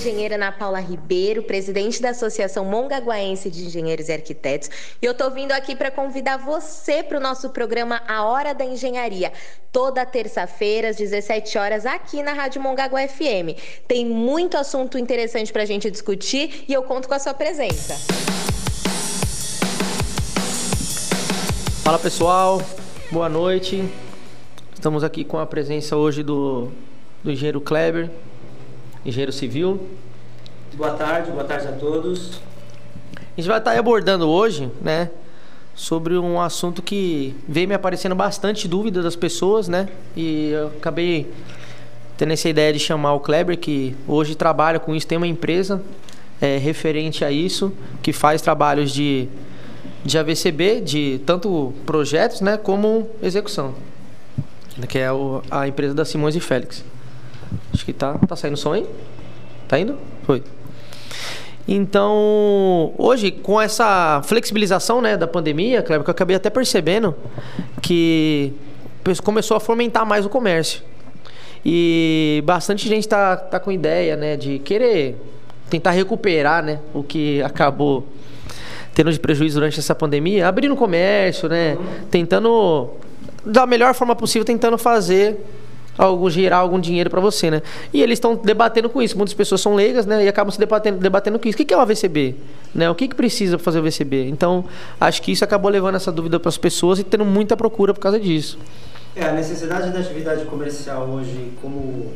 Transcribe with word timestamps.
engenheira 0.00 0.36
Ana 0.36 0.50
Paula 0.50 0.80
Ribeiro, 0.80 1.42
presidente 1.42 2.00
da 2.00 2.10
Associação 2.10 2.64
Mongaguaense 2.64 3.50
de 3.50 3.66
Engenheiros 3.66 4.08
e 4.08 4.12
Arquitetos. 4.12 4.70
E 5.00 5.04
eu 5.04 5.12
tô 5.12 5.30
vindo 5.30 5.52
aqui 5.52 5.76
para 5.76 5.90
convidar 5.90 6.38
você 6.38 7.02
para 7.02 7.18
o 7.18 7.20
nosso 7.20 7.50
programa 7.50 8.00
A 8.08 8.24
Hora 8.24 8.54
da 8.54 8.64
Engenharia, 8.64 9.30
toda 9.70 10.06
terça-feira, 10.06 10.88
às 10.88 10.96
17 10.96 11.58
horas, 11.58 11.84
aqui 11.84 12.22
na 12.22 12.32
Rádio 12.32 12.62
Mongaguá 12.62 13.06
FM. 13.06 13.60
Tem 13.86 14.06
muito 14.06 14.56
assunto 14.56 14.96
interessante 14.96 15.52
para 15.52 15.64
a 15.64 15.66
gente 15.66 15.90
discutir 15.90 16.64
e 16.66 16.72
eu 16.72 16.82
conto 16.82 17.06
com 17.06 17.14
a 17.14 17.18
sua 17.18 17.34
presença. 17.34 17.94
Fala 21.84 21.98
pessoal, 21.98 22.62
boa 23.10 23.28
noite. 23.28 23.86
Estamos 24.72 25.04
aqui 25.04 25.24
com 25.24 25.38
a 25.38 25.44
presença 25.44 25.94
hoje 25.94 26.22
do, 26.22 26.68
do 27.22 27.30
engenheiro 27.30 27.60
Kleber, 27.60 28.08
engenheiro 29.04 29.32
civil. 29.32 29.88
Boa 30.74 30.92
tarde, 30.92 31.30
boa 31.30 31.44
tarde 31.44 31.68
a 31.68 31.72
todos. 31.72 32.40
A 33.16 33.40
gente 33.40 33.48
vai 33.48 33.58
estar 33.58 33.78
abordando 33.78 34.28
hoje, 34.28 34.70
né, 34.80 35.10
sobre 35.74 36.16
um 36.16 36.40
assunto 36.40 36.82
que 36.82 37.34
veio 37.48 37.66
me 37.68 37.74
aparecendo 37.74 38.14
bastante 38.14 38.68
dúvida 38.68 39.02
das 39.02 39.16
pessoas, 39.16 39.68
né, 39.68 39.88
e 40.16 40.50
eu 40.50 40.68
acabei 40.68 41.30
tendo 42.16 42.32
essa 42.32 42.48
ideia 42.48 42.72
de 42.72 42.78
chamar 42.78 43.14
o 43.14 43.20
Kleber, 43.20 43.58
que 43.58 43.96
hoje 44.06 44.34
trabalha 44.34 44.78
com 44.78 44.94
isso, 44.94 45.06
tem 45.06 45.16
uma 45.16 45.26
empresa 45.26 45.82
é, 46.40 46.58
referente 46.58 47.24
a 47.24 47.30
isso, 47.30 47.72
que 48.02 48.12
faz 48.12 48.42
trabalhos 48.42 48.92
de, 48.92 49.26
de 50.04 50.18
AVCB, 50.18 50.82
de 50.82 51.20
tanto 51.24 51.72
projetos, 51.86 52.42
né, 52.42 52.58
como 52.58 53.08
execução, 53.22 53.74
que 54.88 54.98
é 54.98 55.10
o, 55.10 55.42
a 55.50 55.66
empresa 55.66 55.94
da 55.94 56.04
Simões 56.04 56.36
e 56.36 56.40
Félix. 56.40 56.84
Acho 57.72 57.84
que 57.84 57.92
tá, 57.92 58.18
tá 58.26 58.36
saindo 58.36 58.56
som 58.56 58.72
aí? 58.72 58.86
Tá 59.68 59.78
indo? 59.78 59.96
Foi. 60.24 60.42
Então, 61.68 62.92
hoje, 62.98 63.30
com 63.30 63.60
essa 63.60 64.20
flexibilização 64.24 65.00
né, 65.00 65.16
da 65.16 65.26
pandemia, 65.26 65.82
Kleber, 65.82 66.04
que 66.04 66.10
eu 66.10 66.12
acabei 66.12 66.34
até 66.34 66.50
percebendo 66.50 67.14
que 67.80 68.52
começou 69.22 69.56
a 69.56 69.60
fomentar 69.60 70.04
mais 70.04 70.26
o 70.26 70.28
comércio. 70.28 70.82
E 71.64 72.42
bastante 72.44 72.88
gente 72.88 73.06
tá, 73.06 73.36
tá 73.36 73.60
com 73.60 73.70
ideia 73.70 74.16
né, 74.16 74.36
de 74.36 74.58
querer 74.58 75.16
tentar 75.68 75.92
recuperar 75.92 76.64
né, 76.64 76.80
o 76.92 77.02
que 77.02 77.42
acabou 77.42 78.06
tendo 78.92 79.12
de 79.12 79.20
prejuízo 79.20 79.60
durante 79.60 79.78
essa 79.78 79.94
pandemia, 79.94 80.48
abrindo 80.48 80.74
comércio, 80.74 81.48
né, 81.48 81.78
tentando 82.10 82.90
da 83.44 83.64
melhor 83.64 83.94
forma 83.94 84.16
possível, 84.16 84.44
tentando 84.44 84.76
fazer 84.76 85.38
gerar 86.30 86.58
algum 86.58 86.78
dinheiro 86.78 87.10
para 87.10 87.20
você, 87.20 87.50
né? 87.50 87.62
E 87.92 88.02
eles 88.02 88.16
estão 88.16 88.34
debatendo 88.36 88.88
com 88.88 89.02
isso. 89.02 89.16
Muitas 89.16 89.34
pessoas 89.34 89.60
são 89.60 89.74
leigas, 89.74 90.06
né? 90.06 90.24
E 90.24 90.28
acabam 90.28 90.50
se 90.50 90.58
debatendo, 90.58 90.98
debatendo 90.98 91.38
com 91.38 91.48
isso. 91.48 91.60
O 91.60 91.64
que 91.64 91.74
é 91.74 91.76
o 91.76 91.80
AVCB? 91.80 92.36
Né? 92.74 92.88
O 92.88 92.94
que, 92.94 93.08
que 93.08 93.14
precisa 93.14 93.58
fazer 93.58 93.78
o 93.78 93.80
AVCB? 93.82 94.28
Então, 94.28 94.64
acho 95.00 95.22
que 95.22 95.32
isso 95.32 95.44
acabou 95.44 95.70
levando 95.70 95.96
essa 95.96 96.12
dúvida 96.12 96.38
para 96.38 96.48
as 96.48 96.58
pessoas 96.58 96.98
e 96.98 97.04
tendo 97.04 97.24
muita 97.24 97.56
procura 97.56 97.92
por 97.92 98.00
causa 98.00 98.18
disso. 98.18 98.58
É, 99.14 99.24
a 99.24 99.32
necessidade 99.32 99.90
da 99.90 99.98
atividade 99.98 100.44
comercial 100.44 101.08
hoje, 101.08 101.52
como 101.60 102.12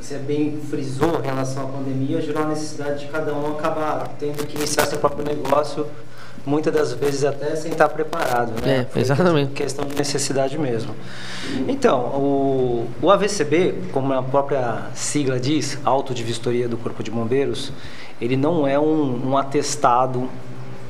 você 0.00 0.16
bem 0.16 0.58
frisou 0.70 1.20
em 1.22 1.26
relação 1.26 1.64
à 1.64 1.66
pandemia, 1.66 2.20
gerou 2.20 2.44
a 2.44 2.46
necessidade 2.46 3.00
de 3.00 3.12
cada 3.12 3.34
um 3.34 3.52
acabar 3.52 4.08
tendo 4.18 4.46
que 4.46 4.56
iniciar 4.56 4.86
seu 4.86 4.98
próprio 4.98 5.24
negócio 5.24 5.86
muitas 6.44 6.72
das 6.72 6.92
vezes 6.92 7.24
até 7.24 7.54
sem 7.56 7.72
estar 7.72 7.88
preparado, 7.88 8.52
né? 8.64 8.86
É, 8.94 8.98
exatamente. 8.98 9.52
Questão 9.52 9.84
de 9.84 9.94
necessidade 9.94 10.58
mesmo. 10.58 10.94
Então, 11.68 12.00
o, 12.00 12.88
o 13.02 13.10
AVCB, 13.10 13.74
como 13.92 14.12
a 14.12 14.22
própria 14.22 14.86
sigla 14.94 15.38
diz, 15.38 15.78
Auto 15.84 16.14
de 16.14 16.22
Vistoria 16.22 16.68
do 16.68 16.76
Corpo 16.76 17.02
de 17.02 17.10
Bombeiros, 17.10 17.72
ele 18.20 18.36
não 18.36 18.66
é 18.66 18.78
um, 18.78 19.30
um 19.30 19.36
atestado 19.36 20.28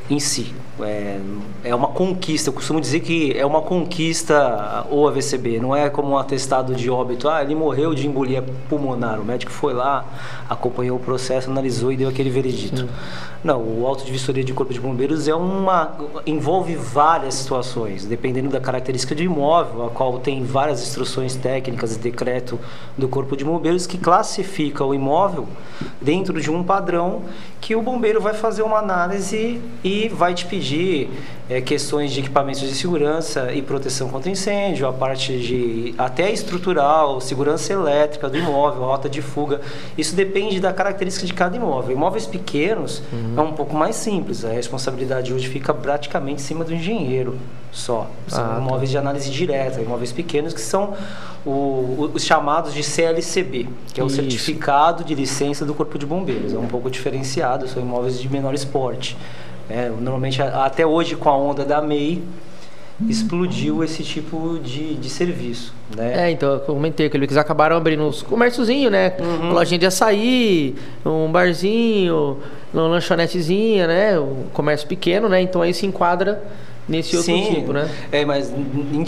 em 0.08 0.18
si. 0.18 0.54
É, 0.84 1.20
é 1.64 1.74
uma 1.74 1.88
conquista, 1.88 2.48
eu 2.48 2.54
costumo 2.54 2.80
dizer 2.80 3.00
que 3.00 3.36
é 3.36 3.44
uma 3.44 3.60
conquista 3.60 4.86
o 4.90 5.06
AVCB, 5.06 5.60
não 5.60 5.76
é 5.76 5.90
como 5.90 6.10
um 6.10 6.18
atestado 6.18 6.74
de 6.74 6.90
óbito, 6.90 7.28
ah, 7.28 7.42
ele 7.42 7.54
morreu 7.54 7.94
de 7.94 8.06
embolia 8.06 8.42
pulmonar, 8.68 9.20
o 9.20 9.24
médico 9.24 9.52
foi 9.52 9.74
lá, 9.74 10.04
acompanhou 10.48 10.96
o 10.96 11.00
processo, 11.00 11.50
analisou 11.50 11.92
e 11.92 11.96
deu 11.96 12.08
aquele 12.08 12.30
veredito. 12.30 12.82
Sim. 12.82 12.88
Não, 13.42 13.58
o 13.62 13.86
auto 13.86 14.04
de 14.04 14.12
vistoria 14.12 14.44
de 14.44 14.52
corpo 14.52 14.72
de 14.72 14.78
bombeiros 14.78 15.26
é 15.26 15.34
uma 15.34 15.96
envolve 16.26 16.74
várias 16.76 17.34
situações, 17.34 18.04
dependendo 18.04 18.50
da 18.50 18.60
característica 18.60 19.14
do 19.14 19.22
imóvel, 19.22 19.86
a 19.86 19.90
qual 19.90 20.18
tem 20.18 20.44
várias 20.44 20.82
instruções 20.82 21.36
técnicas 21.36 21.96
e 21.96 21.98
decreto 21.98 22.58
do 22.98 23.08
corpo 23.08 23.34
de 23.36 23.44
bombeiros 23.44 23.86
que 23.86 23.96
classifica 23.96 24.84
o 24.84 24.94
imóvel 24.94 25.48
dentro 26.02 26.38
de 26.38 26.50
um 26.50 26.62
padrão 26.62 27.22
que 27.60 27.74
o 27.74 27.80
bombeiro 27.80 28.20
vai 28.20 28.34
fazer 28.34 28.62
uma 28.62 28.78
análise 28.78 29.60
e 29.82 30.08
vai 30.08 30.34
te 30.34 30.44
pedir 30.44 30.69
é, 31.48 31.60
questões 31.60 32.12
de 32.12 32.20
equipamentos 32.20 32.60
de 32.60 32.74
segurança 32.74 33.52
e 33.52 33.62
proteção 33.62 34.08
contra 34.08 34.30
incêndio, 34.30 34.86
a 34.86 34.92
parte 34.92 35.38
de 35.38 35.94
até 35.98 36.30
estrutural, 36.30 37.20
segurança 37.20 37.72
elétrica 37.72 38.28
do 38.28 38.36
imóvel, 38.36 38.82
rota 38.82 39.08
de 39.08 39.22
fuga. 39.22 39.60
Isso 39.96 40.14
depende 40.14 40.60
da 40.60 40.72
característica 40.72 41.26
de 41.26 41.34
cada 41.34 41.56
imóvel. 41.56 41.96
Imóveis 41.96 42.26
pequenos 42.26 43.02
uhum. 43.12 43.34
é 43.36 43.40
um 43.40 43.52
pouco 43.52 43.74
mais 43.74 43.96
simples. 43.96 44.44
A 44.44 44.50
responsabilidade 44.50 45.32
hoje 45.32 45.48
fica 45.48 45.72
praticamente 45.74 46.42
em 46.42 46.44
cima 46.44 46.64
do 46.64 46.72
engenheiro 46.74 47.38
só. 47.72 48.10
São 48.26 48.44
ah, 48.44 48.48
tá. 48.48 48.58
imóveis 48.58 48.90
tá. 48.90 48.92
de 48.92 48.98
análise 48.98 49.30
direta, 49.30 49.80
imóveis 49.80 50.12
pequenos 50.12 50.52
que 50.52 50.60
são 50.60 50.94
o, 51.44 52.10
os 52.12 52.24
chamados 52.24 52.74
de 52.74 52.82
CLCB, 52.82 53.68
que 53.92 54.00
é 54.00 54.04
o 54.04 54.06
Isso. 54.06 54.16
Certificado 54.16 55.04
de 55.04 55.14
Licença 55.14 55.64
do 55.64 55.74
Corpo 55.74 55.98
de 55.98 56.06
Bombeiros. 56.06 56.52
É 56.52 56.58
um 56.58 56.66
pouco 56.66 56.90
diferenciado, 56.90 57.68
são 57.68 57.82
imóveis 57.82 58.20
de 58.20 58.28
menor 58.28 58.54
esporte. 58.54 59.16
É, 59.70 59.88
normalmente, 59.88 60.42
até 60.42 60.84
hoje, 60.84 61.16
com 61.16 61.28
a 61.28 61.36
onda 61.36 61.64
da 61.64 61.80
MEI, 61.80 62.22
explodiu 63.08 63.82
esse 63.82 64.02
tipo 64.02 64.58
de, 64.62 64.94
de 64.94 65.08
serviço, 65.08 65.72
né? 65.96 66.26
É, 66.26 66.30
então, 66.30 66.52
eu 66.52 66.60
comentei 66.60 67.08
que 67.08 67.16
eles 67.16 67.36
acabaram 67.36 67.76
abrindo 67.76 68.02
uns 68.02 68.20
comérciozinhos, 68.20 68.92
né? 68.92 69.14
Uhum. 69.18 69.52
Lojinha 69.52 69.78
de 69.78 69.86
açaí, 69.86 70.74
um 71.04 71.30
barzinho, 71.30 72.38
uma 72.74 72.88
lanchonetezinha, 72.88 73.86
né? 73.86 74.18
Um 74.18 74.44
comércio 74.52 74.86
pequeno, 74.86 75.28
né? 75.28 75.40
Então 75.40 75.62
aí 75.62 75.72
se 75.72 75.86
enquadra 75.86 76.42
nesse 76.90 77.16
outro 77.16 77.32
Sim, 77.32 77.54
tipo, 77.54 77.72
né? 77.72 77.88
É, 78.10 78.24
mas 78.24 78.52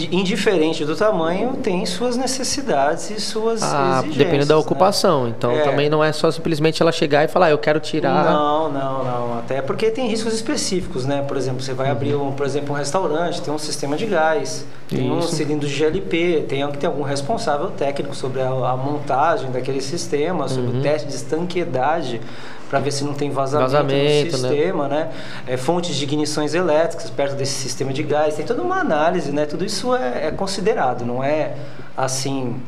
indiferente 0.09 0.85
do 0.85 0.95
tamanho, 0.95 1.57
tem 1.61 1.85
suas 1.85 2.15
necessidades 2.15 3.09
e 3.11 3.19
suas 3.19 3.61
ah, 3.61 3.99
exigências. 3.99 4.17
Depende 4.17 4.45
da 4.45 4.55
né? 4.55 4.61
ocupação. 4.61 5.25
Né? 5.25 5.33
Então 5.37 5.51
é. 5.51 5.61
também 5.61 5.89
não 5.89 6.01
é 6.01 6.13
só 6.13 6.31
simplesmente 6.31 6.81
ela 6.81 6.91
chegar 6.91 7.25
e 7.25 7.27
falar, 7.27 7.47
ah, 7.47 7.51
eu 7.51 7.57
quero 7.57 7.79
tirar. 7.81 8.23
Não, 8.23 8.71
não, 8.71 9.03
não. 9.03 9.39
Até 9.39 9.61
porque 9.61 9.91
tem 9.91 10.07
riscos 10.07 10.33
específicos, 10.33 11.05
né? 11.05 11.21
Por 11.27 11.35
exemplo, 11.35 11.61
você 11.61 11.73
vai 11.73 11.87
uhum. 11.87 11.91
abrir, 11.91 12.15
um, 12.15 12.31
por 12.31 12.45
exemplo, 12.45 12.73
um 12.73 12.77
restaurante, 12.77 13.41
tem 13.41 13.53
um 13.53 13.59
sistema 13.59 13.97
de 13.97 14.05
gás, 14.05 14.65
tem 14.87 15.05
Isso. 15.05 15.13
um 15.13 15.21
cilindro 15.21 15.67
de 15.67 15.75
GLP, 15.75 16.45
tem 16.47 16.65
que 16.71 16.77
ter 16.77 16.87
algum 16.87 17.03
responsável 17.03 17.69
técnico 17.71 18.15
sobre 18.15 18.41
a, 18.41 18.47
a 18.47 18.77
montagem 18.77 19.51
daquele 19.51 19.81
sistema, 19.81 20.47
sobre 20.47 20.71
uhum. 20.71 20.79
o 20.79 20.81
teste 20.81 21.07
de 21.09 21.15
estanqueidade 21.15 22.21
para 22.69 22.79
ver 22.79 22.91
se 22.91 23.03
não 23.03 23.13
tem 23.13 23.29
vazamento, 23.29 23.71
vazamento 23.71 24.37
no 24.37 24.43
né? 24.43 24.49
sistema, 24.49 24.87
né? 24.87 24.95
né? 24.95 25.11
É, 25.47 25.57
fontes 25.57 25.95
de 25.95 26.03
ignições 26.03 26.53
elétricas 26.53 27.09
perto 27.09 27.35
desse 27.35 27.53
sistema 27.53 27.93
de 27.93 28.03
gás, 28.03 28.35
tem 28.35 28.45
toda 28.45 28.61
uma 28.61 28.79
análise, 28.79 29.31
né? 29.31 29.45
Tudo 29.45 29.63
isso 29.63 29.95
é, 29.95 30.27
é 30.27 30.31
considerado, 30.31 31.05
não 31.05 31.23
é 31.23 31.55
assim 31.95 32.59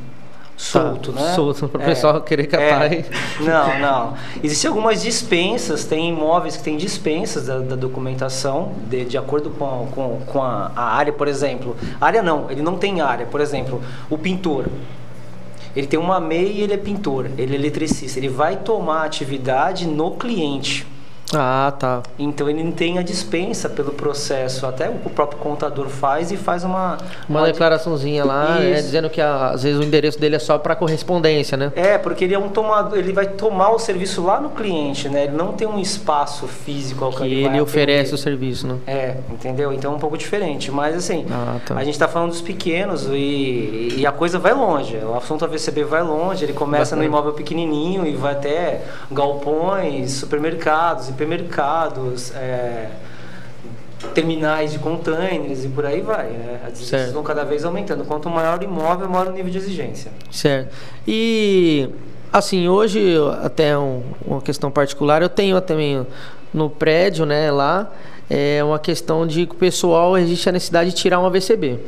solto, 0.57 1.11
tá, 1.11 1.21
né? 1.21 1.33
Solto 1.33 1.67
para 1.67 1.79
o 1.79 1.83
é, 1.83 1.85
pessoal 1.85 2.21
querer 2.21 2.47
capar. 2.47 2.91
É, 2.91 3.05
não, 3.39 3.79
não. 3.79 4.13
Existem 4.43 4.69
algumas 4.69 5.01
dispensas, 5.01 5.85
tem 5.85 6.09
imóveis 6.09 6.57
que 6.57 6.63
têm 6.63 6.77
dispensas 6.77 7.47
da, 7.47 7.59
da 7.59 7.75
documentação 7.75 8.73
de, 8.89 9.05
de 9.05 9.17
acordo 9.17 9.49
com, 9.51 9.87
com, 9.93 10.21
com 10.25 10.43
a, 10.43 10.71
a, 10.75 10.95
área, 10.95 11.11
por 11.11 11.27
exemplo. 11.27 11.75
área 11.99 12.21
não, 12.21 12.49
ele 12.49 12.61
não 12.61 12.77
tem 12.77 13.01
área. 13.01 13.25
Por 13.25 13.41
exemplo, 13.41 13.81
o 14.09 14.17
pintor. 14.17 14.65
Ele 15.75 15.87
tem 15.87 15.99
uma 15.99 16.19
MEI 16.19 16.53
e 16.53 16.61
ele 16.61 16.73
é 16.73 16.77
pintor, 16.77 17.29
ele 17.37 17.53
é 17.53 17.59
eletricista. 17.59 18.17
Ele 18.17 18.29
vai 18.29 18.57
tomar 18.57 19.03
atividade 19.03 19.85
no 19.85 20.11
cliente. 20.11 20.87
Ah, 21.33 21.73
tá. 21.77 22.03
Então 22.19 22.49
ele 22.49 22.63
não 22.63 22.71
tem 22.71 22.99
a 22.99 23.01
dispensa 23.01 23.69
pelo 23.69 23.91
processo. 23.91 24.65
Até 24.65 24.89
o 24.89 25.09
próprio 25.09 25.39
contador 25.39 25.87
faz 25.87 26.31
e 26.31 26.37
faz 26.37 26.63
uma. 26.63 26.97
Uma, 27.27 27.39
uma 27.39 27.47
declaraçãozinha 27.47 28.23
lá, 28.23 28.61
é, 28.61 28.73
dizendo 28.75 29.09
que 29.09 29.21
às 29.21 29.63
vezes 29.63 29.79
o 29.79 29.83
endereço 29.83 30.19
dele 30.19 30.35
é 30.35 30.39
só 30.39 30.57
para 30.57 30.75
correspondência, 30.75 31.57
né? 31.57 31.71
É, 31.75 31.97
porque 31.97 32.23
ele 32.23 32.33
é 32.33 32.39
um 32.39 32.49
tomador, 32.49 32.97
ele 32.97 33.11
vai 33.11 33.25
tomar 33.25 33.71
o 33.71 33.79
serviço 33.79 34.23
lá 34.23 34.39
no 34.39 34.49
cliente, 34.49 35.09
né? 35.09 35.23
Ele 35.23 35.35
não 35.35 35.53
tem 35.53 35.67
um 35.67 35.79
espaço 35.79 36.47
físico 36.47 37.05
ao 37.05 37.11
que 37.11 37.23
ele, 37.23 37.45
ele 37.45 37.61
oferece 37.61 38.13
o 38.13 38.17
serviço, 38.17 38.67
né? 38.67 38.77
É, 38.85 39.15
entendeu? 39.31 39.73
Então 39.73 39.93
é 39.93 39.95
um 39.95 39.99
pouco 39.99 40.17
diferente. 40.17 40.71
Mas 40.71 40.95
assim, 40.95 41.25
ah, 41.31 41.57
tá. 41.65 41.75
a 41.75 41.83
gente 41.83 41.93
está 41.93 42.07
falando 42.07 42.29
dos 42.29 42.41
pequenos 42.41 43.07
e, 43.07 43.95
e, 43.97 44.05
a 44.05 44.11
coisa 44.11 44.37
vai 44.37 44.53
longe. 44.53 44.97
O 44.97 45.15
assunto 45.15 45.43
AVCB 45.45 45.83
vai 45.83 46.03
longe, 46.03 46.43
ele 46.45 46.53
começa 46.53 46.95
no 46.95 47.03
imóvel 47.03 47.33
pequenininho 47.33 48.05
e 48.05 48.15
vai 48.15 48.33
até 48.33 48.81
galpões, 49.11 50.11
supermercados, 50.11 51.09
hipermercados, 51.15 52.31
é, 52.35 52.89
terminais 54.13 54.71
de 54.71 54.79
containers 54.79 55.65
e 55.65 55.69
por 55.69 55.85
aí 55.85 56.01
vai. 56.01 56.27
Né? 56.27 56.59
As 56.65 56.73
exigências 56.73 57.11
vão 57.11 57.23
cada 57.23 57.43
vez 57.43 57.65
aumentando. 57.65 58.05
Quanto 58.05 58.29
maior 58.29 58.59
o 58.59 58.63
imóvel, 58.63 59.09
maior 59.09 59.27
o 59.27 59.31
nível 59.31 59.51
de 59.51 59.57
exigência. 59.57 60.11
Certo. 60.29 60.73
E 61.07 61.89
Assim, 62.35 62.67
hoje, 62.67 63.15
até 63.41 63.77
um, 63.77 64.03
uma 64.27 64.41
questão 64.41 64.69
particular, 64.69 65.21
eu 65.21 65.29
tenho 65.29 65.61
também 65.61 66.05
no 66.53 66.69
prédio, 66.69 67.25
né, 67.25 67.49
lá, 67.49 67.89
é 68.29 68.61
uma 68.61 68.77
questão 68.77 69.25
de 69.25 69.45
que 69.45 69.53
o 69.53 69.57
pessoal 69.57 70.17
existe 70.17 70.49
a 70.49 70.51
necessidade 70.51 70.89
de 70.89 70.97
tirar 70.97 71.21
um 71.21 71.25
AVCB. 71.25 71.79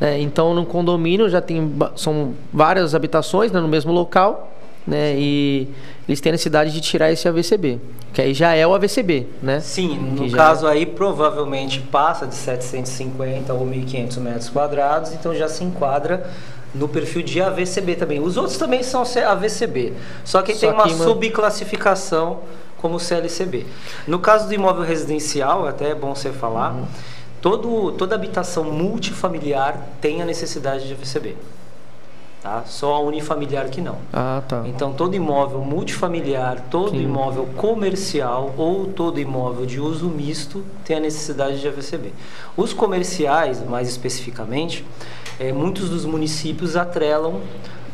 Né? 0.00 0.18
Então, 0.22 0.54
no 0.54 0.64
condomínio 0.64 1.28
já 1.28 1.42
tem 1.42 1.70
são 1.96 2.32
várias 2.50 2.94
habitações 2.94 3.52
né, 3.52 3.60
no 3.60 3.68
mesmo 3.68 3.92
local, 3.92 4.50
né? 4.86 5.14
E 5.18 5.68
eles 6.10 6.20
têm 6.20 6.30
a 6.30 6.32
necessidade 6.32 6.72
de 6.72 6.80
tirar 6.80 7.12
esse 7.12 7.26
AVCB, 7.28 7.80
que 8.12 8.20
aí 8.20 8.34
já 8.34 8.52
é 8.54 8.66
o 8.66 8.74
AVCB, 8.74 9.28
né? 9.40 9.60
Sim, 9.60 9.96
no 9.96 10.24
Que 10.24 10.32
caso 10.32 10.66
é. 10.66 10.72
aí 10.72 10.84
provavelmente 10.86 11.80
passa 11.80 12.26
de 12.26 12.34
750 12.34 13.54
ou 13.54 13.64
1.500 13.64 14.16
metros 14.18 14.48
quadrados, 14.48 15.12
então 15.12 15.32
já 15.34 15.48
se 15.48 15.62
enquadra 15.62 16.28
no 16.74 16.88
perfil 16.88 17.22
de 17.22 17.40
AVCB 17.40 17.94
também. 17.94 18.20
Os 18.20 18.36
outros 18.36 18.56
também 18.56 18.82
são 18.82 19.02
AVCB, 19.02 19.92
só 20.24 20.42
que 20.42 20.52
Só 20.54 20.60
tem 20.60 20.70
uma 20.70 20.84
que, 20.84 20.94
subclassificação 20.94 22.40
como 22.78 22.98
CLCB. 22.98 23.66
No 24.08 24.18
caso 24.18 24.48
do 24.48 24.54
imóvel 24.54 24.84
residencial, 24.84 25.66
até 25.66 25.90
é 25.90 25.94
bom 25.94 26.14
você 26.14 26.30
falar, 26.32 26.72
Uhum. 26.74 26.84
todo, 27.40 27.92
toda 27.92 28.14
habitação 28.14 28.64
multifamiliar 28.64 29.80
tem 30.00 30.22
a 30.22 30.24
necessidade 30.24 30.86
de 30.88 30.94
AVCB. 30.94 31.36
Tá? 32.42 32.62
Só 32.64 32.94
a 32.94 33.00
unifamiliar 33.00 33.68
que 33.68 33.82
não. 33.82 33.96
Ah, 34.10 34.42
tá. 34.48 34.62
Então, 34.64 34.94
todo 34.94 35.14
imóvel 35.14 35.60
multifamiliar, 35.60 36.64
todo 36.70 36.92
Sim. 36.92 37.02
imóvel 37.02 37.46
comercial 37.56 38.54
ou 38.56 38.86
todo 38.86 39.20
imóvel 39.20 39.66
de 39.66 39.78
uso 39.78 40.06
misto 40.08 40.64
tem 40.84 40.96
a 40.96 41.00
necessidade 41.00 41.60
de 41.60 41.68
AVCB. 41.68 42.14
Os 42.56 42.72
comerciais, 42.72 43.62
mais 43.68 43.88
especificamente, 43.90 44.86
eh, 45.38 45.52
muitos 45.52 45.90
dos 45.90 46.06
municípios 46.06 46.76
atrelam 46.76 47.40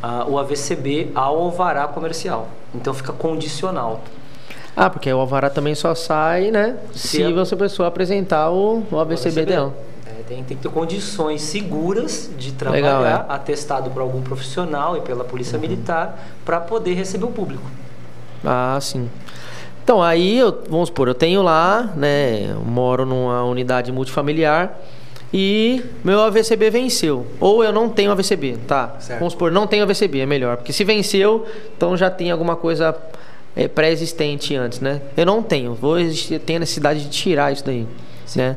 ah, 0.01 0.25
o 0.29 0.39
AVCB 0.39 1.11
ao 1.13 1.41
alvará 1.43 1.89
comercial. 1.89 2.47
Então, 2.73 2.95
fica 2.95 3.13
condicional. 3.13 4.01
Ah, 4.77 4.89
porque 4.89 5.13
o 5.13 5.19
alvará 5.19 5.51
também 5.51 5.75
só 5.75 5.93
sai, 5.95 6.53
né? 6.53 6.77
Se 6.95 7.09
Se 7.09 7.25
a- 7.25 7.31
você 7.33 7.57
pessoa 7.57 7.89
apresentar 7.89 8.51
o, 8.51 8.85
o 8.93 8.99
AVCB 9.01 9.45
dela. 9.45 9.75
Tem, 10.27 10.43
tem 10.43 10.57
que 10.57 10.63
ter 10.63 10.69
condições 10.69 11.43
seguras 11.43 12.31
de 12.37 12.53
trabalhar, 12.53 12.99
Legal, 12.99 13.07
é. 13.07 13.15
Uhum. 13.15 13.33
atestado 13.33 13.91
por 13.91 14.03
algum 14.03 14.21
profissional 14.23 14.97
e 14.97 15.01
pela 15.01 15.25
Polícia 15.25 15.59
Militar, 15.59 16.19
para 16.45 16.61
poder 16.61 16.95
receber 16.95 17.25
o 17.25 17.31
público. 17.31 17.65
Ah, 18.45 18.79
sim. 18.81 19.09
Então, 19.85 20.03
aí, 20.03 20.39
eu, 20.39 20.65
vamos 20.69 20.89
supor, 20.89 21.07
eu 21.07 21.15
tenho 21.15 21.43
lá, 21.43 21.93
né? 21.95 22.51
Eu 22.51 22.61
moro 22.61 23.07
numa 23.07 23.45
unidade 23.45 23.93
multifamiliar 23.93 24.77
e 25.33 25.83
meu 26.05 26.21
AVCB 26.23 26.71
venceu. 26.71 27.27
Ou 27.39 27.63
eu 27.63 27.73
não 27.73 27.89
tenho 27.89 28.11
AVCB, 28.11 28.59
tá? 28.67 28.97
Certo. 28.99 29.21
Vamos 29.21 29.33
supor, 29.35 29.53
não 29.53 29.67
tenho 29.67 29.85
AVCB, 29.85 30.21
é 30.21 30.27
melhor. 30.27 30.57
Porque 30.57 30.73
se 30.73 30.83
venceu, 30.83 31.47
então 31.77 31.97
já 31.97 32.11
tem 32.11 32.31
alguma 32.31 32.57
coisa 32.57 32.97
é, 33.55 33.69
pré-existente 33.69 34.55
antes, 34.57 34.81
né? 34.81 35.01
Eu 35.17 35.27
não 35.27 35.43
tenho, 35.43 35.75
vou 35.75 35.95
a 35.95 35.99
necessidade 35.99 37.05
de 37.05 37.11
tirar 37.11 37.53
isso 37.53 37.65
daí, 37.65 37.87
né? 38.35 38.57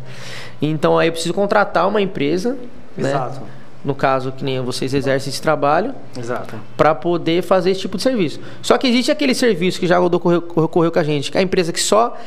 Então, 0.61 0.97
aí 0.97 1.07
eu 1.07 1.11
preciso 1.11 1.33
contratar 1.33 1.87
uma 1.87 2.01
empresa, 2.01 2.57
né? 2.97 3.09
Exato. 3.09 3.41
No 3.83 3.95
caso, 3.95 4.33
que 4.33 4.43
nem 4.43 4.59
vocês 4.59 4.93
exercem 4.93 5.31
esse 5.31 5.41
trabalho, 5.41 5.93
Exato. 6.17 6.55
para 6.75 6.93
poder 6.93 7.41
fazer 7.41 7.71
esse 7.71 7.79
tipo 7.79 7.95
de 7.95 8.03
serviço. 8.03 8.39
Só 8.61 8.77
que 8.77 8.85
existe 8.87 9.09
aquele 9.09 9.33
serviço 9.33 9.79
que 9.79 9.87
já 9.87 9.99
ocorreu, 10.01 10.43
ocorreu 10.55 10.91
com 10.91 10.99
a 10.99 11.03
gente, 11.03 11.31
que 11.31 11.37
é 11.37 11.39
a 11.39 11.43
empresa 11.43 11.71
que 11.71 11.79
só 11.79 12.17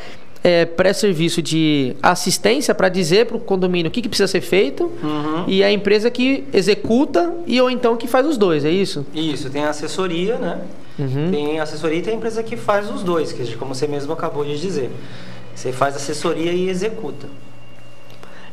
é, 0.43 0.65
presta 0.65 1.03
serviço 1.03 1.43
de 1.43 1.94
assistência 2.03 2.75
para 2.75 2.89
dizer 2.89 3.27
para 3.27 3.37
o 3.37 3.41
condomínio 3.41 3.88
o 3.88 3.93
que, 3.93 4.03
que 4.03 4.09
precisa 4.09 4.27
ser 4.27 4.41
feito 4.41 4.91
Uhum. 5.03 5.45
e 5.47 5.62
é 5.62 5.67
a 5.67 5.73
empresa 5.73 6.11
que 6.11 6.45
executa 6.53 7.33
e 7.47 7.61
ou 7.61 7.71
então 7.71 7.97
que 7.97 8.09
faz 8.09 8.27
os 8.27 8.37
dois, 8.37 8.65
é 8.65 8.71
isso? 8.71 9.06
Isso, 9.15 9.50
tem 9.50 9.62
a 9.65 9.71
assessoria, 9.71 10.37
né? 10.38 10.59
Uhum. 10.99 11.31
Tem 11.31 11.61
a 11.61 11.62
assessoria 11.62 11.99
e 11.99 12.03
tem 12.03 12.15
a 12.15 12.17
empresa 12.17 12.43
que 12.43 12.56
faz 12.56 12.91
os 12.91 13.03
dois, 13.03 13.33
que 13.33 13.56
como 13.56 13.75
você 13.75 13.87
mesmo 13.87 14.12
acabou 14.12 14.45
de 14.45 14.59
dizer. 14.59 14.91
Você 15.54 15.72
faz 15.72 15.96
assessoria 15.96 16.52
e 16.52 16.69
executa. 16.69 17.26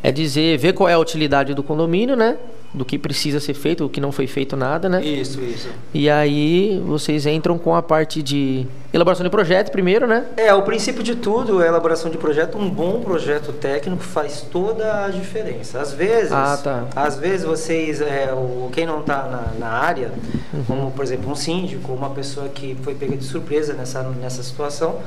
É 0.01 0.11
dizer, 0.11 0.57
ver 0.57 0.73
qual 0.73 0.87
é 0.87 0.93
a 0.93 0.99
utilidade 0.99 1.53
do 1.53 1.61
condomínio, 1.61 2.15
né? 2.15 2.37
Do 2.73 2.85
que 2.85 2.97
precisa 2.99 3.39
ser 3.39 3.55
feito, 3.55 3.83
o 3.83 3.89
que 3.89 3.99
não 3.99 4.11
foi 4.11 4.27
feito 4.27 4.55
nada, 4.55 4.87
né? 4.87 5.03
Isso, 5.03 5.41
isso. 5.41 5.67
E 5.93 6.07
aí 6.09 6.79
vocês 6.85 7.25
entram 7.25 7.57
com 7.57 7.75
a 7.75 7.81
parte 7.81 8.21
de 8.21 8.65
elaboração 8.93 9.23
de 9.25 9.29
projeto 9.29 9.71
primeiro, 9.71 10.05
né? 10.07 10.25
É, 10.37 10.53
o 10.53 10.61
princípio 10.61 11.01
de 11.03 11.15
tudo 11.15 11.61
é 11.61 11.65
a 11.65 11.68
elaboração 11.68 12.09
de 12.11 12.18
projeto. 12.18 12.57
Um 12.59 12.69
bom 12.69 13.01
projeto 13.01 13.51
técnico 13.51 14.03
faz 14.03 14.41
toda 14.41 15.03
a 15.06 15.09
diferença. 15.09 15.81
Às 15.81 15.91
vezes, 15.94 16.31
Ah, 16.31 16.57
tá. 16.63 16.85
às 16.95 17.18
vezes 17.18 17.44
vocês, 17.45 17.99
é, 18.01 18.31
o, 18.31 18.69
quem 18.71 18.85
não 18.85 18.99
está 19.01 19.23
na, 19.23 19.59
na 19.59 19.68
área, 19.73 20.11
Uhum. 20.53 20.63
como 20.65 20.91
por 20.91 21.03
exemplo 21.03 21.29
um 21.31 21.35
síndico, 21.35 21.91
uma 21.91 22.11
pessoa 22.11 22.47
que 22.49 22.77
foi 22.83 22.94
pega 22.95 23.18
de 23.18 23.23
surpresa 23.25 23.73
nessa, 23.73 24.03
nessa 24.03 24.44
situação, 24.44 24.99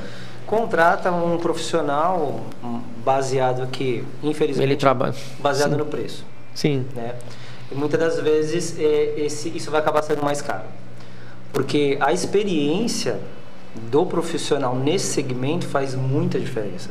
contrata 0.52 1.10
um 1.10 1.38
profissional 1.38 2.40
baseado 3.02 3.66
que, 3.68 4.04
infelizmente, 4.22 4.68
Ele 4.68 4.76
trabalha. 4.76 5.14
baseado 5.38 5.70
Sim. 5.70 5.76
no 5.78 5.86
preço. 5.86 6.26
Sim. 6.54 6.84
né? 6.94 7.14
E 7.70 7.74
muitas 7.74 7.98
das 7.98 8.20
vezes 8.20 8.78
é, 8.78 9.14
esse, 9.16 9.48
isso 9.48 9.70
vai 9.70 9.80
acabar 9.80 10.02
sendo 10.02 10.22
mais 10.22 10.42
caro. 10.42 10.64
Porque 11.54 11.96
a 12.00 12.12
experiência 12.12 13.18
do 13.90 14.04
profissional 14.04 14.76
nesse 14.76 15.06
segmento 15.06 15.66
faz 15.66 15.94
muita 15.94 16.38
diferença. 16.38 16.90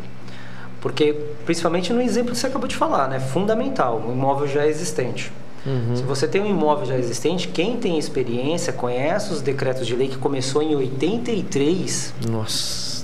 Porque, 0.80 1.14
principalmente 1.46 1.94
no 1.94 2.02
exemplo 2.02 2.32
que 2.32 2.40
você 2.40 2.48
acabou 2.48 2.68
de 2.68 2.76
falar, 2.76 3.08
né? 3.08 3.20
Fundamental, 3.20 4.04
um 4.08 4.12
imóvel 4.12 4.48
já 4.48 4.66
existente. 4.66 5.32
Uhum. 5.64 5.96
Se 5.96 6.02
você 6.02 6.28
tem 6.28 6.42
um 6.42 6.48
imóvel 6.48 6.88
já 6.88 6.98
existente, 6.98 7.48
quem 7.48 7.78
tem 7.78 8.00
experiência, 8.00 8.74
conhece 8.74 9.32
os 9.32 9.40
decretos 9.40 9.86
de 9.86 9.96
lei 9.96 10.08
que 10.08 10.18
começou 10.18 10.64
em 10.64 10.76
83, 10.76 12.16
Nossa. 12.28 13.01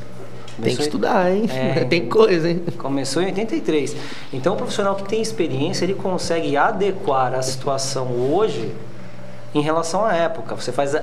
Tem 0.62 0.76
que 0.76 0.82
estudar, 0.82 1.32
hein? 1.32 1.50
É, 1.50 1.84
Tem 1.90 2.08
coisa, 2.08 2.50
hein? 2.50 2.64
Começou 2.78 3.22
em 3.22 3.28
83. 3.28 3.96
Então, 4.34 4.54
o 4.54 4.58
profissional 4.58 4.96
que 4.96 5.04
tem 5.04 5.22
experiência, 5.22 5.86
ele 5.86 5.94
consegue 5.94 6.58
adequar 6.58 7.34
a 7.34 7.42
situação 7.42 8.08
hoje 8.32 8.72
em 9.54 9.62
relação 9.62 10.06
à 10.06 10.14
época. 10.14 10.56
Você 10.56 10.72
faz 10.72 10.94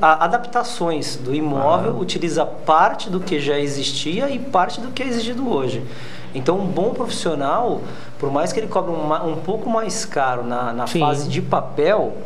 adaptações 0.00 1.16
do 1.16 1.34
imóvel, 1.34 1.92
Ah. 1.96 2.00
utiliza 2.00 2.44
parte 2.44 3.08
do 3.08 3.20
que 3.20 3.40
já 3.40 3.58
existia 3.58 4.28
e 4.30 4.38
parte 4.38 4.80
do 4.80 4.88
que 4.88 5.02
é 5.02 5.06
exigido 5.06 5.48
hoje. 5.48 5.82
Então, 6.34 6.58
um 6.58 6.66
bom 6.66 6.90
profissional, 6.94 7.80
por 8.18 8.30
mais 8.30 8.52
que 8.52 8.60
ele 8.60 8.68
cobre 8.68 8.92
um, 8.92 9.30
um 9.32 9.36
pouco 9.36 9.68
mais 9.68 10.04
caro 10.04 10.44
na, 10.44 10.72
na 10.72 10.86
fase 10.86 11.28
de 11.28 11.42
papel, 11.42 12.16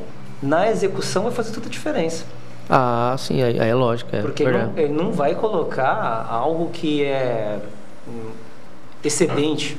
na 0.42 0.68
execução 0.70 1.22
vai 1.22 1.32
fazer 1.32 1.52
toda 1.52 1.66
a 1.66 1.70
diferença. 1.70 2.24
Ah, 2.68 3.14
sim, 3.18 3.42
aí, 3.42 3.60
aí 3.60 3.68
é 3.68 3.74
lógico, 3.74 4.14
é 4.14 4.20
Porque 4.20 4.44
não, 4.44 4.72
ele 4.76 4.92
não 4.92 5.12
vai 5.12 5.34
colocar 5.34 6.26
algo 6.30 6.70
que 6.70 7.04
é 7.04 7.58
hum, 8.08 8.30
excedente 9.02 9.76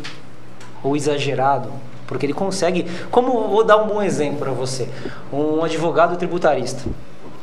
ou 0.83 0.95
exagerado, 0.95 1.69
porque 2.05 2.25
ele 2.25 2.33
consegue. 2.33 2.85
Como 3.09 3.47
vou 3.49 3.63
dar 3.63 3.77
um 3.77 3.87
bom 3.87 4.01
exemplo 4.01 4.39
para 4.39 4.51
você, 4.51 4.87
um 5.33 5.63
advogado 5.63 6.15
tributarista. 6.17 6.83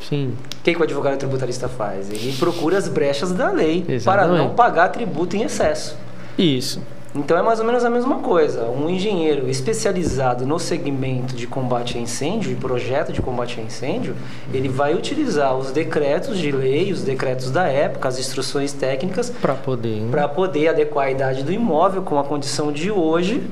Sim. 0.01 0.35
O 0.59 0.63
que, 0.63 0.73
que 0.73 0.79
o 0.79 0.83
advogado 0.83 1.17
tributarista 1.17 1.67
faz? 1.67 2.09
Ele 2.09 2.33
procura 2.37 2.77
as 2.77 2.87
brechas 2.87 3.31
da 3.31 3.51
lei 3.51 3.81
para 3.81 3.93
Exatamente. 3.93 4.37
não 4.37 4.49
pagar 4.49 4.89
tributo 4.89 5.35
em 5.35 5.43
excesso. 5.43 5.97
Isso. 6.37 6.81
Então 7.15 7.37
é 7.37 7.43
mais 7.43 7.59
ou 7.59 7.65
menos 7.65 7.85
a 7.85 7.89
mesma 7.91 8.19
coisa. 8.19 8.63
Um 8.69 8.89
engenheiro 8.89 9.47
especializado 9.47 10.47
no 10.47 10.57
segmento 10.57 11.35
de 11.35 11.45
combate 11.45 11.95
a 11.97 12.01
incêndio 12.01 12.51
e 12.51 12.55
projeto 12.55 13.13
de 13.13 13.21
combate 13.21 13.59
a 13.59 13.63
incêndio, 13.63 14.15
ele 14.51 14.67
vai 14.67 14.95
utilizar 14.95 15.55
os 15.55 15.71
decretos 15.71 16.39
de 16.39 16.51
lei, 16.51 16.91
os 16.91 17.03
decretos 17.03 17.51
da 17.51 17.67
época, 17.67 18.07
as 18.09 18.17
instruções 18.17 18.73
técnicas 18.73 19.29
Pra 19.29 19.53
poder. 19.53 20.01
para 20.09 20.27
poder 20.27 20.69
adequar 20.69 21.05
a 21.05 21.11
idade 21.11 21.43
do 21.43 21.51
imóvel 21.51 22.01
com 22.01 22.17
a 22.17 22.23
condição 22.23 22.71
de 22.71 22.89
hoje 22.89 23.43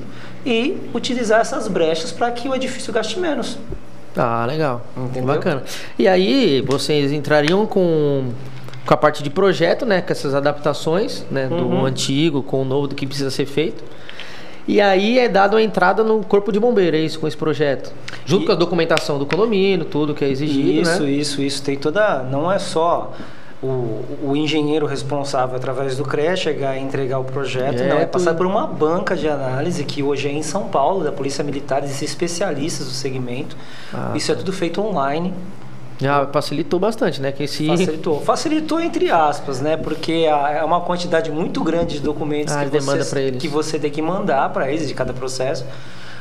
e 0.44 0.76
utilizar 0.92 1.40
essas 1.40 1.68
brechas 1.68 2.10
para 2.10 2.32
que 2.32 2.48
o 2.48 2.54
edifício 2.56 2.92
gaste 2.92 3.18
menos. 3.20 3.56
Ah, 4.16 4.44
legal. 4.44 4.82
Entendeu? 4.96 5.34
Bacana. 5.34 5.62
E 5.98 6.06
aí, 6.08 6.60
vocês 6.66 7.12
entrariam 7.12 7.64
com, 7.64 8.24
com 8.86 8.94
a 8.94 8.96
parte 8.96 9.22
de 9.22 9.30
projeto, 9.30 9.86
né? 9.86 10.00
Com 10.02 10.12
essas 10.12 10.34
adaptações, 10.34 11.24
né? 11.30 11.46
Do 11.46 11.54
Uhum. 11.66 11.84
antigo 11.86 12.42
com 12.42 12.62
o 12.62 12.64
novo, 12.64 12.88
do 12.88 12.94
que 12.94 13.06
precisa 13.06 13.30
ser 13.30 13.46
feito. 13.46 13.82
E 14.66 14.80
aí 14.80 15.18
é 15.18 15.28
dado 15.28 15.56
a 15.56 15.62
entrada 15.62 16.04
no 16.04 16.22
corpo 16.24 16.52
de 16.52 16.60
bombeiro, 16.60 16.96
é 16.96 17.00
isso, 17.00 17.18
com 17.18 17.26
esse 17.26 17.36
projeto. 17.36 17.92
Junto 18.24 18.44
E- 18.44 18.46
com 18.46 18.52
a 18.52 18.54
documentação 18.54 19.18
do 19.18 19.26
condomínio, 19.26 19.84
tudo 19.84 20.14
que 20.14 20.24
é 20.24 20.28
exigido, 20.28 20.82
isso, 20.82 21.02
né? 21.02 21.10
isso, 21.10 21.42
isso. 21.42 21.62
Tem 21.62 21.76
toda. 21.76 22.22
Não 22.22 22.50
é 22.50 22.60
só 22.60 23.12
o, 23.60 24.04
o 24.22 24.36
engenheiro 24.36 24.86
responsável 24.86 25.56
através 25.56 25.96
do 25.96 26.04
CREA 26.04 26.36
chegar 26.36 26.76
e 26.76 26.80
entregar 26.80 27.18
o 27.18 27.24
projeto, 27.24 27.80
É, 27.80 27.88
não. 27.88 27.98
É 27.98 28.06
passar 28.06 28.34
por 28.34 28.46
uma 28.46 28.66
banca 28.66 29.16
de 29.16 29.28
análise 29.28 29.84
que 29.84 30.00
hoje 30.02 30.28
é 30.28 30.32
em 30.32 30.42
São 30.42 30.68
Paulo, 30.68 31.02
da 31.04 31.10
Polícia 31.12 31.42
Militar, 31.44 31.82
existem 31.82 32.06
especialistas 32.06 32.86
do 32.86 32.92
segmento. 32.92 33.56
Ah, 33.92 34.12
isso 34.14 34.30
é 34.30 34.34
tudo 34.36 34.52
feito 34.52 34.80
online. 34.80 35.32
Já 36.00 36.26
facilitou 36.26 36.80
bastante, 36.80 37.20
né? 37.20 37.30
Que 37.32 37.44
esse... 37.44 37.66
Facilitou. 37.66 38.20
Facilitou 38.22 38.80
entre 38.80 39.10
aspas, 39.10 39.60
né? 39.60 39.76
Porque 39.76 40.12
é 40.28 40.64
uma 40.64 40.80
quantidade 40.80 41.30
muito 41.30 41.62
grande 41.62 41.94
de 41.94 42.00
documentos 42.00 42.54
Ah, 42.54 42.64
que, 42.64 42.78
você, 42.80 43.32
que 43.32 43.48
você 43.48 43.78
tem 43.78 43.90
que 43.90 44.02
mandar 44.02 44.48
para 44.52 44.70
eles 44.70 44.88
de 44.88 44.94
cada 44.94 45.12
processo. 45.12 45.64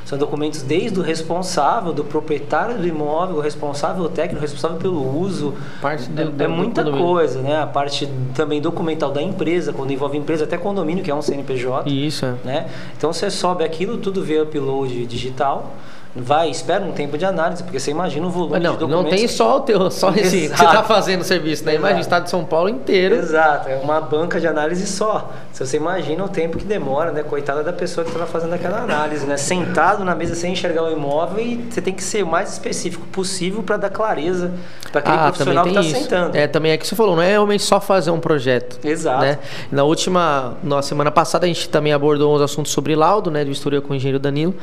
São 0.04 0.18
documentos 0.18 0.62
desde 0.63 1.00
o 1.00 1.01
responsável, 1.04 1.94
do 1.94 2.04
proprietário 2.04 2.78
do 2.78 2.86
imóvel, 2.88 3.38
o 3.38 3.40
responsável 3.40 4.10
técnico, 4.10 4.40
o 4.40 4.42
responsável 4.42 4.78
pelo 4.78 5.20
uso. 5.20 5.54
Parte 5.82 6.10
do- 6.10 6.22
é, 6.22 6.25
do- 6.25 6.44
é 6.44 6.48
muita 6.48 6.84
do 6.84 6.92
coisa, 6.92 7.40
né? 7.42 7.62
A 7.62 7.68
parte 7.68 8.10
também 8.36 8.60
documental 8.60 9.12
da 9.12 9.22
empresa, 9.22 9.72
quando 9.72 9.92
envolve 9.92 10.18
empresa, 10.18 10.44
até 10.44 10.58
condomínio, 10.58 11.04
que 11.04 11.10
é 11.10 11.16
um 11.16 11.22
CNPJ. 11.22 11.90
Isso, 11.90 12.25
é. 12.25 12.34
Né? 12.44 12.68
Então 12.98 13.13
você 13.13 13.30
sobe 13.30 13.63
aquilo 13.63 13.98
tudo 14.00 14.22
via 14.24 14.44
upload 14.44 15.06
digital, 15.06 15.72
vai, 16.15 16.50
espera 16.50 16.84
um 16.84 16.91
tempo 16.91 17.18
de 17.18 17.25
análise, 17.25 17.63
porque 17.63 17.80
você 17.80 17.91
imagina 17.91 18.27
o 18.27 18.30
volume 18.30 18.53
Mas 18.53 18.63
não, 18.63 18.74
de 18.74 18.80
documentos. 18.80 19.12
não 19.12 19.18
tem 19.18 19.27
só 19.27 19.58
o 19.58 19.60
teu, 19.62 19.89
só 19.91 20.10
esse 20.15 20.22
que 20.22 20.30
você 20.30 20.38
Exato. 20.46 20.63
está 20.63 20.84
fazendo 20.84 21.22
o 21.22 21.24
serviço, 21.24 21.63
né? 21.65 21.75
Imagina 21.75 22.00
o 22.00 22.01
Exato. 22.01 22.01
estado 22.01 22.24
de 22.25 22.30
São 22.30 22.44
Paulo 22.44 22.70
inteiro. 22.70 23.15
Exato, 23.15 23.70
é 23.70 23.75
uma 23.77 24.01
banca 24.01 24.39
de 24.39 24.48
análise 24.48 24.86
só. 24.88 25.32
Se 25.53 25.65
você 25.65 25.77
imagina 25.77 26.24
o 26.24 26.27
tempo 26.30 26.58
que 26.58 26.65
demora, 26.65 27.12
né? 27.12 27.24
Coitada 27.24 27.63
da 27.63 27.72
pessoa 27.74 28.03
que 28.03 28.12
está 28.12 28.25
fazendo 28.25 28.53
aquela 28.53 28.80
análise, 28.80 29.25
né? 29.25 29.38
Sentado 29.38 30.03
na 30.03 30.13
mesa 30.15 30.36
sem 30.36 30.53
enxergar 30.53 30.84
o 30.84 30.91
imóvel 30.91 31.44
e 31.44 31.56
você 31.70 31.82
tem 31.82 31.94
que 31.94 32.03
ser 32.03 32.24
o 32.24 32.27
mais 32.27 32.51
específico 32.51 33.06
possível 33.08 33.63
para 33.63 33.77
dar 33.77 33.89
clareza 33.89 34.51
para 34.91 35.00
aquele 35.00 35.15
Ah, 35.18 35.24
profissional 35.27 35.63
que 35.63 35.70
está 35.70 35.84
sentando. 35.84 36.36
É, 36.38 36.48
também 36.48 36.72
é 36.74 36.77
que 36.77 36.86
você 36.86 36.96
falou, 36.96 37.15
não 37.15 37.24
é 37.24 37.30
realmente 37.30 37.63
só 37.63 37.80
fazer 37.80 38.12
um 38.12 38.20
projeto. 38.20 38.80
Exato. 38.86 39.22
Né? 39.22 39.39
Na 39.72 39.84
última, 39.84 40.56
na 40.63 40.82
semana 40.82 41.12
passada, 41.12 41.46
a 41.46 41.48
gente 41.48 41.70
também 41.70 41.94
abordou 41.94 42.36
uns 42.36 42.41
assuntos 42.41 42.72
sobre 42.74 42.96
laudo, 42.96 43.32
né, 43.32 43.44
de 43.44 43.50
vistoria 43.50 43.80
com 43.80 43.94
o 43.94 43.96
engenheiro 43.96 44.20
Danilo. 44.20 44.53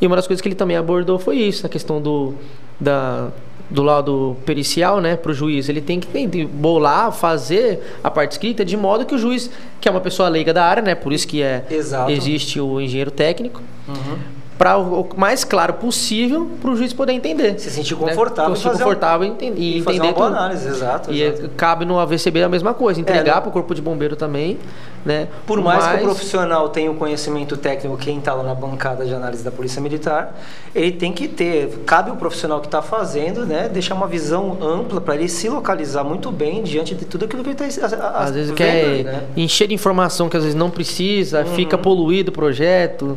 E 0.00 0.06
uma 0.06 0.16
das 0.16 0.26
coisas 0.26 0.42
que 0.42 0.48
ele 0.48 0.54
também 0.54 0.76
abordou 0.76 0.97
foi 1.18 1.36
isso, 1.36 1.66
a 1.66 1.68
questão 1.68 2.00
do, 2.00 2.34
da, 2.80 3.28
do 3.70 3.82
laudo 3.82 4.36
pericial, 4.44 5.00
né, 5.00 5.16
para 5.16 5.30
o 5.30 5.34
juiz. 5.34 5.68
Ele 5.68 5.80
tem 5.80 6.00
que 6.00 6.06
tem 6.06 6.28
que 6.28 6.44
bolar, 6.44 7.12
fazer 7.12 7.80
a 8.02 8.10
parte 8.10 8.32
escrita 8.32 8.64
de 8.64 8.76
modo 8.76 9.04
que 9.04 9.14
o 9.14 9.18
juiz, 9.18 9.50
que 9.80 9.88
é 9.88 9.90
uma 9.90 10.00
pessoa 10.00 10.28
leiga 10.28 10.52
da 10.52 10.64
área, 10.64 10.82
né, 10.82 10.94
por 10.94 11.12
isso 11.12 11.26
que 11.26 11.42
é, 11.42 11.64
Exato. 11.70 12.10
existe 12.10 12.60
o 12.60 12.80
engenheiro 12.80 13.10
técnico, 13.10 13.60
Uhum. 13.88 14.18
Para 14.58 14.76
o 14.76 15.06
mais 15.16 15.44
claro 15.44 15.74
possível 15.74 16.50
para 16.60 16.70
o 16.72 16.76
juiz 16.76 16.92
poder 16.92 17.12
entender. 17.12 17.58
Se 17.60 17.70
sentir 17.70 17.94
né? 17.94 18.00
confortável, 18.08 18.56
Se 18.56 18.64
fazer 18.64 18.74
um- 18.74 18.78
confortável 18.86 19.26
e 19.28 19.30
enten- 19.30 19.54
e 19.56 19.82
fazer 19.82 19.98
entender 19.98 20.08
uma 20.08 20.12
boa 20.14 20.26
tudo. 20.30 20.36
análise, 20.36 20.68
exato. 20.68 21.12
E 21.12 21.22
exato. 21.22 21.46
é- 21.46 21.50
cabe 21.56 21.84
no 21.84 21.96
AVCB 22.00 22.42
a 22.42 22.48
mesma 22.48 22.74
coisa, 22.74 23.00
entregar 23.00 23.36
né? 23.36 23.40
para 23.40 23.50
o 23.50 23.52
corpo 23.52 23.72
de 23.72 23.80
bombeiro 23.80 24.16
também, 24.16 24.58
né? 25.06 25.28
Por 25.46 25.62
mais 25.62 25.86
que 25.86 25.94
o 25.98 26.00
profissional 26.00 26.68
tenha 26.70 26.90
o 26.90 26.96
conhecimento 26.96 27.56
técnico, 27.56 27.96
quem 27.96 28.18
está 28.18 28.34
lá 28.34 28.42
na 28.42 28.54
bancada 28.54 29.06
de 29.06 29.14
análise 29.14 29.44
da 29.44 29.52
Polícia 29.52 29.80
Militar, 29.80 30.36
ele 30.74 30.90
tem 30.90 31.12
que 31.12 31.28
ter, 31.28 31.78
cabe 31.86 32.10
o 32.10 32.16
profissional 32.16 32.60
que 32.60 32.66
está 32.66 32.82
fazendo, 32.82 33.46
né, 33.46 33.68
deixar 33.68 33.94
uma 33.94 34.08
visão 34.08 34.58
ampla 34.60 35.00
para 35.00 35.14
ele 35.14 35.28
se 35.28 35.48
localizar 35.48 36.02
muito 36.02 36.32
bem 36.32 36.64
diante 36.64 36.96
de 36.96 37.04
tudo 37.04 37.26
aquilo 37.26 37.44
que 37.44 37.50
ele 37.50 37.62
está 37.68 37.86
às 38.12 38.32
vezes 38.32 38.48
vendo, 38.48 38.56
quer 38.56 39.04
né? 39.04 39.22
encher 39.36 39.68
de 39.68 39.74
informação 39.74 40.28
que 40.28 40.36
às 40.36 40.42
vezes 40.42 40.58
não 40.58 40.68
precisa, 40.68 41.42
Uhum. 41.44 41.54
fica 41.54 41.78
poluído 41.78 42.30
o 42.30 42.34
projeto. 42.34 43.16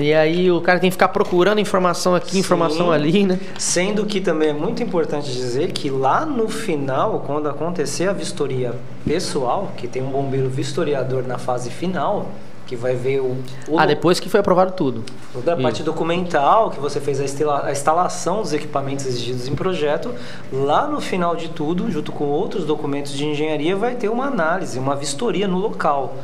E 0.00 0.14
aí 0.14 0.50
o 0.50 0.60
cara 0.62 0.78
tem 0.78 0.88
que 0.88 0.94
ficar 0.94 1.08
procurando 1.08 1.60
informação 1.60 2.14
aqui, 2.14 2.38
informação 2.38 2.86
Sim. 2.86 2.92
ali, 2.92 3.24
né? 3.26 3.38
Sendo 3.58 4.06
que 4.06 4.18
também 4.20 4.48
é 4.48 4.52
muito 4.52 4.82
importante 4.82 5.30
dizer 5.30 5.72
que 5.72 5.90
lá 5.90 6.24
no 6.24 6.48
final, 6.48 7.22
quando 7.26 7.48
acontecer 7.50 8.08
a 8.08 8.12
vistoria 8.12 8.72
pessoal, 9.06 9.72
que 9.76 9.86
tem 9.86 10.02
um 10.02 10.10
bombeiro 10.10 10.48
vistoriador 10.48 11.22
na 11.26 11.36
fase 11.36 11.68
final, 11.68 12.28
que 12.66 12.74
vai 12.76 12.94
ver 12.94 13.20
o, 13.20 13.36
o 13.68 13.78
Ah, 13.78 13.84
depois 13.84 14.18
que 14.20 14.28
foi 14.30 14.40
aprovado 14.40 14.72
tudo. 14.72 15.04
Toda 15.34 15.52
a 15.52 15.54
Isso. 15.54 15.62
parte 15.62 15.82
documental, 15.82 16.70
que 16.70 16.80
você 16.80 16.98
fez 17.00 17.20
a, 17.20 17.24
estila- 17.24 17.66
a 17.66 17.72
instalação 17.72 18.40
dos 18.40 18.52
equipamentos 18.54 19.04
exigidos 19.06 19.48
em 19.48 19.54
projeto, 19.54 20.14
lá 20.52 20.86
no 20.86 21.00
final 21.00 21.36
de 21.36 21.48
tudo, 21.48 21.90
junto 21.90 22.10
com 22.10 22.24
outros 22.24 22.64
documentos 22.64 23.12
de 23.12 23.26
engenharia, 23.26 23.76
vai 23.76 23.96
ter 23.96 24.08
uma 24.08 24.26
análise, 24.26 24.78
uma 24.78 24.96
vistoria 24.96 25.46
no 25.46 25.58
local. 25.58 26.14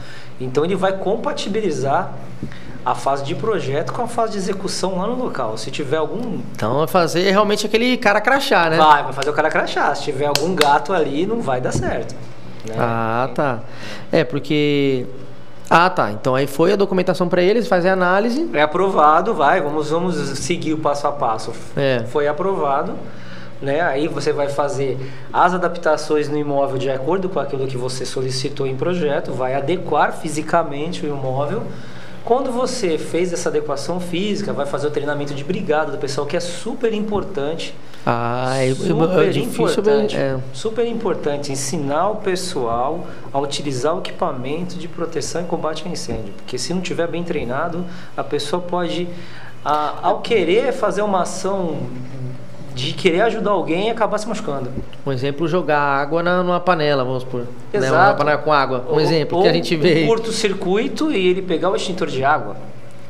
Então 0.40 0.64
ele 0.64 0.76
vai 0.76 0.96
compatibilizar 0.96 2.14
a 2.86 2.94
fase 2.94 3.24
de 3.24 3.34
projeto 3.34 3.92
com 3.92 4.02
a 4.02 4.06
fase 4.06 4.34
de 4.34 4.38
execução 4.38 4.98
lá 4.98 5.08
no 5.08 5.16
local. 5.16 5.58
Se 5.58 5.72
tiver 5.72 5.96
algum. 5.96 6.38
Então 6.54 6.78
vai 6.78 6.86
fazer 6.86 7.28
realmente 7.32 7.66
aquele 7.66 7.96
cara 7.96 8.20
crachá, 8.20 8.70
né? 8.70 8.76
Vai, 8.76 9.02
vai 9.02 9.12
fazer 9.12 9.28
o 9.28 9.32
cara 9.32 9.50
crachar. 9.50 9.96
Se 9.96 10.04
tiver 10.04 10.26
algum 10.26 10.54
gato 10.54 10.92
ali, 10.92 11.26
não 11.26 11.40
vai 11.40 11.60
dar 11.60 11.72
certo. 11.72 12.14
né? 12.64 12.76
Ah, 12.78 13.28
tá. 13.34 13.58
É, 14.12 14.22
porque. 14.22 15.04
Ah, 15.68 15.90
tá. 15.90 16.12
Então 16.12 16.36
aí 16.36 16.46
foi 16.46 16.72
a 16.72 16.76
documentação 16.76 17.28
para 17.28 17.42
eles, 17.42 17.66
fazer 17.66 17.88
a 17.88 17.92
análise. 17.92 18.48
É 18.52 18.62
aprovado, 18.62 19.34
vai, 19.34 19.60
vamos, 19.60 19.90
vamos 19.90 20.14
seguir 20.38 20.72
o 20.74 20.78
passo 20.78 21.08
a 21.08 21.12
passo. 21.12 21.52
É. 21.76 22.04
Foi 22.06 22.28
aprovado, 22.28 22.92
né? 23.60 23.80
Aí 23.80 24.06
você 24.06 24.32
vai 24.32 24.48
fazer 24.48 24.96
as 25.32 25.52
adaptações 25.54 26.28
no 26.28 26.38
imóvel 26.38 26.78
de 26.78 26.88
acordo 26.88 27.28
com 27.28 27.40
aquilo 27.40 27.66
que 27.66 27.76
você 27.76 28.06
solicitou 28.06 28.64
em 28.64 28.76
projeto, 28.76 29.32
vai 29.32 29.56
adequar 29.56 30.12
fisicamente 30.12 31.04
o 31.04 31.08
imóvel. 31.08 31.64
Quando 32.26 32.50
você 32.50 32.98
fez 32.98 33.32
essa 33.32 33.48
adequação 33.50 34.00
física, 34.00 34.52
vai 34.52 34.66
fazer 34.66 34.88
o 34.88 34.90
treinamento 34.90 35.32
de 35.32 35.44
brigada 35.44 35.92
do 35.92 35.96
pessoal, 35.98 36.26
que 36.26 36.36
é 36.36 36.40
super 36.40 36.92
importante. 36.92 37.72
Ah, 38.04 38.52
é, 38.56 38.74
super 38.74 39.28
é 39.28 39.30
difícil. 39.30 39.62
importante. 39.64 40.16
É. 40.16 40.36
Super 40.52 40.86
importante 40.88 41.52
ensinar 41.52 42.08
o 42.10 42.16
pessoal 42.16 43.06
a 43.32 43.38
utilizar 43.38 43.94
o 43.94 44.00
equipamento 44.00 44.74
de 44.74 44.88
proteção 44.88 45.42
e 45.42 45.44
combate 45.44 45.84
a 45.86 45.88
incêndio. 45.88 46.32
Porque 46.36 46.58
se 46.58 46.74
não 46.74 46.80
tiver 46.80 47.06
bem 47.06 47.22
treinado, 47.22 47.84
a 48.16 48.24
pessoa 48.24 48.60
pode, 48.60 49.08
a- 49.64 49.94
ao 50.02 50.18
querer 50.20 50.72
fazer 50.72 51.02
uma 51.02 51.22
ação 51.22 51.78
de 52.76 52.92
querer 52.92 53.22
ajudar 53.22 53.52
alguém, 53.52 53.90
acabar 53.90 54.18
se 54.18 54.28
machucando. 54.28 54.70
Um 55.04 55.10
exemplo, 55.10 55.48
jogar 55.48 55.80
água 55.80 56.22
na, 56.22 56.42
numa 56.42 56.60
panela, 56.60 57.02
vamos 57.04 57.22
supor. 57.22 57.40
Né? 57.40 57.46
Uma 57.80 57.86
Exato. 57.86 58.18
panela 58.18 58.36
com 58.38 58.52
água. 58.52 58.84
Um 58.88 58.92
Ou- 58.92 59.00
exemplo 59.00 59.38
ou 59.38 59.42
que 59.44 59.48
a 59.48 59.52
gente 59.52 59.74
vê. 59.74 60.04
Um 60.04 60.06
curto-circuito 60.06 61.10
e 61.10 61.26
ele 61.28 61.40
pegar 61.40 61.70
o 61.70 61.74
extintor 61.76 62.08
de 62.08 62.22
água. 62.22 62.56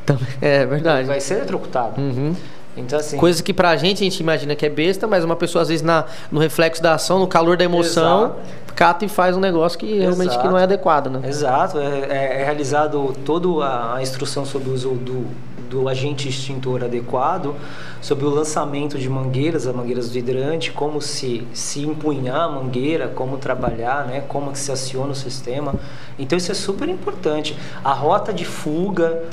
É 0.41 0.65
verdade. 0.65 1.05
Vai 1.05 1.19
ser 1.19 1.35
eletrocutado. 1.35 1.99
Uhum. 1.99 2.33
Então, 2.77 2.97
assim. 2.97 3.17
Coisa 3.17 3.43
que 3.43 3.53
pra 3.53 3.75
gente 3.75 3.97
a 4.01 4.03
gente 4.05 4.19
imagina 4.21 4.55
que 4.55 4.65
é 4.65 4.69
besta, 4.69 5.05
mas 5.05 5.23
uma 5.25 5.35
pessoa 5.35 5.63
às 5.63 5.67
vezes 5.67 5.83
na, 5.83 6.05
no 6.31 6.39
reflexo 6.39 6.81
da 6.81 6.93
ação, 6.93 7.19
no 7.19 7.27
calor 7.27 7.57
da 7.57 7.65
emoção, 7.65 8.35
cata 8.75 9.03
e 9.03 9.09
faz 9.09 9.35
um 9.35 9.39
negócio 9.41 9.77
que 9.77 9.97
realmente 9.99 10.29
que 10.29 10.35
Exato. 10.35 10.47
não 10.49 10.57
é 10.57 10.63
adequado, 10.63 11.07
né? 11.09 11.27
Exato, 11.27 11.77
é, 11.79 11.99
é- 12.07 12.41
é 12.41 12.43
realizado 12.45 13.13
toda 13.25 13.65
a, 13.65 13.95
a 13.95 14.01
instrução 14.01 14.45
sobre 14.45 14.69
o 14.69 14.73
uso 14.73 14.91
do, 14.91 15.25
do 15.69 15.87
agente 15.89 16.27
extintor 16.27 16.83
adequado, 16.83 17.55
sobre 18.01 18.25
o 18.25 18.29
lançamento 18.29 18.97
de 18.97 19.09
mangueiras, 19.09 19.67
as 19.67 19.75
mangueiras 19.75 20.09
do 20.09 20.17
hidrante, 20.17 20.71
como 20.71 21.01
se, 21.01 21.47
se 21.53 21.81
empunhar 21.81 22.41
a 22.41 22.49
mangueira, 22.49 23.07
como 23.07 23.37
trabalhar, 23.37 24.05
né, 24.05 24.23
como 24.27 24.51
que 24.51 24.59
se 24.59 24.71
aciona 24.71 25.11
o 25.11 25.15
sistema. 25.15 25.75
Então 26.17 26.37
isso 26.37 26.51
é 26.51 26.55
super 26.55 26.87
importante. 26.89 27.55
A 27.83 27.93
rota 27.93 28.33
de 28.33 28.45
fuga, 28.45 29.23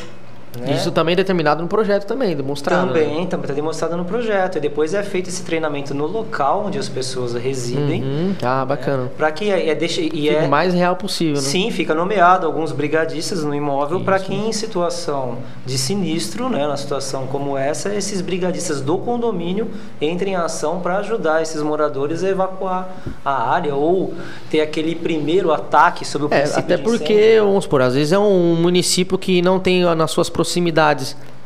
né? 0.59 0.75
Isso 0.75 0.91
também 0.91 1.13
é 1.13 1.17
determinado 1.17 1.63
no 1.63 1.69
projeto 1.69 2.07
também, 2.07 2.37
demonstrado. 2.37 2.87
né? 2.87 2.93
Também, 2.93 3.27
também 3.27 3.45
está 3.45 3.55
demonstrado 3.55 3.97
no 3.97 4.05
projeto. 4.05 4.59
E 4.59 4.61
depois 4.61 4.95
é 4.95 5.03
feito 5.03 5.29
esse 5.29 5.43
treinamento 5.43 5.95
no 5.95 6.07
local 6.07 6.65
onde 6.67 6.79
as 6.79 6.89
pessoas 6.89 7.35
residem. 7.35 8.03
Uhum. 8.03 8.35
Ah, 8.43 8.65
bacana. 8.65 9.11
Para 9.17 9.33
que 9.33 9.51
é, 9.51 9.69
é 9.69 9.75
deixe, 9.75 10.03
e 10.03 10.29
Fica 10.29 10.43
é, 10.43 10.47
o 10.47 10.49
mais 10.49 10.73
real 10.75 10.97
possível, 10.97 11.37
né? 11.37 11.41
Sim, 11.41 11.71
fica 11.71 11.95
nomeado 11.95 12.47
alguns 12.47 12.73
brigadistas 12.73 13.43
no 13.45 13.55
imóvel 13.55 14.01
para 14.01 14.19
que 14.19 14.35
em 14.35 14.53
situação 14.53 15.39
de 15.67 15.77
sinistro, 15.77 16.49
né, 16.49 16.67
na 16.67 16.77
situação 16.77 17.27
como 17.27 17.57
essa, 17.57 17.95
esses 17.95 18.21
brigadistas 18.21 18.81
do 18.81 18.99
condomínio 18.99 19.69
entrem 20.01 20.35
em 20.35 20.37
ação 20.37 20.81
para 20.81 20.99
ajudar 20.99 21.43
esses 21.43 21.61
moradores 21.63 22.23
a 22.25 22.29
evacuar 22.29 22.89
a 23.25 23.51
área 23.51 23.75
ou 23.75 24.15
ter 24.51 24.61
aquele 24.61 24.95
primeiro 24.95 25.53
ataque 25.53 26.05
sobre 26.05 26.27
o 26.27 26.35
É, 26.35 26.41
princípio 26.41 26.61
até 26.61 26.77
de 26.77 26.83
porque, 26.83 27.37
vamos 27.41 27.65
supor, 27.65 27.83
às 27.83 27.95
vezes 27.95 28.13
é 28.13 28.19
um 28.19 28.55
município 28.57 29.19
que 29.19 29.43
não 29.43 29.59
tem 29.59 29.83
nas 29.95 30.11
suas 30.11 30.29
proximidades 30.29 30.44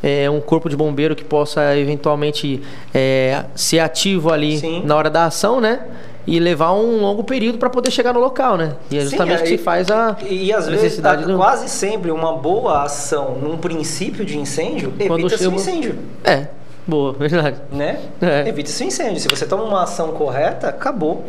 é, 0.02 0.30
um 0.30 0.40
corpo 0.40 0.68
de 0.68 0.76
bombeiro 0.76 1.16
que 1.16 1.24
possa 1.24 1.76
eventualmente 1.76 2.62
é, 2.94 3.44
ser 3.54 3.80
ativo 3.80 4.32
ali 4.32 4.58
Sim. 4.58 4.82
na 4.84 4.94
hora 4.96 5.10
da 5.10 5.24
ação, 5.24 5.60
né? 5.60 5.80
E 6.26 6.38
levar 6.38 6.72
um 6.74 7.00
longo 7.00 7.24
período 7.24 7.56
para 7.58 7.70
poder 7.70 7.90
chegar 7.90 8.12
no 8.12 8.20
local, 8.20 8.56
né? 8.58 8.76
E 8.90 8.96
é 8.98 9.00
Sim, 9.00 9.08
justamente 9.08 9.40
é, 9.40 9.42
que 9.44 9.48
se 9.48 9.58
faz 9.58 9.90
a 9.90 10.14
E, 10.22 10.44
e 10.46 10.52
às 10.52 10.68
vezes, 10.68 10.98
tá- 11.00 11.16
do... 11.16 11.36
quase 11.36 11.68
sempre, 11.70 12.10
uma 12.10 12.36
boa 12.36 12.82
ação 12.82 13.36
num 13.42 13.56
princípio 13.56 14.24
de 14.26 14.38
incêndio 14.38 14.92
Quando 15.06 15.20
evita-se 15.20 15.34
o 15.46 15.50
chega- 15.50 15.56
incêndio. 15.56 15.98
É, 16.22 16.48
boa, 16.86 17.14
verdade. 17.14 17.56
Né? 17.72 17.98
É. 18.20 18.46
Evita-se 18.46 18.84
o 18.84 18.86
incêndio. 18.86 19.20
Se 19.20 19.26
você 19.28 19.46
toma 19.46 19.64
uma 19.64 19.84
ação 19.84 20.08
correta, 20.12 20.68
acabou. 20.68 21.24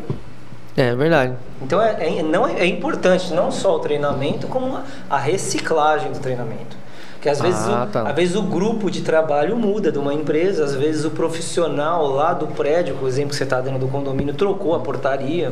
É 0.75 0.93
verdade. 0.95 1.33
Então 1.61 1.81
é, 1.81 2.19
é- 2.19 2.21
não 2.21 2.45
é, 2.47 2.59
é 2.59 2.65
importante 2.65 3.33
não 3.33 3.51
só 3.51 3.77
o 3.77 3.79
treinamento, 3.79 4.47
como 4.47 4.79
a 5.09 5.17
reciclagem 5.17 6.11
do 6.11 6.19
treinamento. 6.19 6.77
Porque 7.19 7.27
às 7.27 7.41
vezes, 7.41 7.67
Ah, 7.67 7.83
o, 7.83 7.91
tá. 7.91 8.03
às 8.03 8.15
vezes 8.15 8.33
o 8.37 8.41
grupo 8.41 8.89
de 8.89 9.01
trabalho 9.01 9.57
muda 9.57 9.91
de 9.91 9.99
uma 9.99 10.13
empresa, 10.13 10.63
às 10.63 10.73
vezes 10.73 11.03
o 11.03 11.11
profissional 11.11 12.07
lá 12.07 12.33
do 12.33 12.47
prédio, 12.47 12.95
por 12.95 13.09
exemplo, 13.09 13.31
que 13.31 13.35
você 13.35 13.43
está 13.43 13.59
dando 13.59 13.77
do 13.77 13.89
condomínio, 13.89 14.33
trocou 14.33 14.73
a 14.73 14.79
portaria. 14.79 15.51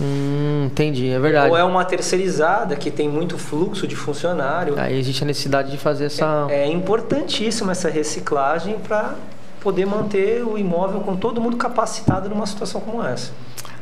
Hum, 0.00 0.64
entendi, 0.72 1.10
é 1.10 1.18
verdade. 1.18 1.50
Ou 1.50 1.56
é 1.56 1.62
uma 1.62 1.84
terceirizada 1.84 2.74
que 2.76 2.90
tem 2.90 3.10
muito 3.10 3.36
fluxo 3.36 3.86
de 3.86 3.94
funcionário. 3.94 4.74
Aí 4.78 4.98
existe 4.98 5.22
a 5.22 5.26
necessidade 5.26 5.70
de 5.70 5.76
fazer 5.76 6.06
essa. 6.06 6.46
É 6.48 6.66
importantíssima 6.66 7.72
essa 7.72 7.90
reciclagem 7.90 8.78
para 8.78 9.14
poder 9.60 9.84
manter 9.84 10.42
o 10.42 10.56
imóvel 10.56 11.00
com 11.00 11.14
todo 11.14 11.42
mundo 11.42 11.58
capacitado 11.58 12.30
numa 12.30 12.46
situação 12.46 12.80
como 12.80 13.04
essa. 13.04 13.32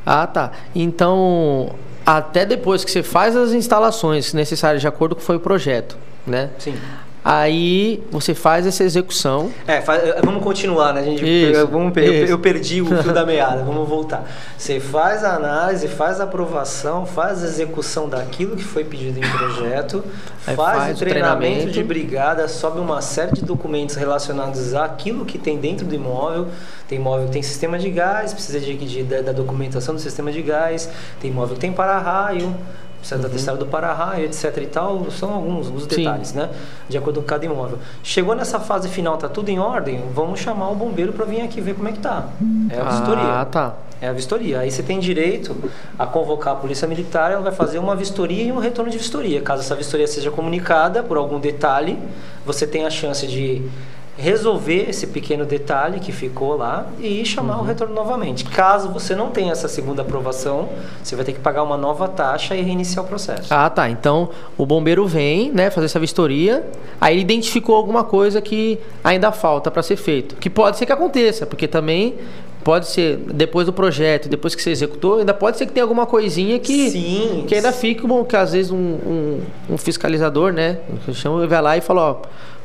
Ah, 0.05 0.27
tá. 0.27 0.51
Então, 0.75 1.71
até 2.05 2.45
depois 2.45 2.85
que 2.85 2.91
você 2.91 3.05
faz 3.05 3.37
as 3.37 3.53
instalações 3.53 4.35
necessárias 4.35 4.81
de 4.81 4.89
acordo 4.89 5.15
com 5.15 5.21
foi 5.23 5.37
o 5.37 5.41
projeto, 5.41 5.97
né? 6.27 6.51
Sim. 6.59 6.75
Aí 7.23 8.03
você 8.11 8.35
faz 8.35 8.67
essa 8.67 8.83
execução. 8.83 9.50
É, 9.67 9.83
faz, 9.83 10.03
vamos 10.25 10.43
continuar, 10.43 10.95
né? 10.95 11.00
A 11.00 11.05
gente, 11.05 11.23
Isso, 11.23 11.67
vamos, 11.67 11.95
eu, 11.99 12.03
eu 12.27 12.39
perdi 12.39 12.81
o 12.81 12.87
fio 12.87 13.12
da 13.12 13.25
meada, 13.27 13.62
vamos 13.62 13.87
voltar. 13.87 14.25
Você 14.57 14.81
faz 14.81 15.23
a 15.23 15.35
análise, 15.35 15.87
faz 15.87 16.19
a 16.19 16.25
aprovação, 16.25 17.05
faz 17.05 17.43
a 17.45 17.47
execução 17.47 18.09
daquilo 18.09 18.57
que 18.57 18.65
foi 18.65 18.85
pedido 18.85 19.19
em 19.19 19.31
projeto, 19.37 20.03
faz, 20.39 20.57
faz 20.57 20.93
o 20.93 20.95
o 20.95 20.99
treinamento, 20.99 21.41
treinamento. 21.41 21.71
de 21.73 21.83
brigada, 21.85 22.49
sobe 22.49 22.81
uma 22.81 23.03
série 23.03 23.33
de 23.33 23.43
documentos 23.45 23.97
relacionados 23.97 24.75
àquilo 24.75 25.27
que 25.27 25.37
tem 25.39 25.59
dentro 25.59 25.85
do 25.87 25.95
imóvel. 25.95 26.49
Tem 26.89 26.99
imóvel 26.99 27.27
que 27.27 27.33
tem 27.33 27.43
sistema 27.43 27.79
de 27.79 27.91
gás, 27.91 28.33
precisa 28.33 28.59
de, 28.59 28.75
de- 28.77 29.03
da, 29.05 29.21
da 29.21 29.33
documentação 29.33 29.95
do 29.95 30.00
sistema 30.00 30.33
de 30.33 30.41
gás, 30.41 30.89
tem 31.21 31.31
imóvel 31.31 31.55
que 31.55 31.61
tem 31.61 31.73
para-raio. 31.73 32.55
Precisa 33.00 33.21
da 33.21 33.28
testada 33.28 33.59
do 33.59 33.66
para-raio, 33.66 34.26
etc 34.26 34.57
e 34.59 34.66
tal, 34.66 35.11
são 35.11 35.33
alguns 35.33 35.69
os 35.69 35.85
Sim. 35.85 35.88
detalhes, 35.88 36.33
né? 36.33 36.50
De 36.88 36.97
acordo 36.99 37.21
com 37.21 37.26
cada 37.26 37.45
imóvel. 37.45 37.78
Chegou 38.02 38.35
nessa 38.35 38.61
fase 38.61 38.88
final, 38.88 39.16
tá 39.16 39.28
tudo 39.28 39.49
em 39.49 39.59
ordem, 39.59 40.04
vamos 40.14 40.38
chamar 40.38 40.71
o 40.71 40.75
bombeiro 40.75 41.12
para 41.12 41.25
vir 41.25 41.40
aqui 41.40 41.61
ver 41.61 41.75
como 41.75 41.88
é 41.88 41.92
que 41.92 41.99
tá. 41.99 42.28
É 42.69 42.78
a 42.78 42.85
vistoria. 42.85 43.25
Ah, 43.25 43.45
tá. 43.45 43.75
É 44.02 44.09
a 44.09 44.12
vistoria. 44.12 44.61
Aí 44.61 44.71
você 44.71 44.83
tem 44.83 44.99
direito 44.99 45.54
a 45.99 46.07
convocar 46.07 46.54
a 46.54 46.57
polícia 46.57 46.88
militar, 46.88 47.33
ela 47.33 47.42
vai 47.42 47.52
fazer 47.52 47.78
uma 47.78 47.95
vistoria 47.95 48.45
e 48.45 48.52
um 48.52 48.59
retorno 48.59 48.90
de 48.90 48.97
vistoria. 48.97 49.42
Caso 49.42 49.62
essa 49.62 49.75
vistoria 49.75 50.07
seja 50.07 50.30
comunicada 50.30 51.02
por 51.02 51.16
algum 51.16 51.38
detalhe, 51.38 51.99
você 52.47 52.66
tem 52.66 52.87
a 52.87 52.90
chance 52.90 53.26
de 53.26 53.62
resolver 54.21 54.87
esse 54.89 55.07
pequeno 55.07 55.45
detalhe 55.45 55.99
que 55.99 56.12
ficou 56.12 56.57
lá 56.57 56.87
e 57.00 57.25
chamar 57.25 57.57
Uhum. 57.57 57.62
o 57.62 57.65
retorno 57.65 57.95
novamente. 57.95 58.45
Caso 58.45 58.91
você 58.91 59.15
não 59.15 59.31
tenha 59.31 59.53
essa 59.53 59.67
segunda 59.69 60.03
aprovação, 60.03 60.69
você 61.03 61.17
vai 61.17 61.25
ter 61.25 61.33
que 61.33 61.41
pagar 61.41 61.62
uma 61.62 61.77
nova 61.77 62.07
taxa 62.07 62.55
e 62.55 62.61
reiniciar 62.62 63.05
o 63.05 63.09
processo. 63.09 63.53
Ah, 63.53 63.69
tá. 63.71 63.89
Então 63.89 64.29
o 64.59 64.67
bombeiro 64.67 65.07
vem, 65.07 65.50
né, 65.50 65.71
fazer 65.71 65.87
essa 65.87 65.99
vistoria. 65.99 66.65
Aí 67.00 67.14
ele 67.14 67.23
identificou 67.23 67.75
alguma 67.75 68.05
coisa 68.05 68.40
que 68.40 68.79
ainda 69.03 69.33
falta 69.33 69.71
para 69.71 69.83
ser 69.83 69.97
feito. 69.97 70.37
Que 70.37 70.51
pode 70.51 70.77
ser 70.77 70.85
que 70.87 70.92
aconteça, 70.92 71.47
porque 71.47 71.66
também 71.66 72.14
pode 72.62 72.88
ser 72.88 73.16
depois 73.16 73.64
do 73.64 73.73
projeto, 73.73 74.29
depois 74.29 74.55
que 74.55 74.62
você 74.62 74.71
executou, 74.71 75.18
ainda 75.21 75.33
pode 75.33 75.57
ser 75.57 75.64
que 75.64 75.73
tenha 75.73 75.83
alguma 75.83 76.05
coisinha 76.05 76.59
que 76.59 76.90
Sim. 76.90 77.44
que 77.49 77.55
ainda 77.55 77.73
fica 77.73 78.07
bom, 78.07 78.23
que 78.23 78.37
às 78.37 78.53
vezes 78.53 78.71
um, 78.71 78.77
um, 78.77 79.40
um 79.71 79.79
fiscalizador, 79.79 80.53
né, 80.53 80.79
chama, 81.14 81.47
vai 81.47 81.62
lá 81.62 81.77
e 81.79 81.81
fala, 81.81 82.03
ó, 82.11 82.16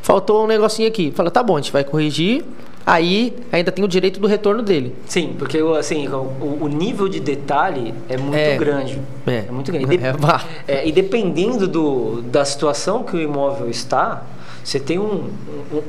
faltou 0.05 0.43
um 0.43 0.47
negocinho 0.47 0.87
aqui. 0.87 1.11
Fala, 1.15 1.31
tá 1.31 1.41
bom, 1.41 1.57
a 1.57 1.59
gente 1.61 1.71
vai 1.71 1.83
corrigir. 1.83 2.45
Aí 2.85 3.35
ainda 3.51 3.71
tem 3.71 3.83
o 3.83 3.87
direito 3.87 4.19
do 4.19 4.27
retorno 4.27 4.61
dele. 4.61 4.95
Sim, 5.07 5.35
porque 5.39 5.57
assim, 5.79 6.07
o, 6.07 6.59
o 6.61 6.67
nível 6.67 7.09
de 7.09 7.19
detalhe 7.19 7.91
é 8.07 8.15
muito 8.15 8.35
É. 8.37 8.55
grande. 8.55 9.01
É. 9.25 9.45
É, 9.47 9.51
muito 9.51 9.71
grande. 9.71 9.97
É, 10.05 10.11
vá. 10.13 10.43
É, 10.67 10.87
e 10.87 10.91
dependendo 10.91 11.67
do, 11.67 12.21
da 12.21 12.45
situação 12.45 13.01
que 13.01 13.17
o 13.17 13.19
imóvel 13.19 13.67
está, 13.71 14.21
você 14.63 14.79
tem 14.79 14.99
um, 14.99 15.31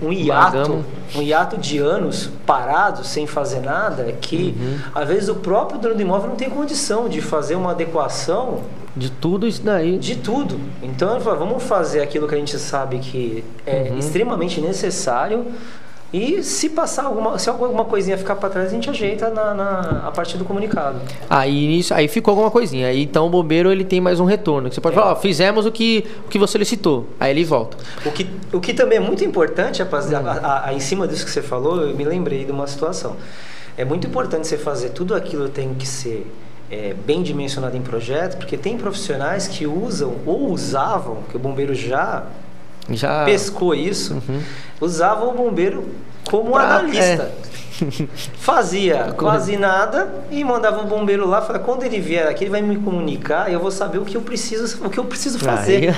um, 0.02 0.06
um 0.08 0.12
hiato, 0.12 0.82
um 1.14 1.20
hiato 1.20 1.58
de 1.58 1.76
anos 1.76 2.30
parado, 2.46 3.04
sem 3.04 3.26
fazer 3.26 3.60
nada, 3.60 4.12
que 4.18 4.54
Uhum. 4.58 4.78
às 4.94 5.06
vezes 5.08 5.28
o 5.28 5.34
próprio 5.34 5.78
dono 5.78 5.94
do 5.96 6.00
imóvel 6.00 6.30
não 6.30 6.36
tem 6.36 6.48
condição 6.48 7.10
de 7.10 7.20
fazer 7.20 7.56
uma 7.56 7.72
adequação 7.72 8.60
De 8.96 9.10
tudo 9.10 9.46
isso 9.46 9.62
daí. 9.62 9.98
de 9.98 10.16
tudo. 10.16 10.58
Então 10.82 11.14
ele 11.14 11.22
vamos 11.22 11.62
fazer 11.62 12.00
aquilo 12.00 12.26
que 12.26 12.34
a 12.34 12.38
gente 12.38 12.58
sabe 12.58 12.98
que 12.98 13.44
é 13.66 13.90
Uhum. 13.92 13.98
extremamente 13.98 14.60
necessário. 14.60 15.44
E 16.12 16.42
se 16.42 16.70
passar 16.70 17.04
alguma, 17.04 17.36
se 17.38 17.50
alguma 17.50 17.84
coisinha 17.84 18.16
ficar 18.16 18.36
para 18.36 18.48
trás, 18.48 18.68
a 18.68 18.70
gente 18.70 18.88
ajeita 18.88 19.28
na, 19.28 19.52
na- 19.52 20.02
a 20.06 20.10
partir 20.12 20.38
do 20.38 20.44
comunicado. 20.44 20.98
Aí 21.28 21.66
nisso, 21.66 21.92
aí 21.92 22.06
ficou 22.08 22.30
alguma 22.32 22.50
coisinha. 22.50 22.86
Aí 22.86 23.02
então 23.02 23.26
o 23.26 23.28
bombeiro 23.28 23.70
ele 23.70 23.84
tem 23.84 24.00
mais 24.00 24.18
um 24.20 24.24
retorno. 24.24 24.72
Você 24.72 24.80
pode 24.80 24.96
É. 24.96 24.98
falar, 25.00 25.12
ó, 25.12 25.16
fizemos 25.16 25.66
o 25.66 25.72
que, 25.72 26.06
o 26.24 26.28
que 26.28 26.38
você 26.38 26.52
solicitou. 26.52 27.06
Aí 27.20 27.32
ele 27.32 27.44
volta. 27.44 27.76
O 28.04 28.10
que, 28.12 28.26
o 28.52 28.60
que 28.60 28.72
também 28.72 28.98
é 28.98 29.00
muito 29.00 29.24
importante, 29.24 29.82
rapaziada, 29.82 30.30
a, 30.30 30.34
a- 30.36 30.68
a- 30.68 30.74
em 30.74 30.80
cima 30.80 31.06
disso 31.08 31.24
que 31.24 31.30
você 31.30 31.42
falou, 31.42 31.82
eu 31.82 31.94
me 31.94 32.04
lembrei 32.04 32.44
de 32.46 32.52
uma 32.52 32.66
situação. 32.68 33.16
É 33.76 33.84
muito 33.84 34.06
importante 34.06 34.46
você 34.46 34.56
fazer 34.56 34.90
tudo 34.90 35.14
aquilo 35.14 35.48
tem 35.50 35.74
que 35.74 35.86
ser 35.86 36.24
é, 36.70 36.94
bem 37.06 37.22
dimensionado 37.22 37.76
em 37.76 37.82
projeto, 37.82 38.36
porque 38.38 38.56
tem 38.56 38.76
profissionais 38.76 39.46
que 39.48 39.66
usam 39.66 40.14
ou 40.26 40.50
usavam, 40.50 41.18
que 41.30 41.36
o 41.36 41.38
bombeiro 41.38 41.74
já 41.74 42.24
Já 42.90 43.24
pescou 43.24 43.74
isso, 43.74 44.20
usavam 44.80 45.30
o 45.30 45.32
bombeiro 45.34 45.88
como 46.28 46.52
Pra- 46.52 46.62
analista. 46.78 47.30
Fazia 48.38 49.14
quase 49.16 49.56
nada 49.56 50.08
e 50.30 50.42
mandava 50.44 50.80
o 50.82 50.86
bombeiro 50.86 51.26
lá, 51.28 51.42
falava, 51.42 51.64
quando 51.64 51.82
ele 51.82 52.00
vier 52.00 52.26
aqui, 52.28 52.44
ele 52.44 52.50
vai 52.50 52.62
me 52.62 52.76
comunicar 52.76 53.50
e 53.50 53.54
eu 53.54 53.60
vou 53.60 53.70
saber 53.70 53.98
o 53.98 54.04
que 54.04 54.16
eu 54.16 54.20
preciso, 54.20 54.84
o 54.84 54.90
que 54.90 54.98
eu 54.98 55.04
preciso 55.04 55.38
fazer. 55.38 55.94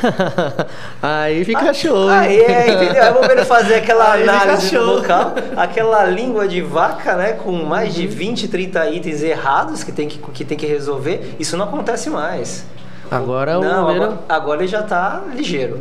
Aí, 1.03 1.39
aí 1.39 1.45
fica 1.45 1.73
show. 1.73 2.09
Aí, 2.09 2.41
é, 2.41 2.71
entendeu? 2.73 3.03
Aí 3.03 3.11
o 3.11 3.15
bombeiro 3.15 3.45
fazer 3.47 3.75
aquela 3.77 4.13
Aí 4.13 4.23
análise 4.29 4.71
do 4.77 4.83
local, 4.85 5.35
aquela 5.57 6.05
língua 6.05 6.49
de 6.49 6.61
vaca, 6.61 7.17
né, 7.17 7.33
com 7.35 7.53
mais 7.53 7.95
de 7.95 8.07
20, 8.07 8.49
30 8.49 8.91
itens 8.91 9.23
errados 9.23 9.85
que 9.85 9.93
tem 9.93 10.09
que, 10.09 10.19
que 10.19 10.45
tem 10.45 10.57
que 10.59 10.67
resolver, 10.67 11.35
isso 11.39 11.57
não 11.57 11.65
acontece 11.65 12.11
mais. 12.11 12.65
Agora 13.11 13.59
o 13.59 13.63
não, 13.63 13.87
bombeiro- 13.87 14.05
agora, 14.05 14.19
agora 14.29 14.61
ele 14.61 14.69
já 14.69 14.81
está 14.81 15.23
ligeiro. 15.35 15.81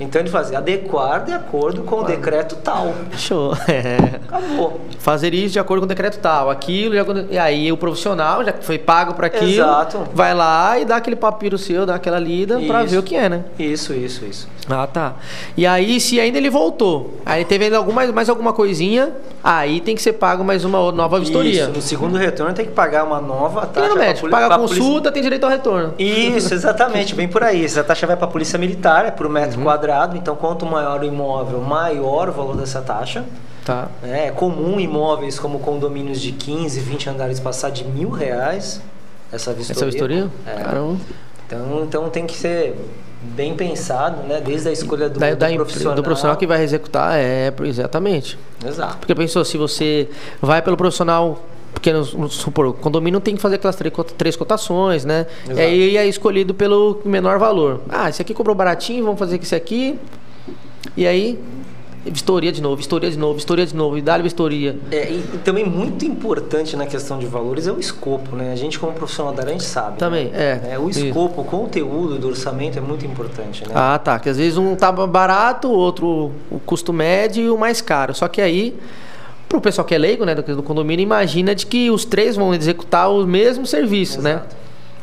Então 0.00 0.20
ele 0.20 0.28
fazia 0.30 0.58
adequar 0.58 1.24
de 1.24 1.32
acordo 1.32 1.82
com 1.82 2.00
o 2.00 2.04
decreto 2.04 2.56
tal. 2.56 2.92
Show. 3.16 3.52
É. 3.68 3.96
Acabou. 4.26 4.80
Fazer 4.98 5.32
isso 5.34 5.52
de 5.52 5.58
acordo 5.58 5.80
com 5.80 5.84
o 5.84 5.88
decreto 5.88 6.18
tal, 6.18 6.50
aquilo, 6.50 6.98
acordo- 7.00 7.26
e 7.30 7.38
aí 7.38 7.70
o 7.70 7.76
profissional, 7.76 8.44
já 8.44 8.52
que 8.52 8.64
foi 8.64 8.78
pago 8.78 9.14
para 9.14 9.26
aquilo, 9.28 9.50
Exato. 9.62 10.04
vai 10.12 10.34
lá 10.34 10.78
e 10.78 10.84
dá 10.84 10.96
aquele 10.96 11.16
papiro 11.16 11.56
seu, 11.56 11.86
dá 11.86 11.94
aquela 11.94 12.18
lida 12.18 12.58
para 12.60 12.82
ver 12.84 12.98
o 12.98 13.02
que 13.02 13.14
é, 13.14 13.28
né? 13.28 13.44
Isso, 13.58 13.92
isso, 13.94 14.24
isso. 14.24 14.48
Ah, 14.68 14.86
tá. 14.86 15.14
E 15.56 15.66
aí, 15.66 15.98
se 16.00 16.20
ainda 16.20 16.36
ele 16.36 16.50
voltou, 16.50 17.14
aí 17.24 17.44
teve 17.44 17.64
ainda 17.66 17.78
alguma, 17.78 18.06
mais 18.12 18.28
alguma 18.28 18.52
coisinha, 18.52 19.12
aí 19.42 19.80
tem 19.80 19.94
que 19.94 20.02
ser 20.02 20.14
pago 20.14 20.44
mais 20.44 20.62
uma 20.64 20.92
nova 20.92 21.18
vistoria. 21.18 21.62
Isso, 21.62 21.70
no 21.70 21.80
segundo 21.80 22.18
retorno 22.18 22.52
tem 22.52 22.66
que 22.66 22.72
pagar 22.72 23.04
uma 23.04 23.20
nova 23.20 23.66
taxa. 23.66 23.88
no 23.88 23.94
pra 23.94 24.04
médico, 24.04 24.28
paga 24.28 24.44
a 24.46 24.48
pra 24.48 24.58
polícia- 24.58 24.78
consulta, 24.82 25.12
tem 25.12 25.22
direito 25.22 25.44
ao 25.44 25.50
retorno. 25.50 25.94
Isso, 25.98 26.52
exatamente, 26.52 27.14
bem 27.14 27.28
por 27.28 27.42
aí. 27.42 27.64
Essa 27.64 27.82
taxa 27.82 28.06
vai 28.06 28.16
para 28.16 28.26
a 28.26 28.30
polícia 28.30 28.58
militar, 28.58 29.06
é 29.06 29.10
por 29.10 29.26
Uhum. 29.26 29.32
Quadrado, 29.68 30.16
então 30.16 30.34
quanto 30.34 30.64
maior 30.64 31.00
o 31.00 31.04
imóvel, 31.04 31.60
maior 31.60 32.30
o 32.30 32.32
valor 32.32 32.56
dessa 32.56 32.80
taxa. 32.80 33.24
Tá. 33.66 33.88
É 34.02 34.30
comum 34.30 34.80
imóveis 34.80 35.38
como 35.38 35.58
condomínios 35.58 36.22
de 36.22 36.32
15, 36.32 36.80
20 36.80 37.10
andares 37.10 37.38
passar 37.38 37.70
de 37.70 37.84
mil 37.84 38.08
reais 38.08 38.80
essa 39.30 39.52
vistoria. 39.52 39.78
Essa 39.78 39.84
vistoria? 39.84 40.30
É. 40.46 40.62
Caramba. 40.62 40.96
Então, 41.46 41.82
então 41.82 42.08
tem 42.08 42.26
que 42.26 42.34
ser 42.34 42.78
bem 43.20 43.54
pensado, 43.54 44.22
né? 44.22 44.40
Desde 44.40 44.70
a 44.70 44.72
escolha 44.72 45.10
do, 45.10 45.20
Da, 45.20 45.30
do 45.30 45.36
da 45.36 45.50
profissional. 45.50 45.94
do 45.94 46.02
profissional 46.02 46.36
que 46.38 46.46
vai 46.46 46.62
executar, 46.62 47.18
é, 47.18 47.52
exatamente. 47.64 48.38
Exato. 48.66 48.96
Porque 48.98 49.14
pensou, 49.14 49.44
se 49.44 49.58
você 49.58 50.08
vai 50.40 50.62
pelo 50.62 50.78
profissional, 50.78 51.38
porque 51.72 51.92
supor, 52.30 52.66
o 52.66 52.72
condomínio 52.72 53.20
tem 53.20 53.36
que 53.36 53.40
fazer 53.40 53.56
aquelas 53.56 53.76
três, 53.76 53.94
cota- 53.94 54.14
três 54.16 54.34
cotações, 54.36 55.04
né? 55.04 55.26
Exato. 55.44 55.60
E 55.60 55.62
aí 55.62 55.96
é 55.96 56.06
escolhido 56.06 56.54
pelo 56.54 57.00
menor 57.04 57.38
valor. 57.38 57.82
Ah, 57.88 58.08
esse 58.08 58.20
aqui 58.22 58.34
cobrou 58.34 58.54
baratinho, 58.56 59.04
vamos 59.04 59.18
fazer 59.18 59.38
com 59.38 59.44
esse 59.44 59.54
aqui. 59.54 59.98
E 60.96 61.06
aí, 61.06 61.38
vistoria 62.04 62.50
de 62.50 62.60
novo, 62.62 62.76
vistoria 62.76 63.10
de 63.10 63.18
novo, 63.18 63.34
vistoria 63.34 63.66
de 63.66 63.76
novo, 63.76 63.98
e 63.98 64.02
dá-lhe 64.02 64.22
vistoria. 64.22 64.76
É, 64.90 65.10
e, 65.10 65.22
também 65.44 65.64
muito 65.64 66.04
importante 66.04 66.76
na 66.76 66.86
questão 66.86 67.18
de 67.18 67.26
valores 67.26 67.66
é 67.66 67.72
o 67.72 67.78
escopo, 67.78 68.34
né? 68.34 68.52
A 68.52 68.56
gente 68.56 68.78
como 68.78 68.92
profissional 68.92 69.32
da 69.32 69.42
área, 69.42 69.50
a 69.54 69.58
gente 69.58 69.66
sabe. 69.68 69.98
Também, 69.98 70.28
né? 70.30 70.70
é. 70.72 70.78
O 70.78 70.88
Isso. 70.88 71.04
escopo, 71.04 71.42
o 71.42 71.44
conteúdo 71.44 72.18
do 72.18 72.28
orçamento 72.28 72.78
é 72.78 72.80
muito 72.80 73.04
importante, 73.04 73.62
né? 73.66 73.72
Ah, 73.74 73.98
tá. 73.98 74.18
Que 74.18 74.28
às 74.30 74.36
vezes 74.36 74.56
um 74.56 74.74
tá 74.74 74.90
barato, 74.90 75.68
o 75.68 75.72
outro 75.76 76.32
o 76.50 76.58
custo 76.58 76.92
médio 76.92 77.42
e 77.44 77.50
o 77.50 77.58
mais 77.58 77.80
caro. 77.80 78.14
Só 78.14 78.26
que 78.26 78.40
aí, 78.40 78.76
pro 79.48 79.60
pessoal 79.60 79.84
que 79.86 79.94
é 79.94 79.98
leigo, 79.98 80.24
né, 80.24 80.34
do, 80.34 80.42
do 80.56 80.62
condomínio, 80.62 81.02
imagina 81.02 81.54
de 81.54 81.64
que 81.66 81.90
os 81.90 82.04
três 82.04 82.36
vão 82.36 82.54
executar 82.54 83.10
o 83.10 83.26
mesmo 83.26 83.66
serviço, 83.66 84.20
né? 84.20 84.42
Exato. 84.42 84.56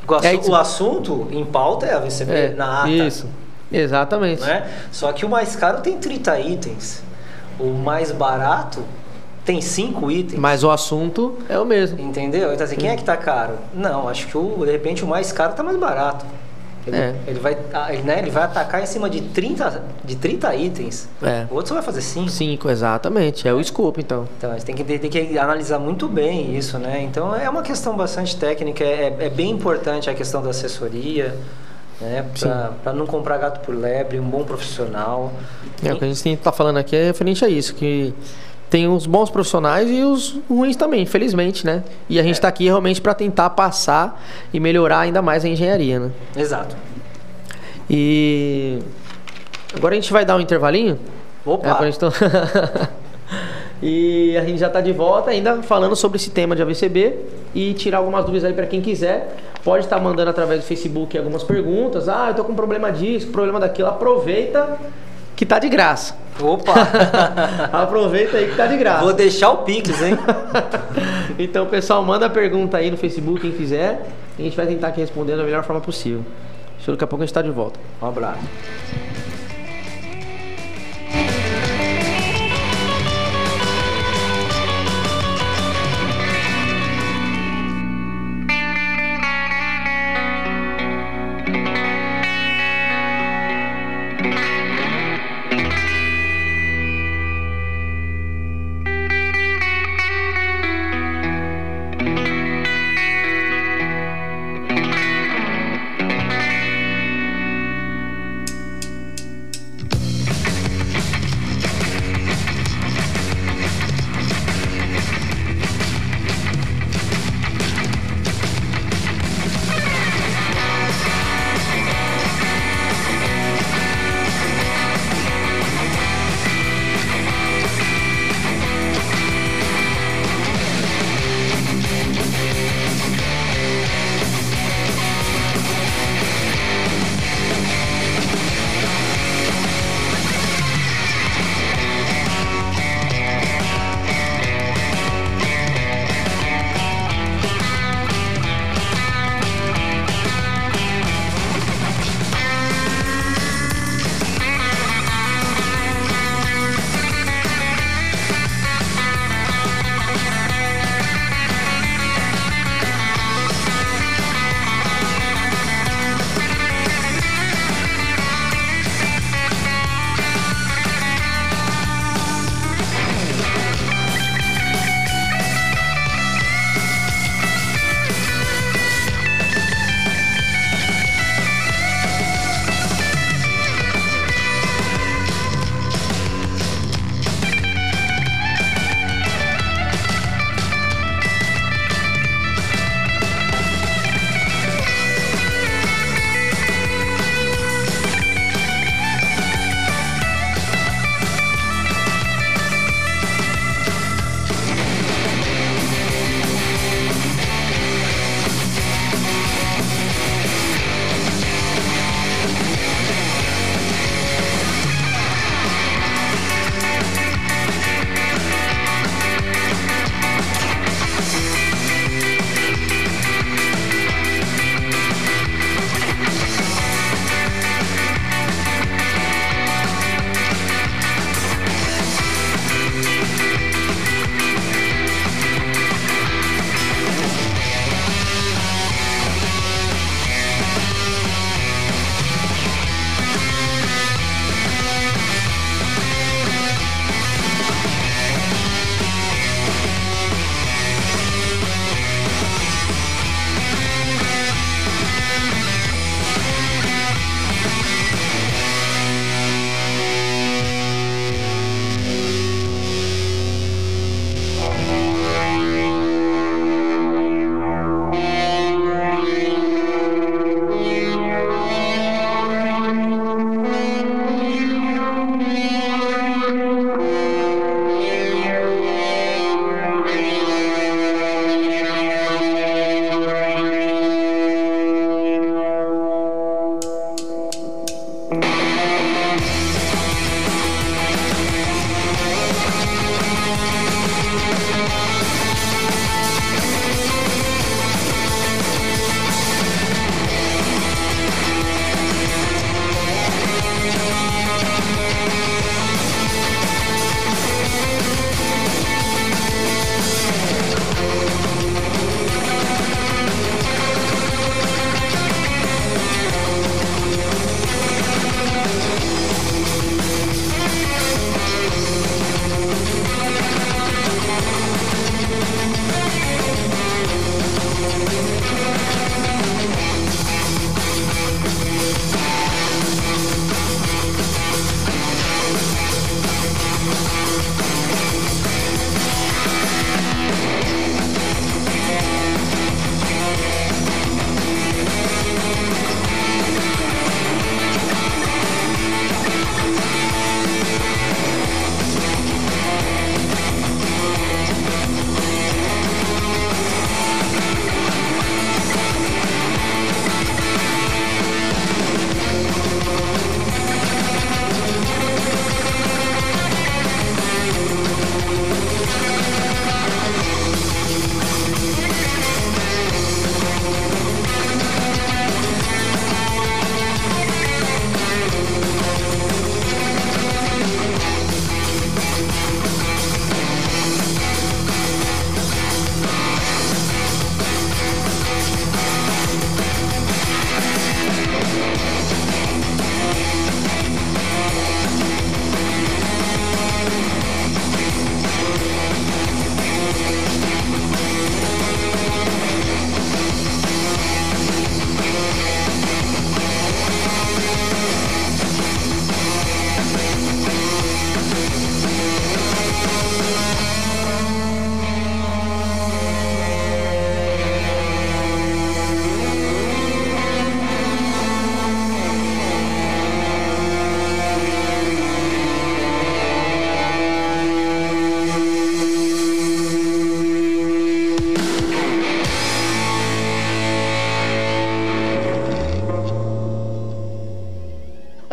O, 0.07 0.13
assu- 0.15 0.27
aí- 0.27 0.39
o 0.49 0.55
assunto 0.55 1.27
em 1.31 1.43
pauta 1.45 1.85
é 1.87 1.93
a 1.95 1.99
VCB 1.99 2.31
É, 2.31 2.49
na 2.55 2.79
ata. 2.81 2.89
Isso. 2.89 3.27
Exatamente. 3.71 4.41
Né? 4.41 4.69
Só 4.91 5.11
que 5.11 5.25
o 5.25 5.29
mais 5.29 5.55
caro 5.55 5.81
tem 5.81 5.97
30 5.97 6.39
itens. 6.39 7.01
O 7.59 7.71
mais 7.71 8.11
barato 8.11 8.83
tem 9.43 9.59
5 9.61 10.11
itens. 10.11 10.39
Mas 10.39 10.63
o 10.63 10.69
assunto 10.69 11.35
é 11.49 11.57
o 11.59 11.65
mesmo. 11.65 11.99
Entendeu? 11.99 12.53
Então 12.53 12.63
assim, 12.65 12.75
quem 12.75 12.89
é 12.89 12.95
que 12.95 13.03
tá 13.03 13.17
caro? 13.17 13.57
Não, 13.73 14.07
acho 14.07 14.27
que 14.27 14.37
o, 14.37 14.63
de 14.65 14.71
repente 14.71 15.03
o 15.03 15.07
mais 15.07 15.31
caro 15.31 15.53
tá 15.53 15.63
mais 15.63 15.77
barato. 15.77 16.25
Ele, 16.87 16.95
É. 16.95 17.15
ele 17.27 17.39
vai, 17.39 17.57
ele, 17.89 18.03
né, 18.03 18.19
ele 18.19 18.29
vai 18.29 18.43
atacar 18.43 18.81
em 18.81 18.85
cima 18.85 19.09
de 19.09 19.21
30, 19.21 19.83
de 20.03 20.15
30 20.15 20.55
itens. 20.55 21.09
É. 21.21 21.45
O 21.49 21.55
outro 21.55 21.69
só 21.69 21.75
vai 21.75 21.83
fazer 21.83 22.01
5. 22.01 22.29
Cinco, 22.29 22.69
exatamente. 22.69 23.47
É 23.47 23.53
o 23.53 23.59
escopo, 23.59 23.99
então. 23.99 24.27
Então, 24.37 24.51
gente 24.53 24.65
tem 24.65 24.75
que, 24.75 24.83
tem 24.99 25.09
que 25.09 25.37
analisar 25.37 25.79
muito 25.79 26.07
bem 26.07 26.55
isso, 26.55 26.77
né? 26.77 27.01
Então, 27.01 27.35
é 27.35 27.49
uma 27.49 27.61
questão 27.61 27.95
bastante 27.95 28.35
técnica, 28.37 28.83
é, 28.83 29.15
é 29.19 29.29
bem 29.29 29.49
importante 29.49 30.09
a 30.09 30.13
questão 30.13 30.41
da 30.41 30.49
assessoria, 30.51 31.35
né? 31.99 32.25
Para 32.83 32.93
não 32.93 33.05
comprar 33.05 33.37
gato 33.37 33.61
por 33.61 33.73
lebre, 33.73 34.19
um 34.19 34.29
bom 34.29 34.43
profissional. 34.43 35.33
É, 35.83 35.93
o 35.93 35.97
que 35.97 36.05
a 36.05 36.07
gente 36.07 36.29
está 36.29 36.51
falando 36.51 36.77
aqui 36.77 36.95
é 36.95 37.05
referente 37.05 37.43
a 37.43 37.49
isso, 37.49 37.73
que 37.73 38.13
tem 38.69 38.87
os 38.87 39.05
bons 39.05 39.29
profissionais 39.29 39.89
e 39.89 40.03
os 40.03 40.37
ruins 40.49 40.75
também, 40.75 41.03
infelizmente, 41.03 41.65
né? 41.65 41.83
E 42.09 42.19
a 42.19 42.23
gente 42.23 42.31
É. 42.31 42.37
está 42.37 42.47
aqui 42.47 42.65
realmente 42.65 42.99
para 43.01 43.13
tentar 43.13 43.49
passar 43.51 44.21
e 44.53 44.59
melhorar 44.59 44.99
ainda 44.99 45.21
mais 45.21 45.45
a 45.45 45.47
engenharia, 45.47 45.99
né? 45.99 46.11
Exato. 46.35 46.75
E 47.89 48.79
Agora 49.75 49.93
a 49.93 49.95
gente 49.99 50.11
vai 50.13 50.23
dar 50.23 50.37
um 50.37 50.39
intervalinho. 50.39 50.97
Opa! 51.45 51.67
É, 51.67 51.71
a 51.71 51.85
gente 51.85 51.99
tá- 51.99 52.09
e 53.83 54.35
a 54.37 54.43
gente 54.45 54.57
já 54.57 54.67
está 54.67 54.79
de 54.79 54.93
volta 54.93 55.31
ainda 55.31 55.61
falando 55.61 55.95
sobre 55.95 56.15
esse 56.17 56.29
tema 56.29 56.55
de 56.55 56.61
AVCB 56.61 57.15
e 57.53 57.73
tirar 57.73 57.97
algumas 57.97 58.23
dúvidas 58.23 58.45
aí 58.45 58.53
para 58.53 58.65
quem 58.65 58.81
quiser. 58.81 59.35
Pode 59.63 59.83
estar 59.83 59.99
mandando 59.99 60.29
através 60.29 60.61
do 60.61 60.65
Facebook 60.65 61.17
algumas 61.17 61.43
perguntas. 61.43 62.07
Ah, 62.07 62.27
eu 62.29 62.35
tô 62.35 62.43
com 62.45 62.55
problema 62.55 62.91
disso, 62.91 63.27
problema 63.27 63.59
daquilo. 63.59 63.89
Aproveita 63.89 64.77
que 65.35 65.45
tá 65.45 65.59
de 65.59 65.69
graça. 65.69 66.15
Opa! 66.41 66.73
Aproveita 67.71 68.37
aí 68.37 68.49
que 68.49 68.55
tá 68.55 68.67
de 68.67 68.77
graça. 68.77 69.03
Vou 69.03 69.13
deixar 69.13 69.51
o 69.51 69.57
Pix, 69.59 70.01
hein? 70.01 70.17
Então, 71.37 71.65
pessoal, 71.65 72.01
manda 72.01 72.27
a 72.27 72.29
pergunta 72.29 72.77
aí 72.77 72.89
no 72.89 72.95
Facebook, 72.95 73.41
quem 73.41 73.51
quiser. 73.51 74.07
E 74.37 74.41
a 74.41 74.45
gente 74.45 74.55
vai 74.55 74.65
tentar 74.65 74.87
aqui 74.87 75.01
responder 75.01 75.35
da 75.35 75.43
melhor 75.43 75.63
forma 75.63 75.81
possível. 75.81 76.23
Daqui 76.87 77.03
a 77.03 77.07
pouco 77.07 77.23
a 77.23 77.25
gente 77.25 77.31
está 77.31 77.41
de 77.41 77.49
volta. 77.49 77.79
Um 78.01 78.07
abraço. 78.07 78.39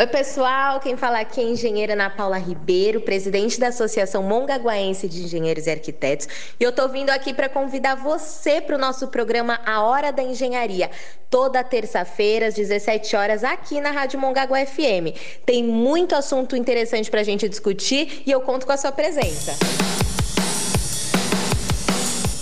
Oi, 0.03 0.07
pessoal. 0.09 0.81
Quem 0.81 0.97
fala 0.97 1.21
aqui 1.21 1.41
é 1.41 1.45
a 1.45 1.47
engenheira 1.47 1.93
Ana 1.93 2.11
Paula 2.11 2.37
Ribeiro, 2.37 3.03
presidente 3.03 3.61
da 3.61 3.69
Associação 3.69 4.21
Mongaguaense 4.21 5.07
de 5.07 5.23
Engenheiros 5.23 5.69
e 5.69 5.71
Arquitetos. 5.71 6.27
E 6.59 6.65
eu 6.65 6.71
estou 6.71 6.89
vindo 6.89 7.11
aqui 7.11 7.33
para 7.33 7.49
convidar 7.49 7.95
você 7.95 8.61
para 8.61 8.75
o 8.75 8.79
nosso 8.81 9.07
programa 9.07 9.61
A 9.65 9.81
Hora 9.85 10.11
da 10.11 10.21
Engenharia, 10.21 10.91
toda 11.31 11.63
terça-feira, 11.63 12.49
às 12.49 12.55
17 12.55 13.15
horas, 13.15 13.45
aqui 13.45 13.81
na 13.81 13.93
Rádio 13.93 14.19
Mongaguá 14.19 14.67
FM. 14.67 15.15
Tem 15.47 15.63
muito 15.63 16.17
assunto 16.17 16.57
interessante 16.57 17.09
para 17.09 17.21
a 17.21 17.25
gente 17.25 17.49
discutir 17.49 18.25
e 18.27 18.31
eu 18.33 18.41
conto 18.41 18.67
com 18.67 18.73
a 18.73 18.77
sua 18.77 18.91
presença. 18.91 19.55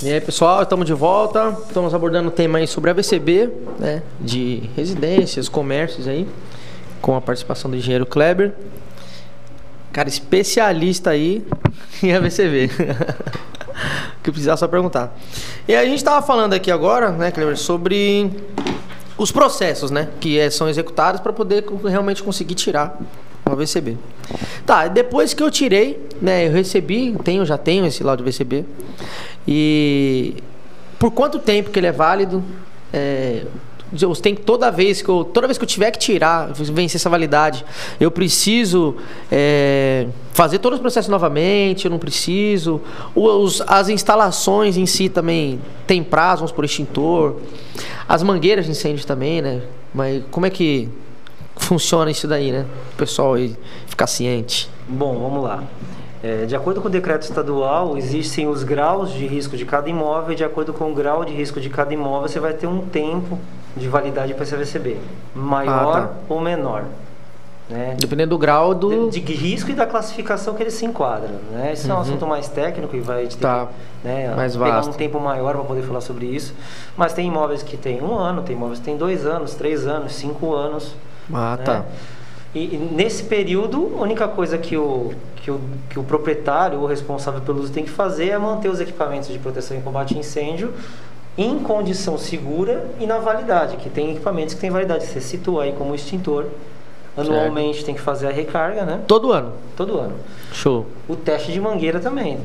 E 0.02 0.10
aí, 0.10 0.20
pessoal, 0.22 0.62
estamos 0.62 0.86
de 0.86 0.94
volta. 0.94 1.54
Estamos 1.68 1.92
abordando 1.92 2.28
o 2.28 2.32
tema 2.32 2.56
aí 2.56 2.66
sobre 2.66 2.88
a 2.88 2.94
VCB, 2.94 3.50
né, 3.78 4.02
de 4.18 4.62
residências, 4.74 5.46
comércios 5.46 6.08
aí 6.08 6.26
com 7.00 7.16
a 7.16 7.20
participação 7.20 7.70
do 7.70 7.76
engenheiro 7.76 8.06
Kleber. 8.06 8.52
Cara, 9.92 10.08
especialista 10.08 11.10
aí 11.10 11.44
em 12.02 12.12
AVCV. 12.12 12.70
que 14.22 14.30
precisar 14.30 14.56
só 14.56 14.68
perguntar. 14.68 15.16
E 15.66 15.74
a 15.74 15.84
gente 15.84 15.96
estava 15.96 16.24
falando 16.24 16.52
aqui 16.52 16.70
agora, 16.70 17.10
né, 17.10 17.30
Kleber, 17.30 17.56
sobre 17.56 18.30
os 19.16 19.32
processos, 19.32 19.90
né, 19.90 20.08
que 20.20 20.38
é, 20.38 20.50
são 20.50 20.68
executados 20.68 21.20
para 21.20 21.32
poder 21.32 21.64
realmente 21.84 22.22
conseguir 22.22 22.54
tirar 22.54 22.98
o 23.48 23.52
AVCB. 23.52 23.96
Tá, 24.64 24.86
depois 24.88 25.34
que 25.34 25.42
eu 25.42 25.50
tirei, 25.50 26.08
né, 26.20 26.46
eu 26.46 26.52
recebi, 26.52 27.16
tenho, 27.24 27.44
já 27.44 27.58
tenho 27.58 27.86
esse 27.86 28.02
laudo 28.02 28.22
VCB. 28.22 28.64
E 29.46 30.36
por 30.98 31.10
quanto 31.10 31.38
tempo 31.38 31.70
que 31.70 31.78
ele 31.78 31.86
é 31.86 31.92
válido? 31.92 32.44
É, 32.92 33.44
eu 34.00 34.14
tenho 34.14 34.36
toda 34.36 34.70
vez 34.70 35.02
que 35.02 35.08
eu 35.08 35.24
toda 35.24 35.46
vez 35.46 35.58
que 35.58 35.64
eu 35.64 35.68
tiver 35.68 35.90
que 35.90 35.98
tirar 35.98 36.52
vencer 36.52 36.96
essa 36.96 37.10
validade 37.10 37.64
eu 37.98 38.10
preciso 38.10 38.96
é, 39.30 40.06
fazer 40.32 40.58
todos 40.58 40.78
os 40.78 40.80
processos 40.80 41.10
novamente 41.10 41.86
eu 41.86 41.90
não 41.90 41.98
preciso. 41.98 42.80
Os, 43.14 43.62
as 43.66 43.88
instalações 43.88 44.76
em 44.76 44.86
si 44.86 45.08
também 45.08 45.60
tem 45.86 46.02
prazo 46.02 46.40
vamos 46.40 46.52
por 46.52 46.64
extintor. 46.64 47.36
As 48.08 48.22
mangueiras 48.22 48.64
de 48.64 48.70
incêndio 48.70 49.04
também 49.06 49.42
né? 49.42 49.62
Mas 49.92 50.22
como 50.30 50.46
é 50.46 50.50
que 50.50 50.88
funciona 51.56 52.10
isso 52.10 52.28
daí 52.28 52.52
né? 52.52 52.64
O 52.94 52.96
pessoal 52.96 53.34
ficar 53.86 54.06
ciente. 54.06 54.68
Bom 54.88 55.18
vamos 55.18 55.42
lá. 55.42 55.64
É, 56.22 56.44
de 56.44 56.54
acordo 56.54 56.82
com 56.82 56.88
o 56.88 56.90
decreto 56.90 57.22
estadual, 57.22 57.96
existem 57.96 58.46
os 58.46 58.62
graus 58.62 59.10
de 59.10 59.26
risco 59.26 59.56
de 59.56 59.64
cada 59.64 59.88
imóvel, 59.88 60.32
e 60.32 60.36
de 60.36 60.44
acordo 60.44 60.70
com 60.70 60.92
o 60.92 60.94
grau 60.94 61.24
de 61.24 61.32
risco 61.32 61.58
de 61.58 61.70
cada 61.70 61.94
imóvel, 61.94 62.28
você 62.28 62.38
vai 62.38 62.52
ter 62.52 62.66
um 62.66 62.80
tempo 62.80 63.38
de 63.76 63.88
validade 63.88 64.34
para 64.34 64.42
esse 64.42 64.54
AVCB, 64.54 64.96
maior 65.34 65.96
ah, 65.96 66.06
tá. 66.06 66.12
ou 66.28 66.40
menor. 66.40 66.84
Né? 67.70 67.94
Dependendo 67.96 68.30
do 68.30 68.38
grau 68.38 68.74
do... 68.74 69.08
De, 69.08 69.20
de, 69.20 69.32
risco 69.32 69.70
e 69.70 69.74
da 69.74 69.86
classificação 69.86 70.54
que 70.54 70.62
ele 70.62 70.72
se 70.72 70.84
enquadra. 70.84 71.30
Né? 71.52 71.72
Esse 71.72 71.86
uhum. 71.86 71.92
é 71.92 71.94
um 71.94 71.96
uhum. 71.96 72.02
assunto 72.02 72.26
mais 72.26 72.48
técnico 72.48 72.96
e 72.96 73.00
vai 73.00 73.28
ter 73.28 73.36
tá. 73.36 73.68
que 74.02 74.08
né, 74.08 74.34
mais 74.34 74.56
pegar 74.56 74.72
vasto. 74.72 74.90
um 74.90 74.94
tempo 74.94 75.20
maior 75.20 75.54
para 75.54 75.62
poder 75.62 75.82
falar 75.82 76.00
sobre 76.00 76.26
isso. 76.26 76.52
Mas 76.96 77.12
tem 77.12 77.28
imóveis 77.28 77.62
que 77.62 77.76
tem 77.76 78.02
um 78.02 78.12
ano, 78.12 78.42
tem 78.42 78.56
imóveis 78.56 78.80
que 78.80 78.84
tem 78.84 78.96
dois 78.96 79.24
anos, 79.24 79.54
três 79.54 79.86
anos, 79.86 80.14
cinco 80.14 80.52
anos. 80.52 80.96
Ah, 81.32 81.56
né? 81.56 81.64
tá. 81.64 81.84
E, 82.52 82.74
e, 82.74 82.90
nesse 82.92 83.22
período, 83.22 83.92
a 83.96 84.02
única 84.02 84.26
coisa 84.26 84.58
que 84.58 84.76
o, 84.76 85.12
que 85.36 85.52
o, 85.52 85.60
que 85.88 85.98
o 86.00 86.02
proprietário 86.02 86.80
ou 86.80 86.86
responsável 86.86 87.40
pelo 87.40 87.60
uso 87.60 87.72
tem 87.72 87.84
que 87.84 87.90
fazer 87.90 88.30
é 88.30 88.38
manter 88.38 88.68
os 88.68 88.80
equipamentos 88.80 89.28
de 89.28 89.38
proteção 89.38 89.76
e 89.76 89.80
combate 89.80 90.16
a 90.16 90.18
incêndio 90.18 90.74
em 91.40 91.58
condição 91.58 92.18
segura 92.18 92.84
e 93.00 93.06
na 93.06 93.18
validade, 93.18 93.78
que 93.78 93.88
tem 93.88 94.10
equipamentos 94.10 94.52
que 94.52 94.60
têm 94.60 94.70
validade. 94.70 95.06
Você 95.06 95.22
citou 95.22 95.58
aí 95.58 95.72
como 95.72 95.94
extintor. 95.94 96.46
Anualmente 97.16 97.76
certo. 97.76 97.86
tem 97.86 97.94
que 97.94 98.00
fazer 98.00 98.28
a 98.28 98.30
recarga, 98.30 98.84
né? 98.84 99.00
Todo 99.06 99.32
ano? 99.32 99.52
Todo 99.74 99.98
ano. 99.98 100.14
Show. 100.52 100.86
O 101.08 101.16
teste 101.16 101.50
de 101.50 101.60
mangueira 101.60 101.98
também. 101.98 102.38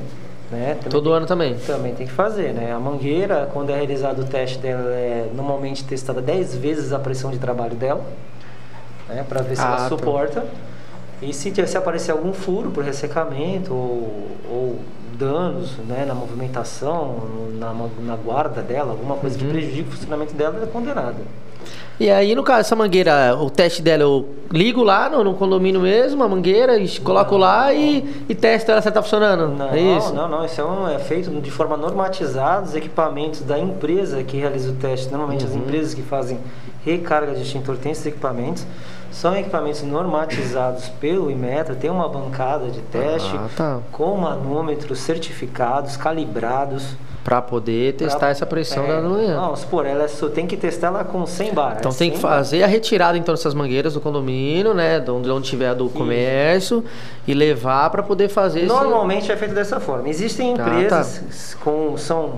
Né? 0.50 0.76
Também 0.76 0.90
Todo 0.90 1.10
tem, 1.10 1.14
ano 1.14 1.26
também? 1.26 1.56
Também 1.56 1.94
tem 1.94 2.08
que 2.08 2.14
fazer, 2.14 2.54
né? 2.54 2.72
A 2.72 2.80
mangueira, 2.80 3.50
quando 3.54 3.70
é 3.70 3.76
realizado 3.76 4.22
o 4.22 4.26
teste 4.26 4.58
dela, 4.60 4.90
é 4.92 5.30
normalmente 5.36 5.84
testada 5.84 6.22
10 6.22 6.56
vezes 6.56 6.94
a 6.94 7.00
pressão 7.00 7.32
de 7.32 7.38
trabalho 7.38 7.76
dela, 7.76 8.04
né? 9.10 9.26
Para 9.28 9.42
ver 9.42 9.56
se 9.56 9.62
ah, 9.62 9.66
ela 9.66 9.78
tá. 9.78 9.90
suporta. 9.90 10.46
E 11.22 11.34
se, 11.34 11.54
se 11.54 11.78
aparecer 11.78 12.12
algum 12.12 12.34
furo 12.34 12.72
por 12.72 12.84
ressecamento 12.84 13.74
ou, 13.74 14.28
ou 14.50 14.80
danos 15.18 15.78
né, 15.88 16.06
na 16.06 16.14
movimentação, 16.14 17.18
na, 17.58 17.74
na 17.74 18.16
guarda 18.16 18.62
dela, 18.62 18.92
alguma 18.92 19.16
coisa 19.16 19.38
uhum. 19.38 19.46
que 19.46 19.52
prejudique 19.52 19.90
o 19.90 19.92
funcionamento 19.92 20.34
dela, 20.34 20.56
ela 20.56 20.66
é 20.66 20.70
condenada. 20.70 21.18
E 21.98 22.10
aí, 22.12 22.36
no 22.36 22.44
caso, 22.44 22.60
essa 22.60 22.76
mangueira, 22.76 23.38
o 23.38 23.50
teste 23.50 23.82
dela, 23.82 24.04
eu 24.04 24.28
ligo 24.52 24.84
lá 24.84 25.10
no, 25.10 25.24
no 25.24 25.34
condomínio 25.34 25.80
mesmo, 25.80 26.22
a 26.24 26.28
mangueira, 26.28 26.78
e 26.78 27.00
coloco 27.00 27.38
lá 27.38 27.74
e, 27.74 28.26
e 28.28 28.36
testo 28.36 28.70
ela 28.70 28.82
se 28.82 28.90
está 28.90 29.02
funcionando. 29.02 29.48
Não, 29.48 29.70
é 29.70 29.80
isso? 29.98 30.14
não, 30.14 30.28
não. 30.28 30.46
Isso 30.46 30.60
é, 30.60 30.66
um, 30.66 30.88
é, 30.90 31.00
feito 31.00 31.30
de 31.30 31.50
forma 31.50 31.78
normatizada, 31.78 32.66
os 32.66 32.76
equipamentos 32.76 33.42
da 33.42 33.58
empresa 33.58 34.22
que 34.24 34.36
realiza 34.38 34.72
o 34.72 34.74
teste. 34.74 35.10
Normalmente, 35.10 35.46
uhum. 35.46 35.52
as 35.52 35.56
empresas 35.56 35.94
que 35.94 36.02
fazem 36.02 36.38
recarga 36.86 37.34
de 37.34 37.42
extintor 37.42 37.78
têm 37.78 37.92
esses 37.92 38.06
equipamentos. 38.06 38.66
São 39.12 39.36
equipamentos 39.36 39.82
normatizados 39.82 40.90
pelo 41.00 41.32
Imetra, 41.32 41.74
tem 41.74 41.90
uma 41.90 42.08
bancada 42.08 42.70
de 42.70 42.82
teste 42.82 43.36
ah, 43.36 43.48
tá. 43.56 43.80
com 43.92 44.16
manômetros 44.18 45.00
certificados, 45.00 45.98
calibrados. 45.98 46.96
Para 47.24 47.42
poder 47.42 47.94
testar 47.94 48.20
pra, 48.20 48.30
essa 48.30 48.46
pressão 48.46 48.84
é, 48.84 48.88
da 48.88 49.02
manhã. 49.02 49.40
Vamos 49.40 49.62
supor, 49.62 49.88
ela 49.88 50.08
só 50.08 50.30
tem 50.30 50.46
que 50.46 50.56
testar 50.56 50.88
ela 50.88 51.04
com 51.04 51.26
100 51.26 51.54
bar. 51.56 51.78
Então 51.80 51.92
tem 51.92 52.12
que 52.12 52.20
fazer 52.20 52.60
bar. 52.60 52.66
a 52.66 52.68
retirada 52.68 53.18
então 53.18 53.34
dessas 53.34 53.56
mangueiras 53.56 53.96
do 53.96 54.02
condomínio, 54.02 54.76
né, 54.76 55.00
de 55.00 55.10
onde, 55.10 55.32
onde 55.32 55.50
tiver 55.50 55.74
do 55.74 55.90
comércio 55.90 56.80
Isso. 56.80 56.88
e 57.28 57.34
levar 57.34 57.90
para 57.90 58.04
poder 58.04 58.30
fazer. 58.30 58.68
Normalmente 58.68 59.24
esse... 59.24 59.32
é 59.32 59.38
feito 59.38 59.56
dessa 59.56 59.80
forma. 59.80 60.08
Existem 60.08 60.52
empresas 60.52 61.18
ah, 61.18 61.56
tá. 61.56 61.64
com 61.64 61.98
são 61.98 62.34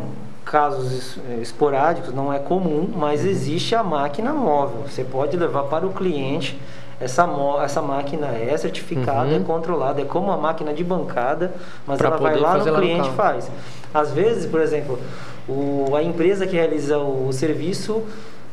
casos 0.51 1.17
eh, 1.29 1.39
esporádicos, 1.41 2.13
não 2.13 2.31
é 2.31 2.39
comum, 2.39 2.89
mas 2.95 3.21
uhum. 3.21 3.29
existe 3.29 3.75
a 3.75 3.83
máquina 3.83 4.33
móvel. 4.33 4.83
Você 4.87 5.03
pode 5.03 5.37
levar 5.37 5.63
para 5.63 5.85
o 5.85 5.91
cliente. 5.91 6.59
Essa, 6.99 7.29
essa 7.63 7.79
máquina 7.79 8.27
é 8.29 8.57
certificada, 8.57 9.29
uhum. 9.29 9.35
é 9.35 9.39
controlada, 9.39 10.01
é 10.01 10.05
como 10.05 10.31
a 10.31 10.37
máquina 10.37 10.73
de 10.73 10.83
bancada, 10.83 11.53
mas 11.85 11.99
pra 11.99 12.07
ela 12.07 12.17
vai 12.17 12.35
lá 12.39 12.57
no 12.57 12.73
cliente 12.73 13.07
e 13.07 13.11
faz. 13.11 13.51
Às 13.93 14.11
vezes, 14.11 14.47
por 14.47 14.59
exemplo, 14.59 14.99
o, 15.47 15.95
a 15.95 16.01
empresa 16.01 16.47
que 16.47 16.55
realiza 16.55 16.97
o, 16.97 17.27
o 17.27 17.33
serviço 17.33 18.03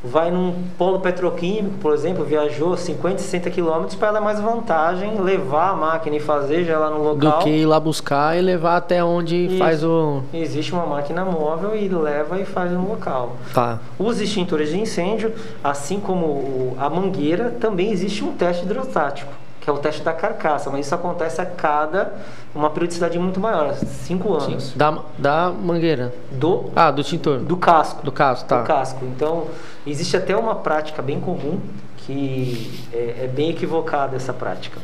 vai 0.04 0.30
num 0.30 0.54
polo 0.76 1.00
petroquímico, 1.00 1.78
por 1.78 1.94
exemplo, 1.94 2.24
viajou 2.24 2.76
50, 2.76 3.18
60 3.18 3.50
quilômetros 3.50 3.94
para 3.94 4.12
dar 4.12 4.20
mais 4.20 4.38
vantagem 4.38 5.20
levar 5.20 5.70
a 5.70 5.74
máquina 5.74 6.16
e 6.16 6.20
fazer 6.20 6.64
já 6.64 6.78
lá 6.78 6.90
no 6.90 7.02
local. 7.02 7.38
Do 7.38 7.44
que 7.44 7.50
ir 7.50 7.66
lá 7.66 7.80
buscar 7.80 8.36
e 8.36 8.42
levar 8.42 8.76
até 8.76 9.02
onde 9.02 9.46
Isso. 9.46 9.58
faz 9.58 9.82
o. 9.82 10.22
Existe 10.32 10.72
uma 10.72 10.86
máquina 10.86 11.24
móvel 11.24 11.74
e 11.74 11.88
leva 11.88 12.38
e 12.38 12.44
faz 12.44 12.72
no 12.72 12.88
local. 12.88 13.36
Tá. 13.52 13.80
Os 13.98 14.20
extintores 14.20 14.70
de 14.70 14.78
incêndio, 14.78 15.32
assim 15.62 15.98
como 15.98 16.76
a 16.78 16.90
mangueira, 16.90 17.50
também 17.60 17.90
existe 17.90 18.22
um 18.22 18.32
teste 18.32 18.64
hidrostático 18.64 19.43
que 19.64 19.70
é 19.70 19.72
o 19.72 19.78
teste 19.78 20.02
da 20.02 20.12
carcaça, 20.12 20.70
mas 20.70 20.84
isso 20.84 20.94
acontece 20.94 21.40
a 21.40 21.46
cada 21.46 22.12
uma 22.54 22.68
periodicidade 22.68 23.18
muito 23.18 23.40
maior, 23.40 23.74
cinco 23.74 24.34
anos. 24.34 24.64
Sim. 24.64 24.72
Da, 24.76 24.98
da 25.18 25.50
mangueira? 25.50 26.12
Do 26.30 26.70
Ah, 26.76 26.90
do 26.90 27.00
extintor. 27.00 27.38
Do 27.38 27.56
casco. 27.56 28.04
Do 28.04 28.12
casco, 28.12 28.46
tá. 28.46 28.60
Do 28.60 28.66
casco. 28.66 29.04
Então, 29.06 29.46
existe 29.86 30.18
até 30.18 30.36
uma 30.36 30.56
prática 30.56 31.00
bem 31.00 31.18
comum 31.18 31.58
que 31.96 32.84
é, 32.92 33.24
é 33.24 33.26
bem 33.26 33.50
equivocada 33.50 34.14
essa 34.14 34.34
prática. 34.34 34.78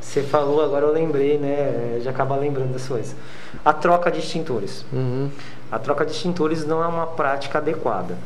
Você 0.00 0.22
falou, 0.22 0.62
agora 0.64 0.86
eu 0.86 0.92
lembrei, 0.92 1.36
né? 1.36 2.00
Já 2.02 2.10
acaba 2.10 2.34
lembrando 2.34 2.72
das 2.72 2.88
coisas. 2.88 3.14
A 3.62 3.72
troca 3.74 4.10
de 4.10 4.20
extintores. 4.20 4.84
Uhum. 4.90 5.30
A 5.70 5.78
troca 5.78 6.06
de 6.06 6.12
extintores 6.12 6.66
não 6.66 6.82
é 6.82 6.86
uma 6.86 7.06
prática 7.06 7.58
adequada. 7.58 8.16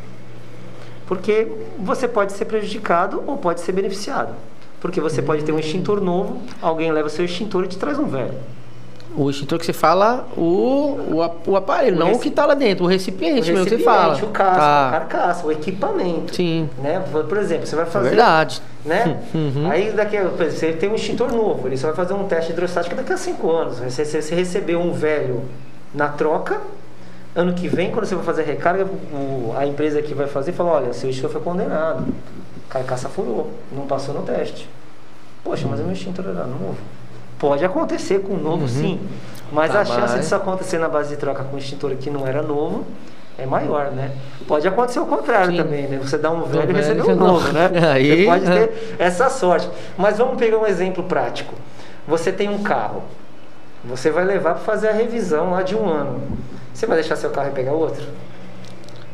Porque 1.09 1.49
você 1.79 2.07
pode 2.07 2.33
ser 2.33 2.45
prejudicado 2.45 3.25
ou 3.27 3.37
pode 3.37 3.61
ser 3.61 3.73
beneficiado. 3.73 4.33
Porque 4.81 5.01
você 5.01 5.23
pode 5.23 5.43
ter 5.43 5.53
um 5.53 5.59
extintor 5.59 6.01
novo, 6.01 6.41
alguém 6.61 6.93
leva 6.93 7.09
seu 7.09 7.25
extintor 7.25 7.65
e 7.65 7.69
te 7.69 7.79
traz 7.79 7.99
um 7.99 8.07
velho. 8.07 8.35
O 9.17 9.31
extintor 9.31 9.59
que 9.59 9.65
você 9.65 9.73
fala, 9.73 10.29
o, 10.37 10.43
o, 10.43 11.51
o 11.51 11.57
aparelho, 11.57 11.97
o 11.97 11.99
não 11.99 12.13
o 12.13 12.19
que 12.19 12.29
está 12.29 12.45
lá 12.45 12.53
dentro, 12.53 12.85
o 12.85 12.89
recipiente, 12.89 13.51
o 13.51 13.55
mesmo 13.55 13.65
que 13.65 13.79
você 13.79 13.83
fala. 13.83 14.15
O 14.17 14.27
casco, 14.29 14.59
tá. 14.59 14.89
a 14.89 14.91
carcaça, 14.91 15.47
o 15.47 15.51
equipamento. 15.51 16.35
Sim. 16.35 16.69
Né? 16.83 17.03
Por 17.11 17.39
exemplo, 17.39 17.67
você 17.67 17.75
vai 17.75 17.87
fazer. 17.87 18.09
É 18.09 18.11
verdade. 18.11 18.63
Né? 18.85 19.19
Uhum. 19.35 19.69
Aí 19.71 19.91
daqui 19.91 20.17
você 20.21 20.73
tem 20.73 20.89
um 20.91 20.95
extintor 20.95 21.33
novo, 21.33 21.67
ele 21.67 21.77
só 21.77 21.89
vai 21.89 21.97
fazer 21.97 22.15
um 22.15 22.25
teste 22.25 22.53
hidrostático 22.53 22.95
daqui 22.95 23.13
a 23.13 23.17
5 23.17 23.51
anos. 23.51 23.79
Você, 23.81 24.05
você 24.05 24.35
recebeu 24.35 24.81
um 24.81 24.93
velho 24.93 25.43
na 25.95 26.09
troca, 26.09 26.61
ano 27.35 27.53
que 27.53 27.69
vem, 27.69 27.91
quando 27.91 28.07
você 28.07 28.15
vai 28.15 28.25
fazer 28.25 28.43
a 28.43 28.45
recarga, 28.45 28.87
a 29.57 29.67
empresa 29.67 30.01
que 30.03 30.15
vai 30.15 30.27
fazer 30.27 30.53
fala, 30.53 30.71
olha, 30.73 30.93
seu 30.93 31.09
extintor 31.09 31.31
foi 31.31 31.41
condenado 31.41 32.05
carcaça 32.69 33.09
furou, 33.09 33.51
não 33.73 33.87
passou 33.87 34.15
no 34.15 34.23
teste. 34.23 34.69
Poxa, 35.43 35.67
mas 35.69 35.81
o 35.81 35.85
meu 35.85 35.93
extintor 35.93 36.25
era 36.25 36.45
novo. 36.45 36.77
Pode 37.39 37.65
acontecer 37.65 38.21
com 38.21 38.35
o 38.35 38.39
novo, 38.39 38.63
uhum. 38.63 38.69
sim. 38.69 39.01
Mas 39.53 39.73
tá, 39.73 39.81
a 39.81 39.85
chance 39.85 40.19
disso 40.19 40.35
acontecer 40.35 40.79
na 40.79 40.89
base 40.89 41.11
de 41.11 41.17
troca 41.17 41.45
com 41.45 41.55
um 41.55 41.59
extintor 41.59 41.95
que 41.97 42.11
não 42.11 42.27
era 42.27 42.43
novo 42.43 42.85
é 43.39 43.45
maior, 43.45 43.91
né? 43.91 44.13
Pode 44.49 44.67
acontecer 44.67 44.99
o 44.99 45.07
contrário 45.07 45.51
Sim. 45.51 45.59
também, 45.59 45.87
né? 45.87 45.99
Você 45.99 46.17
dá 46.17 46.31
um 46.31 46.43
velho 46.45 46.63
e 46.63 46.67
velho 46.67 46.77
receber 46.77 47.01
e 47.01 47.13
um 47.13 47.17
novo, 47.17 47.53
né? 47.53 47.71
Aí, 47.93 48.17
Você 48.17 48.25
pode 48.25 48.47
é. 48.47 48.67
ter 48.67 48.97
essa 48.99 49.29
sorte. 49.29 49.69
Mas 49.97 50.17
vamos 50.17 50.37
pegar 50.39 50.59
um 50.59 50.67
exemplo 50.67 51.05
prático. 51.05 51.55
Você 52.09 52.33
tem 52.33 52.49
um 52.49 52.63
carro. 52.63 53.03
Você 53.85 54.11
vai 54.11 54.25
levar 54.25 54.55
para 54.55 54.63
fazer 54.63 54.89
a 54.89 54.93
revisão 54.93 55.51
lá 55.51 55.63
de 55.63 55.77
um 55.77 55.87
ano. 55.87 56.23
Você 56.73 56.87
vai 56.87 56.97
deixar 56.97 57.17
seu 57.17 57.31
carro 57.31 57.49
e 57.49 57.53
pegar 57.53 57.73
outro? 57.73 58.05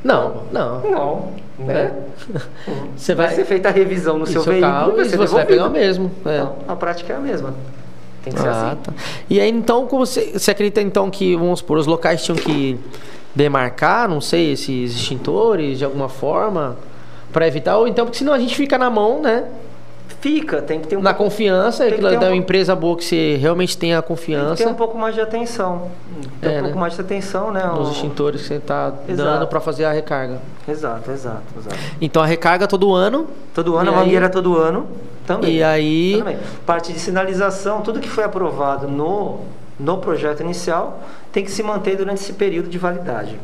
Não, 0.05 0.43
não. 0.53 0.81
Não, 0.81 1.29
né? 1.59 1.93
Você 2.97 3.15
vai 3.15 3.27
vai. 3.27 3.35
ser 3.37 3.45
feita 3.45 3.69
a 3.69 3.73
revisão 3.73 4.19
no 4.19 4.27
seu 4.27 4.43
seu 4.43 4.53
veículo 4.53 4.73
carro, 4.73 4.97
vai 4.97 5.05
você 5.05 5.17
vai 5.17 5.27
pegar 5.47 5.67
o 5.67 5.69
devolvido. 5.69 5.71
mesmo. 5.71 6.11
É. 6.27 6.37
Então, 6.38 6.57
a 6.69 6.77
prática 6.77 7.12
é 7.12 7.17
a 7.17 7.21
mesma. 7.21 7.55
Tem 8.25 8.33
que 8.33 8.41
ser 8.41 8.49
Ah, 8.49 8.69
assim. 8.73 8.77
tá. 8.83 8.93
E 9.29 9.41
aí, 9.41 9.51
então, 9.51 9.87
como 9.87 10.05
você, 10.07 10.33
você 10.38 10.51
acredita 10.51 10.81
então 10.81 11.11
que, 11.11 11.37
vamos 11.37 11.59
supor, 11.61 11.79
os 11.79 11.87
locais 11.87 12.23
tinham 12.25 12.37
que 12.37 12.79
demarcar, 13.35 14.09
não 14.09 14.21
sei, 14.21 14.53
esses 14.53 14.95
extintores 14.95 15.79
de 15.79 15.85
alguma 15.85 16.09
forma, 16.09 16.77
para 17.33 17.47
evitar, 17.49 17.77
ou 17.79 17.88
então, 17.88 18.05
porque 18.05 18.19
senão 18.19 18.33
a 18.33 18.38
gente 18.38 18.55
fica 18.55 18.77
na 18.79 18.91
mão, 18.91 19.21
né? 19.21 19.45
Fica, 20.22 20.62
tem 20.62 20.78
que 20.80 20.87
ter 20.87 20.96
um 20.96 21.02
Na 21.02 21.12
pouco- 21.12 21.30
confiança, 21.30 21.85
tem 21.85 21.94
que 21.94 22.00
ter 22.08 22.18
da 22.18 22.30
um- 22.30 22.35
empresa 22.35 22.76
boa 22.76 22.96
que 22.96 23.04
você 23.04 23.37
realmente 23.40 23.76
tenha 23.76 23.98
a 23.98 24.00
tem 24.02 24.06
que 24.06 24.08
confiança 24.20 24.64
ter 24.64 24.70
um 24.70 24.74
pouco 24.74 24.96
mais 24.96 25.16
de 25.16 25.20
atenção. 25.20 25.90
Ter 26.40 26.46
É, 26.46 26.58
um 26.58 26.61
pouco 26.62 26.74
né? 26.76 26.80
mais 26.80 26.94
de 26.94 27.00
atenção, 27.00 27.50
né? 27.50 27.64
nos 27.66 27.88
O- 27.88 27.90
extintores 27.92 28.40
que 28.42 28.46
você 28.46 28.54
está 28.54 28.90
dando 29.08 29.48
para 29.48 29.61
fazer 29.61 29.85
a 29.85 29.90
recarga. 29.92 30.38
Exato, 30.68 31.11
exato, 31.11 31.42
exato. 31.58 31.76
Então 32.00 32.22
a 32.22 32.26
recarga 32.26 32.68
todo 32.68 32.94
ano. 32.94 33.26
Todo 33.52 33.76
ano, 33.76 33.90
a 33.90 33.94
aí- 33.94 33.98
mangueira 33.98 34.30
todo 34.30 34.56
ano 34.56 34.87
também. 35.26 35.56
E 35.56 35.62
aí. 35.62 36.14
Também. 36.18 36.38
Parte 36.64 36.92
de 36.92 37.00
sinalização, 37.00 37.80
tudo 37.82 37.98
que 37.98 38.08
foi 38.08 38.22
aprovado 38.22 38.87
no, 38.87 39.40
no 39.76 39.98
projeto 39.98 40.38
inicial 40.40 41.00
tem 41.32 41.44
que 41.44 41.50
se 41.50 41.64
manter 41.64 41.96
durante 41.96 42.18
esse 42.20 42.35
período 42.35 42.68
de 42.68 42.78
validade. 42.78 43.37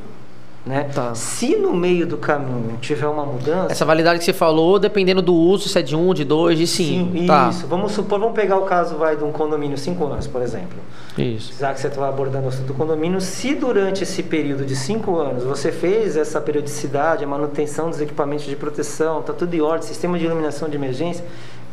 Né? 0.69 0.85
Tá. 0.95 1.15
Se 1.15 1.57
no 1.57 1.73
meio 1.73 2.07
do 2.07 2.19
caminho 2.19 2.77
tiver 2.79 3.07
uma 3.07 3.25
mudança. 3.25 3.73
Essa 3.73 3.87
validade 3.87 4.19
que 4.19 4.25
você 4.27 4.35
falou, 4.35 4.79
dependendo 4.79 5.23
do 5.23 5.35
uso, 5.35 5.67
se 5.67 5.79
é 5.79 5.83
de 5.83 5.97
um, 5.97 6.13
de 6.13 6.25
dois, 6.25 6.59
de 6.59 6.67
cinco. 6.67 7.17
Sim, 7.17 7.27
tá. 7.27 7.49
isso. 7.49 7.67
Vamos 7.67 7.93
supor, 7.93 8.21
vamos 8.21 8.35
pegar 8.35 8.59
o 8.59 8.67
caso 8.67 8.97
vai, 8.97 9.17
de 9.17 9.25
um 9.25 9.33
condomínio 9.33 9.79
5 9.79 10.05
anos, 10.05 10.27
por 10.27 10.43
exemplo. 10.43 10.79
Isso. 11.17 11.55
Já 11.59 11.73
que 11.73 11.81
você 11.81 11.87
está 11.87 12.07
abordando 12.07 12.45
o 12.45 12.49
assunto 12.49 12.67
do 12.67 12.75
condomínio, 12.75 13.19
se 13.19 13.55
durante 13.55 14.03
esse 14.03 14.23
período 14.23 14.67
de 14.67 14.77
cinco 14.77 15.19
anos 15.19 15.43
você 15.43 15.73
fez 15.73 16.19
essa 16.19 16.39
periodicidade, 16.39 17.25
a 17.25 17.27
manutenção 17.27 17.89
dos 17.89 17.99
equipamentos 18.03 18.45
de 18.45 18.55
proteção, 18.55 19.21
está 19.21 19.33
tudo 19.33 19.55
em 19.55 19.63
ordem, 19.63 19.89
sistema 19.89 20.19
de 20.19 20.27
iluminação 20.27 20.69
de 20.69 20.77
emergência, 20.77 21.25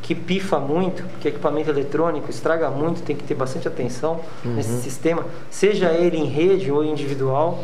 que 0.01 0.15
pifa 0.15 0.58
muito, 0.58 1.03
porque 1.03 1.27
equipamento 1.27 1.69
eletrônico 1.69 2.29
estraga 2.29 2.69
muito, 2.69 3.01
tem 3.01 3.13
que 3.13 3.23
ter 3.23 3.36
bastante 3.36 3.67
atenção 3.67 4.21
nesse 4.45 4.81
sistema, 4.81 5.25
seja 5.49 5.91
ele 5.91 6.17
em 6.17 6.25
rede 6.25 6.71
ou 6.71 6.81
individual. 6.81 7.62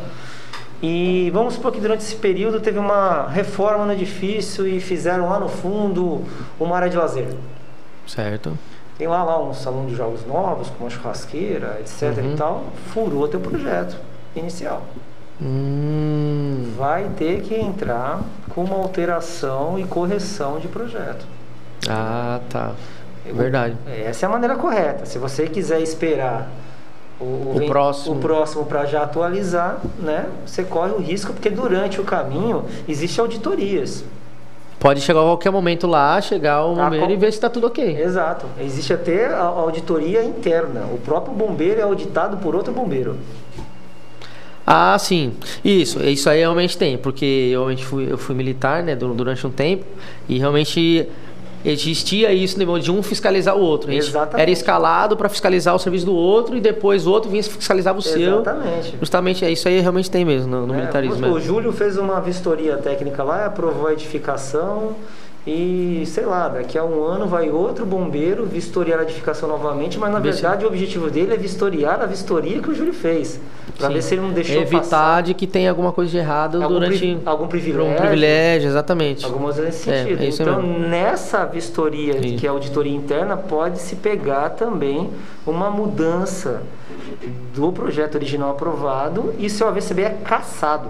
E 0.82 1.30
vamos 1.32 1.54
supor 1.54 1.70
que 1.70 1.80
durante 1.80 2.00
esse 2.00 2.16
período 2.16 2.58
teve 2.60 2.78
uma 2.78 3.28
reforma 3.28 3.86
no 3.86 3.92
edifício 3.92 4.66
e 4.66 4.80
fizeram 4.80 5.28
lá 5.28 5.38
no 5.38 5.48
fundo 5.48 6.22
uma 6.58 6.74
área 6.76 6.90
de 6.90 6.96
lazer. 6.96 7.28
Certo. 8.06 8.58
Tem 8.98 9.06
lá, 9.06 9.22
lá 9.22 9.40
um 9.42 9.54
salão 9.54 9.86
de 9.86 9.94
jogos 9.94 10.26
novos, 10.26 10.68
com 10.70 10.84
uma 10.84 10.90
churrasqueira, 10.90 11.78
etc 11.80 12.18
Uhum. 12.18 12.32
e 12.32 12.36
tal. 12.36 12.64
Furou 12.92 13.28
teu 13.28 13.38
projeto 13.40 13.96
inicial. 14.34 14.82
Hum. 15.40 16.72
Vai 16.76 17.08
ter 17.16 17.42
que 17.42 17.54
entrar 17.54 18.20
com 18.50 18.64
uma 18.64 18.76
alteração 18.76 19.78
e 19.78 19.84
correção 19.84 20.58
de 20.58 20.68
projeto. 20.68 21.24
Ah, 21.88 22.40
tá. 22.50 22.72
Verdade. 23.24 23.76
Essa 23.86 24.26
é 24.26 24.28
a 24.28 24.30
maneira 24.32 24.56
correta. 24.56 25.06
Se 25.06 25.18
você 25.18 25.46
quiser 25.46 25.80
esperar 25.80 26.48
o, 27.22 27.56
O 27.56 27.66
próximo. 27.66 28.16
o 28.16 28.18
próximo 28.18 28.64
para 28.66 28.84
já 28.86 29.02
atualizar, 29.02 29.80
né? 29.98 30.26
Você 30.44 30.62
corre 30.64 30.92
o 30.92 30.98
risco 30.98 31.32
porque 31.32 31.48
durante 31.50 32.00
o 32.00 32.04
caminho 32.04 32.64
existem 32.88 33.22
auditorias. 33.22 34.04
Pode 34.80 35.00
chegar 35.00 35.20
a 35.20 35.24
qualquer 35.24 35.50
momento 35.52 35.86
lá, 35.86 36.20
chegar 36.20 36.64
o 36.64 36.74
bombeiro 36.74 37.06
com- 37.06 37.12
e 37.12 37.16
ver 37.16 37.32
se 37.32 37.38
tá 37.38 37.48
tudo 37.48 37.68
ok. 37.68 37.96
Exato. 38.02 38.46
Existe 38.60 38.92
até 38.92 39.26
a 39.26 39.42
auditoria 39.44 40.24
interna. 40.24 40.86
O 40.92 40.98
próprio 40.98 41.32
bombeiro 41.32 41.78
é 41.80 41.84
auditado 41.84 42.38
por 42.38 42.56
outro 42.56 42.72
bombeiro. 42.72 43.16
Ah, 44.66 44.96
sim. 44.98 45.34
Isso, 45.64 46.00
isso 46.02 46.28
aí 46.30 46.38
realmente 46.40 46.78
tem, 46.78 46.96
porque 46.96 47.24
eu 47.52 47.60
realmente 47.60 47.84
fui, 47.84 48.10
eu 48.10 48.16
fui 48.18 48.34
militar, 48.34 48.82
né, 48.82 48.94
du- 48.94 49.12
durante 49.14 49.44
um 49.46 49.50
tempo, 49.50 49.84
e 50.28 50.38
realmente 50.38 51.08
existia 51.64 52.32
isso 52.32 52.58
de 52.80 52.90
um 52.90 53.02
fiscalizar 53.02 53.56
o 53.56 53.60
outro. 53.60 53.90
A 53.90 53.94
gente 53.94 54.06
Exatamente. 54.08 54.42
era 54.42 54.50
escalado 54.50 55.16
para 55.16 55.28
fiscalizar 55.28 55.74
o 55.74 55.78
serviço 55.78 56.06
do 56.06 56.14
outro 56.14 56.56
e 56.56 56.60
depois 56.60 57.06
o 57.06 57.10
outro 57.10 57.30
vinha 57.30 57.42
fiscalizar 57.42 57.96
o 57.96 58.02
seu. 58.02 58.40
Exatamente. 58.40 58.96
Justamente, 58.98 59.44
é 59.44 59.50
isso 59.50 59.68
aí 59.68 59.80
realmente 59.80 60.10
tem 60.10 60.24
mesmo 60.24 60.50
no, 60.50 60.66
no 60.66 60.74
É, 60.74 60.78
militarismo. 60.78 61.26
O 61.26 61.38
é. 61.38 61.40
Júlio 61.40 61.72
fez 61.72 61.96
uma 61.96 62.20
vistoria 62.20 62.76
técnica 62.76 63.22
lá, 63.22 63.46
aprovou 63.46 63.86
a 63.86 63.92
edificação 63.92 64.96
e, 65.46 66.04
sei 66.06 66.24
lá, 66.24 66.48
daqui 66.48 66.78
a 66.78 66.84
um 66.84 67.02
ano 67.02 67.26
vai 67.26 67.50
outro 67.50 67.84
bombeiro 67.84 68.46
vistoriar 68.46 69.00
a 69.00 69.02
edificação 69.02 69.48
novamente, 69.48 69.98
mas 69.98 70.12
na 70.12 70.18
se- 70.18 70.22
verdade 70.22 70.64
o 70.64 70.68
objetivo 70.68 71.10
dele 71.10 71.34
é 71.34 71.36
vistoriar 71.36 72.00
a 72.00 72.06
vistoria 72.06 72.60
que 72.62 72.70
o 72.70 72.74
Júlio 72.74 72.92
fez, 72.94 73.40
para 73.76 73.88
ver 73.88 74.02
se 74.02 74.14
ele 74.14 74.20
não 74.22 74.30
deixou 74.30 74.62
Evitar 74.62 74.78
passar 74.78 75.22
de 75.24 75.34
que 75.34 75.46
tenha 75.48 75.68
alguma 75.70 75.90
coisa 75.92 76.12
de 76.12 76.18
errado 76.18 76.62
algum, 76.62 76.74
durante 76.74 76.96
pri- 76.98 77.20
algum 77.26 77.48
privilégio. 77.48 77.92
um 77.92 77.96
privilégio, 77.96 78.68
exatamente. 78.68 79.24
Algumas 79.24 79.56
nesse 79.56 79.90
É, 79.90 80.04
sentido. 80.04 80.22
é 80.22 80.26
isso 80.28 80.42
então, 80.42 80.62
mesmo. 80.62 80.78
nessa 80.88 81.44
vistoria, 81.44 82.22
Sim. 82.22 82.36
que 82.36 82.46
é 82.46 82.48
a 82.48 82.52
auditoria 82.52 82.94
interna, 82.94 83.36
pode 83.36 83.80
se 83.80 83.96
pegar 83.96 84.50
também 84.50 85.10
uma 85.44 85.68
mudança 85.70 86.62
do 87.52 87.72
projeto 87.72 88.14
original 88.14 88.50
aprovado 88.52 89.34
e 89.40 89.50
seu 89.50 89.66
AVCB 89.66 90.02
é 90.02 90.10
caçado. 90.24 90.88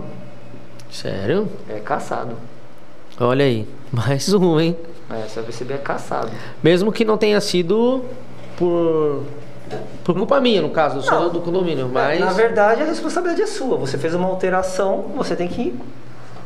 Sério? 0.91 1.49
É 1.71 1.79
caçado. 1.79 2.35
Olha 3.19 3.45
aí, 3.47 3.67
mais 4.07 4.33
um, 4.33 4.59
hein? 4.59 4.77
É, 5.11 5.29
seu 5.29 5.43
AVCB 5.43 5.75
é 5.75 5.79
caçado. 5.79 6.31
Mesmo 6.63 6.91
que 6.91 7.05
não 7.05 7.19
tenha 7.19 7.41
sido 7.41 8.05
por 8.57 9.23
por 10.05 10.15
culpa 10.15 10.41
minha, 10.41 10.61
no 10.61 10.71
caso, 10.71 10.97
do 10.97 11.07
Não. 11.07 11.23
só 11.23 11.29
do 11.29 11.41
condomínio, 11.41 11.89
mas 11.89 12.21
Na 12.21 12.33
verdade, 12.33 12.83
a 12.83 12.85
responsabilidade 12.85 13.43
é 13.43 13.47
sua. 13.47 13.77
Você 13.79 13.97
fez 13.97 14.15
uma 14.15 14.29
alteração, 14.29 15.07
você 15.17 15.35
tem 15.35 15.49
que 15.49 15.75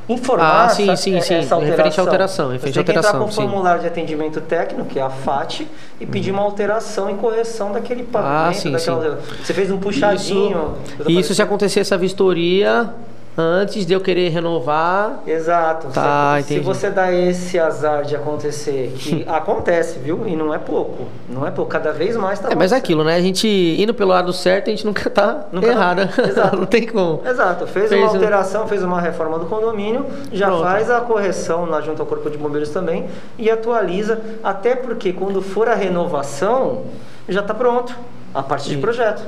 informar 0.09 0.67
Ah, 0.67 0.69
sim, 0.69 0.85
essa, 0.91 1.03
sim, 1.03 1.21
sim. 1.21 1.35
essa 1.35 1.55
alteração. 1.57 1.61
Referente 1.61 1.99
à 1.99 2.03
alteração, 2.03 2.49
referente 2.51 2.79
à 2.79 2.85
tem 2.85 2.93
que 2.95 2.99
entrar 2.99 3.11
com 3.11 3.17
alteração, 3.17 3.29
o 3.29 3.33
sim. 3.33 3.41
Uhum. 3.41 3.49
formulário 3.49 3.81
de 3.81 3.89
atendimento 3.89 4.41
técnico, 4.43 4.89
que 4.89 4.99
é 5.01 5.03
a 5.03 5.11
FAT, 5.11 5.67
e 6.01 6.07
pedir 6.07 6.31
uma 6.31 6.43
alteração 6.43 7.11
e 7.11 7.15
correção 7.15 7.73
daquele 7.73 8.05
pavimento. 8.05 8.49
Ah, 8.49 8.53
sim, 8.53 8.71
daquela... 8.71 9.19
Você 9.43 9.53
fez 9.53 9.71
um 9.71 9.79
puxadinho. 9.79 10.77
isso, 11.01 11.11
isso 11.11 11.35
se 11.35 11.43
acontecer 11.43 11.81
essa 11.81 11.99
vistoria 11.99 12.95
antes 13.37 13.85
de 13.85 13.93
eu 13.93 14.01
querer 14.01 14.31
renovar. 14.31 15.21
Exato. 15.27 15.89
Tá, 15.89 16.39
se, 16.43 16.55
se 16.55 16.61
você 16.61 16.91
dá 16.91 17.13
esse 17.13 17.59
azar 17.59 18.03
de 18.05 18.17
acontecer, 18.17 18.95
que 18.99 19.25
acontece, 19.29 19.99
viu? 19.99 20.27
E 20.27 20.35
não 20.35 20.55
é 20.55 20.59
pouco. 20.59 21.05
Não 21.29 21.47
é 21.47 21.51
pouco. 21.51 21.71
Cada 21.71 21.93
vez 21.93 22.17
mais 22.17 22.39
está 22.39 22.51
É, 22.51 22.55
mas 22.55 22.73
é 22.73 22.77
aquilo, 22.77 23.05
né? 23.05 23.15
A 23.17 23.21
gente 23.21 23.47
indo 23.47 23.93
pelo 23.93 24.11
lado 24.11 24.33
certo, 24.33 24.69
a 24.69 24.71
gente 24.71 24.87
nunca 24.87 25.11
tá 25.11 25.47
Nunca 25.53 25.67
tá- 25.67 25.73
errada. 25.73 26.11
Exato. 26.27 26.57
não 26.57 26.67
tem 26.67 26.87
como. 26.87 27.21
Exato, 27.27 27.67
fez, 27.67 27.89
Fez 27.91 28.01
uma 28.03 28.11
um- 28.11 28.15
alteração, 28.15 28.67
fez 28.67 28.83
uma 28.83 29.01
reforma 29.01 29.39
do 29.39 29.47
condomínio, 29.47 30.07
já 30.33 30.47
Pronto. 30.47 30.63
faz 30.63 30.91
a 30.91 31.01
correção 31.01 31.67
lá 31.67 31.81
junto 31.81 32.01
ao 32.01 32.07
Corpo 32.07 32.31
de 32.31 32.39
Bombeiros 32.39 32.71
também 32.71 33.07
e 33.39 33.51
atualiza, 33.51 34.21
até 34.43 34.75
porque 34.75 35.13
quando 35.13 35.43
for 35.43 35.69
a 35.69 35.75
renovação, 35.75 36.85
já 37.29 37.41
está 37.41 37.53
pronto 37.53 37.95
a 38.35 38.43
parte 38.43 38.69
de 38.69 38.77
projeto. 38.79 39.23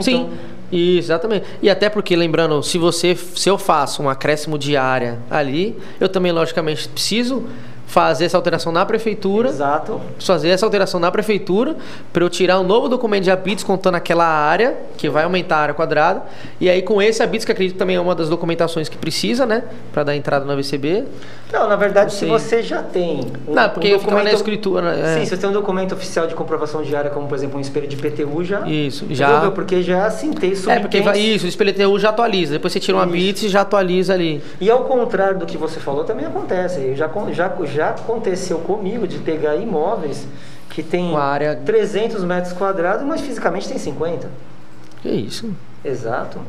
Sim. 0.00 0.30
Exatamente. 0.70 1.46
E 1.62 1.70
até 1.70 1.88
porque, 1.88 2.14
lembrando, 2.14 2.62
se 2.62 2.76
você, 2.78 3.16
se 3.16 3.48
eu 3.48 3.56
faço 3.56 4.02
um 4.02 4.08
acréscimo 4.08 4.58
de 4.58 4.76
área 4.76 5.18
ali, 5.30 5.76
eu 5.98 6.08
também, 6.08 6.30
logicamente, 6.30 6.88
preciso 6.88 7.44
fazer 7.88 8.26
essa 8.26 8.36
alteração 8.36 8.70
na 8.70 8.84
prefeitura. 8.84 9.48
Exato. 9.48 9.98
Fazer 10.20 10.50
essa 10.50 10.64
alteração 10.66 11.00
na 11.00 11.10
prefeitura 11.10 11.74
para 12.12 12.22
eu 12.22 12.28
tirar 12.28 12.60
um 12.60 12.62
novo 12.62 12.86
documento 12.88 13.24
de 13.24 13.30
habites 13.30 13.64
contando 13.64 13.94
aquela 13.96 14.26
área, 14.26 14.76
que 14.98 15.08
vai 15.08 15.24
aumentar 15.24 15.56
a 15.56 15.60
área 15.60 15.74
quadrada. 15.74 16.22
E 16.60 16.68
aí, 16.68 16.82
com 16.82 17.00
esse 17.00 17.22
habites, 17.22 17.46
que 17.46 17.50
acredito 17.52 17.78
também 17.78 17.96
é 17.96 18.00
uma 18.00 18.14
das 18.14 18.28
documentações 18.28 18.88
que 18.90 18.96
precisa, 18.98 19.46
né? 19.46 19.64
Para 19.92 20.04
dar 20.04 20.14
entrada 20.14 20.44
no 20.44 20.52
AVCB. 20.52 21.04
Não, 21.50 21.66
na 21.66 21.76
verdade, 21.76 22.12
se 22.12 22.26
você 22.26 22.62
já 22.62 22.82
tem 22.82 23.20
um, 23.48 23.54
Não, 23.54 23.70
porque 23.70 23.98
fica 23.98 24.14
lá 24.14 24.22
na 24.22 24.32
escritura, 24.32 24.82
né? 24.94 25.14
É. 25.14 25.18
Sim, 25.18 25.24
se 25.24 25.30
você 25.30 25.36
tem 25.38 25.48
um 25.48 25.52
documento 25.54 25.92
oficial 25.94 26.26
de 26.26 26.34
comprovação 26.34 26.82
de 26.82 26.94
área, 26.94 27.10
como 27.10 27.26
por 27.26 27.34
exemplo 27.34 27.56
um 27.56 27.60
espelho 27.60 27.86
de 27.88 27.96
PTU, 27.96 28.44
já. 28.44 28.68
Isso, 28.68 29.06
já- 29.10 29.26
resolveu, 29.28 29.52
Porque 29.52 29.82
já 29.82 30.04
assintei 30.06 30.52
É, 30.68 30.78
porque 30.78 31.00
vai, 31.00 31.18
isso, 31.18 31.46
o 31.46 31.48
espelho 31.48 31.72
TU 31.72 31.98
já 31.98 32.10
atualiza. 32.10 32.52
Depois 32.52 32.70
você 32.72 32.78
tira 32.80 32.98
um 32.98 33.00
Isso. 33.00 33.08
habites 33.08 33.42
e 33.44 33.48
já 33.48 33.62
atualiza 33.62 34.12
ali. 34.12 34.42
E 34.60 34.70
ao 34.70 34.84
contrário 34.84 35.38
do 35.38 35.46
que 35.46 35.56
você 35.56 35.80
falou, 35.80 36.04
também 36.04 36.26
acontece. 36.26 36.94
Já, 36.94 37.08
con- 37.08 37.32
já, 37.32 37.48
já 37.78 37.90
aconteceu 37.90 38.58
comigo 38.58 39.06
de 39.06 39.18
pegar 39.18 39.54
imóveis 39.56 40.26
que 40.68 40.82
tem 40.82 41.10
Uma 41.10 41.22
área- 41.22 41.56
300 41.64 42.24
metros 42.24 42.52
quadrados, 42.52 43.04
mas 43.06 43.20
fisicamente 43.20 43.68
tem 43.68 43.78
50. 43.78 44.28
Que 45.00 45.08
isso? 45.08 45.50
Exato. 45.84 46.40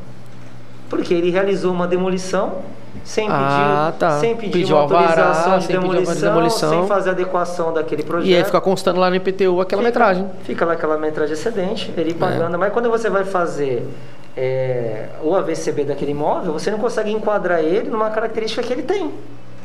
Porque 0.89 1.13
ele 1.13 1.29
realizou 1.29 1.71
uma 1.71 1.87
demolição 1.87 2.57
sem 3.03 3.27
pedir, 3.27 3.37
Ah, 3.39 3.93
tá. 3.97 4.19
sem 4.19 4.35
pedir 4.35 4.51
Pediu 4.53 4.75
uma 4.75 4.81
alvará, 4.81 5.03
autorização 5.05 5.59
de 5.59 5.65
sem 5.65 5.75
alvará 5.75 5.93
de 5.93 5.99
demolição, 6.05 6.29
demolição. 6.33 6.69
sem 6.71 6.87
fazer 6.87 7.09
adequação 7.11 7.71
daquele 7.73 8.01
projeto. 8.03 8.27
E 8.27 8.35
aí 8.35 8.43
fica 8.43 8.59
constando 8.59 8.99
lá 8.99 9.07
no 9.09 9.15
IPTU 9.15 9.61
aquela 9.61 9.81
Fica- 9.83 9.89
metragem. 9.89 10.27
Fica 10.43 10.65
lá 10.65 10.73
aquela 10.73 10.97
metragem 10.97 11.33
excedente, 11.33 11.93
ele 11.95 12.15
pagando. 12.15 12.57
Mas 12.57 12.73
quando 12.73 12.89
você 12.89 13.07
vai 13.09 13.23
fazer 13.23 13.87
é, 14.35 15.09
o 15.21 15.35
AVCB 15.35 15.83
daquele 15.83 16.11
imóvel, 16.11 16.53
você 16.53 16.71
não 16.71 16.79
consegue 16.79 17.11
enquadrar 17.11 17.59
ele 17.59 17.89
numa 17.89 18.09
característica 18.09 18.63
que 18.63 18.71
ele 18.73 18.83
tem. 18.83 19.11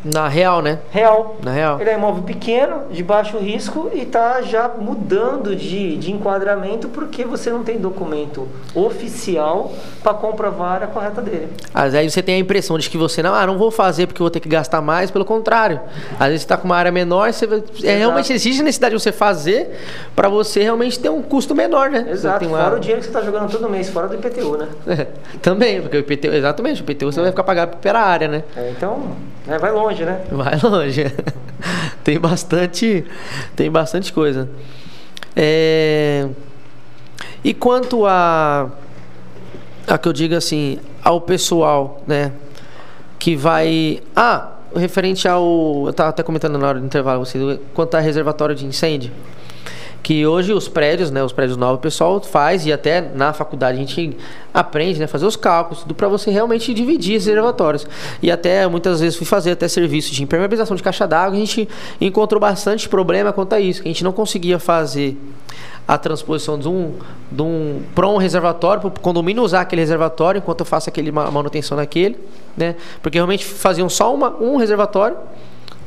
Na 0.04 0.28
real, 0.28 0.60
né? 0.60 0.78
Real. 0.90 1.36
Na 1.42 1.50
real. 1.50 1.80
Ele 1.80 1.88
é 1.88 1.94
imóvel 1.94 2.22
pequeno, 2.22 2.82
de 2.90 3.02
baixo 3.02 3.38
risco 3.38 3.90
e 3.94 4.02
está 4.02 4.42
já 4.42 4.68
mudando 4.68 5.56
de, 5.56 5.96
de 5.96 6.12
enquadramento 6.12 6.88
porque 6.88 7.24
você 7.24 7.50
não 7.50 7.64
tem 7.64 7.78
documento 7.78 8.46
oficial 8.74 9.72
para 10.02 10.12
comprovar 10.12 10.68
a 10.68 10.74
área 10.74 10.86
correta 10.88 11.22
dele. 11.22 11.48
Às 11.72 11.92
vezes 11.92 12.12
você 12.12 12.22
tem 12.22 12.34
a 12.34 12.38
impressão 12.38 12.78
de 12.78 12.90
que 12.90 12.98
você 12.98 13.22
não, 13.22 13.34
ah, 13.34 13.46
não 13.46 13.56
vou 13.56 13.70
fazer 13.70 14.06
porque 14.06 14.20
vou 14.20 14.30
ter 14.30 14.40
que 14.40 14.48
gastar 14.48 14.82
mais, 14.82 15.10
pelo 15.10 15.24
contrário. 15.24 15.80
Às 16.20 16.26
vezes 16.26 16.42
você 16.42 16.44
está 16.44 16.56
com 16.56 16.66
uma 16.66 16.76
área 16.76 16.92
menor, 16.92 17.32
você 17.32 17.46
é, 17.82 17.96
realmente 17.96 18.32
existe 18.32 18.62
necessidade 18.62 18.94
de 18.94 19.02
você 19.02 19.12
fazer 19.12 19.70
para 20.14 20.28
você 20.28 20.62
realmente 20.62 20.98
ter 20.98 21.08
um 21.08 21.22
custo 21.22 21.54
menor, 21.54 21.88
né? 21.88 22.06
Exato, 22.10 22.46
uma... 22.46 22.58
fora 22.58 22.76
o 22.76 22.80
dinheiro 22.80 23.00
que 23.00 23.06
você 23.06 23.16
está 23.16 23.22
jogando 23.22 23.50
todo 23.50 23.70
mês, 23.70 23.88
fora 23.88 24.08
do 24.08 24.14
IPTU, 24.14 24.58
né? 24.58 24.68
É, 24.86 25.06
também, 25.40 25.80
porque 25.80 25.96
o 25.96 26.00
IPTU, 26.00 26.32
exatamente, 26.32 26.82
o 26.82 26.84
IPTU 26.84 27.10
você 27.10 27.20
vai 27.20 27.30
ficar 27.30 27.44
pagado 27.44 27.78
pela 27.78 28.00
área, 28.00 28.28
né? 28.28 28.44
É, 28.56 28.70
então, 28.76 29.16
né, 29.46 29.58
vai 29.58 29.72
longe 29.72 29.93
longe, 29.94 30.04
né? 30.04 30.20
Vai 30.30 30.58
longe. 30.60 31.12
tem 32.02 32.18
bastante, 32.18 33.04
tem 33.54 33.70
bastante 33.70 34.12
coisa. 34.12 34.48
É... 35.36 36.28
E 37.42 37.54
quanto 37.54 38.06
a, 38.06 38.70
a 39.86 39.98
que 39.98 40.08
eu 40.08 40.12
digo 40.12 40.34
assim, 40.34 40.78
ao 41.02 41.20
pessoal, 41.20 42.02
né, 42.06 42.32
que 43.18 43.36
vai, 43.36 44.02
ah, 44.16 44.52
referente 44.74 45.28
ao, 45.28 45.82
eu 45.84 45.90
estava 45.90 46.10
até 46.10 46.22
comentando 46.22 46.58
na 46.58 46.66
hora 46.66 46.80
do 46.80 46.86
intervalo, 46.86 47.24
quanto 47.74 47.94
a 47.94 48.00
reservatório 48.00 48.54
de 48.54 48.64
incêndio 48.64 49.12
que 50.04 50.26
hoje 50.26 50.52
os 50.52 50.68
prédios, 50.68 51.10
né, 51.10 51.24
os 51.24 51.32
prédios 51.32 51.56
novos, 51.56 51.78
o 51.78 51.80
pessoal 51.80 52.20
faz 52.20 52.66
e 52.66 52.72
até 52.72 53.00
na 53.00 53.32
faculdade 53.32 53.78
a 53.78 53.80
gente 53.80 54.14
aprende, 54.52 55.00
né, 55.00 55.06
fazer 55.06 55.24
os 55.24 55.34
cálculos, 55.34 55.80
tudo 55.80 55.94
para 55.94 56.08
você 56.08 56.30
realmente 56.30 56.74
dividir 56.74 57.14
esses 57.14 57.26
reservatórios. 57.26 57.86
E 58.22 58.30
até 58.30 58.66
muitas 58.68 59.00
vezes 59.00 59.16
fui 59.16 59.26
fazer 59.26 59.52
até 59.52 59.66
serviço 59.66 60.12
de 60.12 60.22
impermeabilização 60.22 60.76
de 60.76 60.82
caixa 60.82 61.06
d'água, 61.06 61.34
a 61.34 61.40
gente 61.40 61.66
encontrou 61.98 62.38
bastante 62.38 62.86
problema 62.86 63.32
quanto 63.32 63.54
a 63.54 63.60
isso, 63.60 63.80
que 63.80 63.88
a 63.88 63.90
gente 63.92 64.04
não 64.04 64.12
conseguia 64.12 64.58
fazer 64.58 65.16
a 65.88 65.96
transposição 65.96 66.58
de 66.58 66.68
um, 66.68 66.92
de 67.32 67.42
um 67.42 67.80
para 67.94 68.06
um 68.06 68.18
reservatório, 68.18 68.82
para 68.82 68.88
o 68.88 69.00
condomínio 69.00 69.42
usar 69.42 69.62
aquele 69.62 69.80
reservatório 69.80 70.38
enquanto 70.38 70.60
eu 70.60 70.66
faço 70.66 70.90
aquele 70.90 71.10
manutenção 71.10 71.78
naquele, 71.78 72.18
né? 72.54 72.76
Porque 73.02 73.16
realmente 73.16 73.44
faziam 73.44 73.88
só 73.88 74.14
uma, 74.14 74.36
um 74.38 74.56
reservatório 74.56 75.16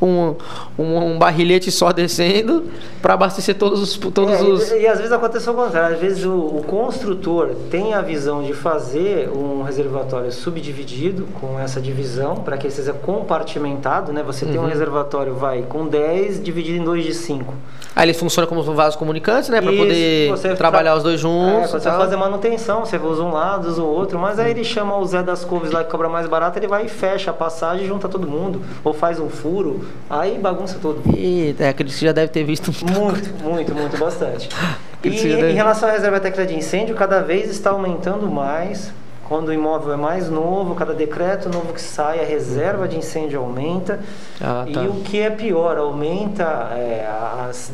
um, 0.01 0.35
um, 0.77 1.13
um 1.13 1.19
barrilhete 1.19 1.71
só 1.71 1.91
descendo 1.91 2.65
para 3.01 3.13
abastecer 3.13 3.55
todos 3.55 3.81
os. 3.81 3.97
Todos 3.97 4.39
é, 4.39 4.43
os... 4.43 4.71
E, 4.71 4.81
e, 4.81 4.87
às 4.87 4.97
vezes 4.97 5.11
acontece 5.11 5.49
o 5.49 5.53
contrário. 5.53 5.95
Às 5.95 6.01
vezes 6.01 6.25
o, 6.25 6.35
o, 6.35 6.63
construtor 6.63 7.49
tem 7.69 7.93
a 7.93 8.01
visão 8.01 8.43
de 8.43 8.53
fazer 8.53 9.29
um 9.29 9.63
reservatório 9.63 10.31
subdividido 10.31 11.27
com 11.39 11.59
essa 11.59 11.81
divisão 11.81 12.35
para 12.35 12.57
que 12.57 12.67
ele 12.67 12.73
seja 12.73 12.93
compartimentado. 12.93 14.11
Né? 14.11 14.23
Você 14.23 14.45
uhum. 14.45 14.51
tem 14.51 14.59
um 14.59 14.63
uhum. 14.63 14.69
reservatório 14.69 15.33
vai 15.33 15.63
com 15.63 15.87
10 15.87 16.43
dividido 16.43 16.77
em 16.77 16.83
2 16.83 17.05
de 17.05 17.13
5. 17.13 17.53
Aí 17.95 18.05
ele 18.05 18.13
funciona 18.13 18.47
como 18.47 18.61
vasos 18.61 18.95
comunicantes, 18.95 19.49
né? 19.49 19.59
Para 19.59 19.71
poder 19.71 20.55
trabalhar 20.55 20.95
os 20.95 21.01
dois 21.01 21.19
juntos. 21.19 21.73
É, 21.73 21.79
você 21.79 21.89
fazer 21.89 22.15
manutenção, 22.15 22.85
você 22.85 22.95
usa 22.97 23.23
um 23.23 23.31
lado, 23.31 23.67
usa 23.67 23.81
o 23.81 23.87
outro, 23.87 24.19
mas 24.19 24.37
aí 24.37 24.51
ele 24.51 24.63
chama 24.63 24.95
o 24.97 25.05
Zé 25.05 25.23
das 25.23 25.43
Couves 25.43 25.71
lá 25.71 25.83
que 25.83 25.89
cobra 25.89 26.07
mais 26.07 26.27
barato, 26.27 26.59
ele 26.59 26.67
vai 26.67 26.85
e 26.85 26.89
fecha 26.89 27.31
a 27.31 27.33
passagem, 27.33 27.87
junta 27.87 28.07
todo 28.07 28.27
mundo, 28.27 28.61
ou 28.83 28.93
faz 28.93 29.19
um 29.19 29.29
furo, 29.29 29.81
aí 30.09 30.37
bagunça 30.37 30.77
tudo. 30.81 31.01
E 31.15 31.55
é 31.59 31.69
aquele 31.69 31.89
que 31.89 32.05
já 32.05 32.11
deve 32.11 32.31
ter 32.31 32.43
visto 32.43 32.71
muito, 32.85 33.43
muito, 33.43 33.73
muito, 33.73 33.97
bastante. 33.97 34.49
e 35.03 35.09
em 35.09 35.53
relação 35.53 35.89
à 35.89 35.91
reserva 35.91 36.19
técnica 36.19 36.45
de 36.45 36.57
incêndio, 36.57 36.95
cada 36.95 37.21
vez 37.21 37.49
está 37.49 37.71
aumentando 37.71 38.29
mais. 38.29 38.91
Quando 39.27 39.49
o 39.49 39.53
imóvel 39.53 39.93
é 39.93 39.97
mais 39.97 40.29
novo, 40.29 40.73
cada 40.73 40.93
decreto 40.93 41.49
novo 41.49 41.73
que 41.73 41.81
sai, 41.81 42.21
a 42.21 42.25
reserva 42.25 42.87
de 42.87 42.97
incêndio 42.97 43.41
aumenta. 43.41 43.99
Ah, 44.39 44.65
tá. 44.73 44.83
E 44.83 44.87
o 44.87 45.01
que 45.01 45.19
é 45.19 45.29
pior, 45.29 45.77
aumenta 45.77 46.43
é, 46.71 47.05
as, 47.41 47.73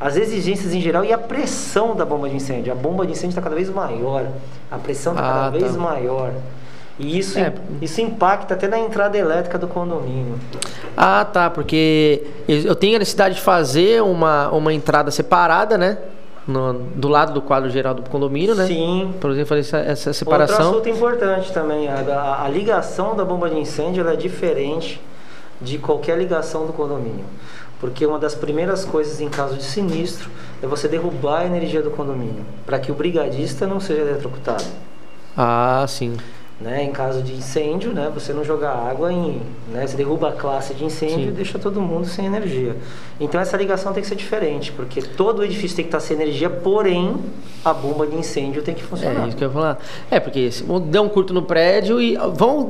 as 0.00 0.16
exigências 0.16 0.74
em 0.74 0.80
geral 0.80 1.04
e 1.04 1.12
a 1.12 1.18
pressão 1.18 1.94
da 1.94 2.04
bomba 2.04 2.28
de 2.28 2.34
incêndio. 2.34 2.72
A 2.72 2.74
bomba 2.74 3.06
de 3.06 3.12
incêndio 3.12 3.30
está 3.30 3.42
cada 3.42 3.54
vez 3.54 3.70
maior, 3.70 4.26
a 4.68 4.76
pressão 4.76 5.12
está 5.12 5.24
ah, 5.24 5.32
cada 5.32 5.52
tá. 5.52 5.58
vez 5.58 5.76
maior. 5.76 6.32
E 6.98 7.18
isso, 7.18 7.38
é. 7.38 7.52
isso 7.80 8.00
impacta 8.00 8.54
até 8.54 8.66
na 8.66 8.78
entrada 8.78 9.16
elétrica 9.16 9.56
do 9.56 9.68
condomínio. 9.68 10.34
Ah, 10.96 11.24
tá, 11.24 11.48
porque 11.48 12.24
eu 12.48 12.74
tenho 12.74 12.96
a 12.96 12.98
necessidade 12.98 13.36
de 13.36 13.40
fazer 13.40 14.02
uma, 14.02 14.50
uma 14.50 14.72
entrada 14.72 15.10
separada, 15.10 15.78
né? 15.78 15.98
No, 16.46 16.72
do 16.72 17.08
lado 17.08 17.32
do 17.32 17.42
quadro 17.42 17.70
geral 17.70 17.94
do 17.94 18.02
condomínio, 18.02 18.54
né? 18.54 18.66
Sim. 18.66 19.14
Por 19.20 19.30
exemplo, 19.30 19.48
fazer 19.48 19.60
essa, 19.60 19.78
essa 19.78 20.12
separação. 20.12 20.72
Outro 20.72 20.90
assunto 20.90 20.96
importante 20.96 21.52
também, 21.52 21.88
a, 21.88 22.00
a, 22.00 22.46
a 22.46 22.48
ligação 22.48 23.14
da 23.14 23.24
bomba 23.24 23.48
de 23.48 23.58
incêndio 23.58 24.08
é 24.08 24.16
diferente 24.16 25.00
de 25.60 25.78
qualquer 25.78 26.18
ligação 26.18 26.66
do 26.66 26.72
condomínio. 26.72 27.24
Porque 27.78 28.04
uma 28.04 28.18
das 28.18 28.34
primeiras 28.34 28.84
coisas 28.84 29.20
em 29.20 29.28
caso 29.28 29.54
de 29.54 29.62
sinistro 29.62 30.30
é 30.60 30.66
você 30.66 30.88
derrubar 30.88 31.42
a 31.42 31.46
energia 31.46 31.80
do 31.80 31.90
condomínio, 31.90 32.44
para 32.66 32.78
que 32.78 32.90
o 32.90 32.94
brigadista 32.94 33.66
não 33.66 33.78
seja 33.78 34.00
eletrocutado. 34.00 34.64
Ah, 35.36 35.84
sim. 35.86 36.16
Né? 36.60 36.82
Em 36.82 36.90
caso 36.90 37.22
de 37.22 37.34
incêndio, 37.34 37.92
né? 37.92 38.10
você 38.12 38.32
não 38.32 38.42
jogar 38.42 38.72
água 38.72 39.12
em. 39.12 39.40
Né? 39.72 39.86
Você 39.86 39.96
derruba 39.96 40.30
a 40.30 40.32
classe 40.32 40.74
de 40.74 40.84
incêndio 40.84 41.16
Sim. 41.16 41.28
e 41.28 41.30
deixa 41.30 41.56
todo 41.56 41.80
mundo 41.80 42.04
sem 42.06 42.26
energia. 42.26 42.76
Então 43.20 43.40
essa 43.40 43.56
ligação 43.56 43.92
tem 43.92 44.02
que 44.02 44.08
ser 44.08 44.16
diferente, 44.16 44.72
porque 44.72 45.00
todo 45.00 45.38
o 45.38 45.44
edifício 45.44 45.76
tem 45.76 45.84
que 45.84 45.88
estar 45.88 46.00
sem 46.00 46.16
energia, 46.16 46.50
porém 46.50 47.14
a 47.64 47.72
bomba 47.72 48.08
de 48.08 48.16
incêndio 48.16 48.60
tem 48.60 48.74
que 48.74 48.82
funcionar. 48.82 49.24
É 49.24 49.28
isso 49.28 49.36
que 49.36 49.44
eu 49.44 49.48
ia 49.48 49.54
falar. 49.54 49.78
É, 50.10 50.18
porque 50.18 50.50
se 50.50 50.64
deu 50.64 51.02
um 51.02 51.08
curto 51.08 51.32
no 51.32 51.42
prédio 51.42 52.00
e. 52.00 52.16
Vamos 52.34 52.66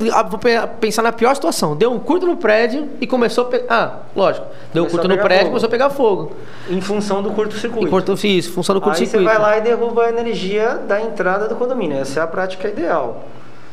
pensar 0.78 1.00
na 1.00 1.12
pior 1.12 1.34
situação. 1.34 1.74
Deu 1.74 1.90
um 1.90 1.98
curto 1.98 2.26
no 2.26 2.36
prédio 2.36 2.90
e 3.00 3.06
começou 3.06 3.44
a. 3.44 3.48
Pe... 3.48 3.64
Ah, 3.70 4.00
lógico. 4.14 4.46
Deu 4.74 4.84
um 4.84 4.88
curto 4.88 5.08
no 5.08 5.16
prédio 5.16 5.46
e 5.46 5.48
começou 5.48 5.66
a 5.66 5.70
pegar 5.70 5.88
fogo. 5.88 6.32
Em 6.68 6.82
função 6.82 7.22
do 7.22 7.30
curto-circuito. 7.30 7.88
Curto, 7.88 8.12
isso, 8.26 8.52
função 8.52 8.74
do 8.74 8.82
curto-circuito. 8.82 9.26
Aí 9.26 9.34
você 9.34 9.40
vai 9.40 9.50
lá 9.50 9.56
e 9.56 9.62
derruba 9.62 10.04
a 10.04 10.08
energia 10.10 10.74
da 10.86 11.00
entrada 11.00 11.48
do 11.48 11.56
condomínio. 11.56 11.96
Essa 11.96 12.20
é 12.20 12.22
a 12.22 12.26
prática 12.26 12.68
ideal. 12.68 13.24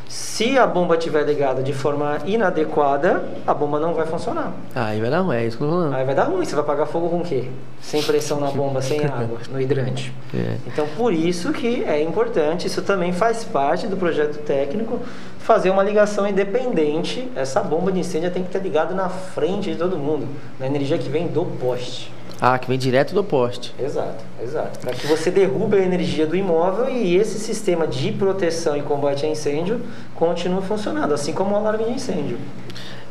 Se 0.08 0.56
a 0.56 0.66
bomba 0.66 0.96
estiver 0.96 1.24
ligada 1.24 1.62
de 1.62 1.72
forma 1.72 2.18
inadequada, 2.24 3.24
a 3.44 3.52
bomba 3.52 3.80
não 3.80 3.92
vai 3.92 4.06
funcionar. 4.06 4.52
Aí 4.74 5.00
vai 5.00 5.10
dar 5.10 5.20
ruim, 5.20 5.36
é 5.36 5.46
isso 5.46 5.56
que 5.56 5.64
eu 5.64 5.68
tô 5.68 5.74
falando. 5.74 5.94
Aí 5.94 6.04
vai 6.04 6.14
dar 6.14 6.24
ruim, 6.24 6.44
você 6.44 6.54
vai 6.54 6.64
pagar 6.64 6.86
fogo 6.86 7.08
com 7.08 7.18
o 7.18 7.24
quê? 7.24 7.50
Sem 7.80 8.00
pressão 8.02 8.38
na 8.38 8.50
bomba, 8.50 8.80
sem 8.80 9.02
água, 9.04 9.38
no 9.50 9.60
hidrante. 9.60 10.12
É. 10.32 10.58
Então, 10.66 10.86
por 10.96 11.12
isso 11.12 11.52
que 11.52 11.82
é 11.82 12.00
importante, 12.02 12.68
isso 12.68 12.82
também 12.82 13.12
faz 13.12 13.42
parte 13.42 13.88
do 13.88 13.96
projeto 13.96 14.38
técnico, 14.44 15.00
fazer 15.40 15.70
uma 15.70 15.82
ligação 15.82 16.26
independente. 16.26 17.28
Essa 17.34 17.60
bomba 17.60 17.90
de 17.90 17.98
incêndio 17.98 18.30
tem 18.30 18.42
que 18.42 18.48
estar 18.48 18.60
ligada 18.60 18.94
na 18.94 19.08
frente 19.08 19.72
de 19.72 19.76
todo 19.76 19.98
mundo, 19.98 20.28
na 20.60 20.66
energia 20.66 20.98
que 20.98 21.08
vem 21.08 21.26
do 21.26 21.44
poste. 21.44 22.15
Ah, 22.40 22.58
que 22.58 22.68
vem 22.68 22.78
direto 22.78 23.14
do 23.14 23.24
poste. 23.24 23.74
Exato, 23.78 24.24
exato. 24.42 24.78
Para 24.80 24.92
que 24.92 25.06
você 25.06 25.30
derrube 25.30 25.76
a 25.76 25.80
energia 25.80 26.26
do 26.26 26.36
imóvel 26.36 26.88
e 26.90 27.16
esse 27.16 27.38
sistema 27.38 27.86
de 27.86 28.12
proteção 28.12 28.76
e 28.76 28.82
combate 28.82 29.24
a 29.24 29.28
incêndio 29.28 29.80
continue 30.14 30.62
funcionando, 30.62 31.14
assim 31.14 31.32
como 31.32 31.54
o 31.54 31.56
alarme 31.56 31.84
de 31.84 31.92
incêndio. 31.92 32.38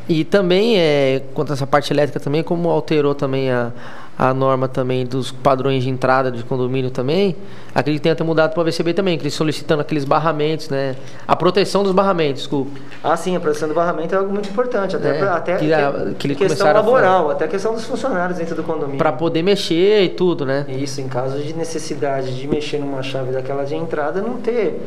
E 0.08 0.24
também, 0.24 0.78
é, 0.78 1.22
quanto 1.34 1.50
a 1.50 1.54
essa 1.54 1.66
parte 1.66 1.92
elétrica 1.92 2.20
também, 2.20 2.42
como 2.42 2.70
alterou 2.70 3.14
também 3.14 3.50
a, 3.50 3.72
a 4.18 4.32
norma 4.32 4.66
também 4.66 5.04
dos 5.04 5.30
padrões 5.30 5.82
de 5.82 5.90
entrada 5.90 6.30
de 6.30 6.42
condomínio 6.42 6.90
também, 6.90 7.36
acredito 7.74 8.00
que 8.00 8.02
tenha 8.04 8.14
até 8.14 8.24
mudado 8.24 8.54
para 8.54 8.62
o 8.62 8.64
VCB 8.64 8.94
também, 8.94 9.18
que 9.18 9.24
eles 9.24 9.34
solicitando 9.34 9.82
aqueles 9.82 10.04
barramentos, 10.04 10.70
né? 10.70 10.96
A 11.28 11.36
proteção 11.36 11.82
dos 11.82 11.92
barramentos, 11.92 12.42
desculpe. 12.42 12.80
Ah, 13.04 13.16
sim, 13.16 13.36
a 13.36 13.40
proteção 13.40 13.68
do 13.68 13.74
barramento 13.74 14.14
é 14.14 14.18
algo 14.18 14.32
muito 14.32 14.48
importante, 14.48 14.96
até, 14.96 15.16
é, 15.16 15.18
pra, 15.18 15.34
até 15.34 15.56
que, 15.56 15.72
a, 15.72 15.92
que 16.18 16.34
questão 16.34 16.72
laboral, 16.72 17.28
a 17.28 17.32
até 17.32 17.44
a 17.44 17.48
questão 17.48 17.74
dos 17.74 17.84
funcionários 17.84 18.38
dentro 18.38 18.54
do 18.54 18.62
condomínio. 18.62 18.98
Para 18.98 19.12
poder 19.12 19.42
mexer 19.42 20.04
e 20.04 20.08
tudo, 20.08 20.46
né? 20.46 20.64
Isso, 20.68 21.00
em 21.00 21.08
caso 21.08 21.38
de 21.38 21.52
necessidade 21.52 22.34
de 22.34 22.48
mexer 22.48 22.78
numa 22.78 23.02
chave 23.02 23.32
daquela 23.32 23.64
de 23.64 23.74
entrada, 23.74 24.22
não 24.22 24.38
ter 24.38 24.80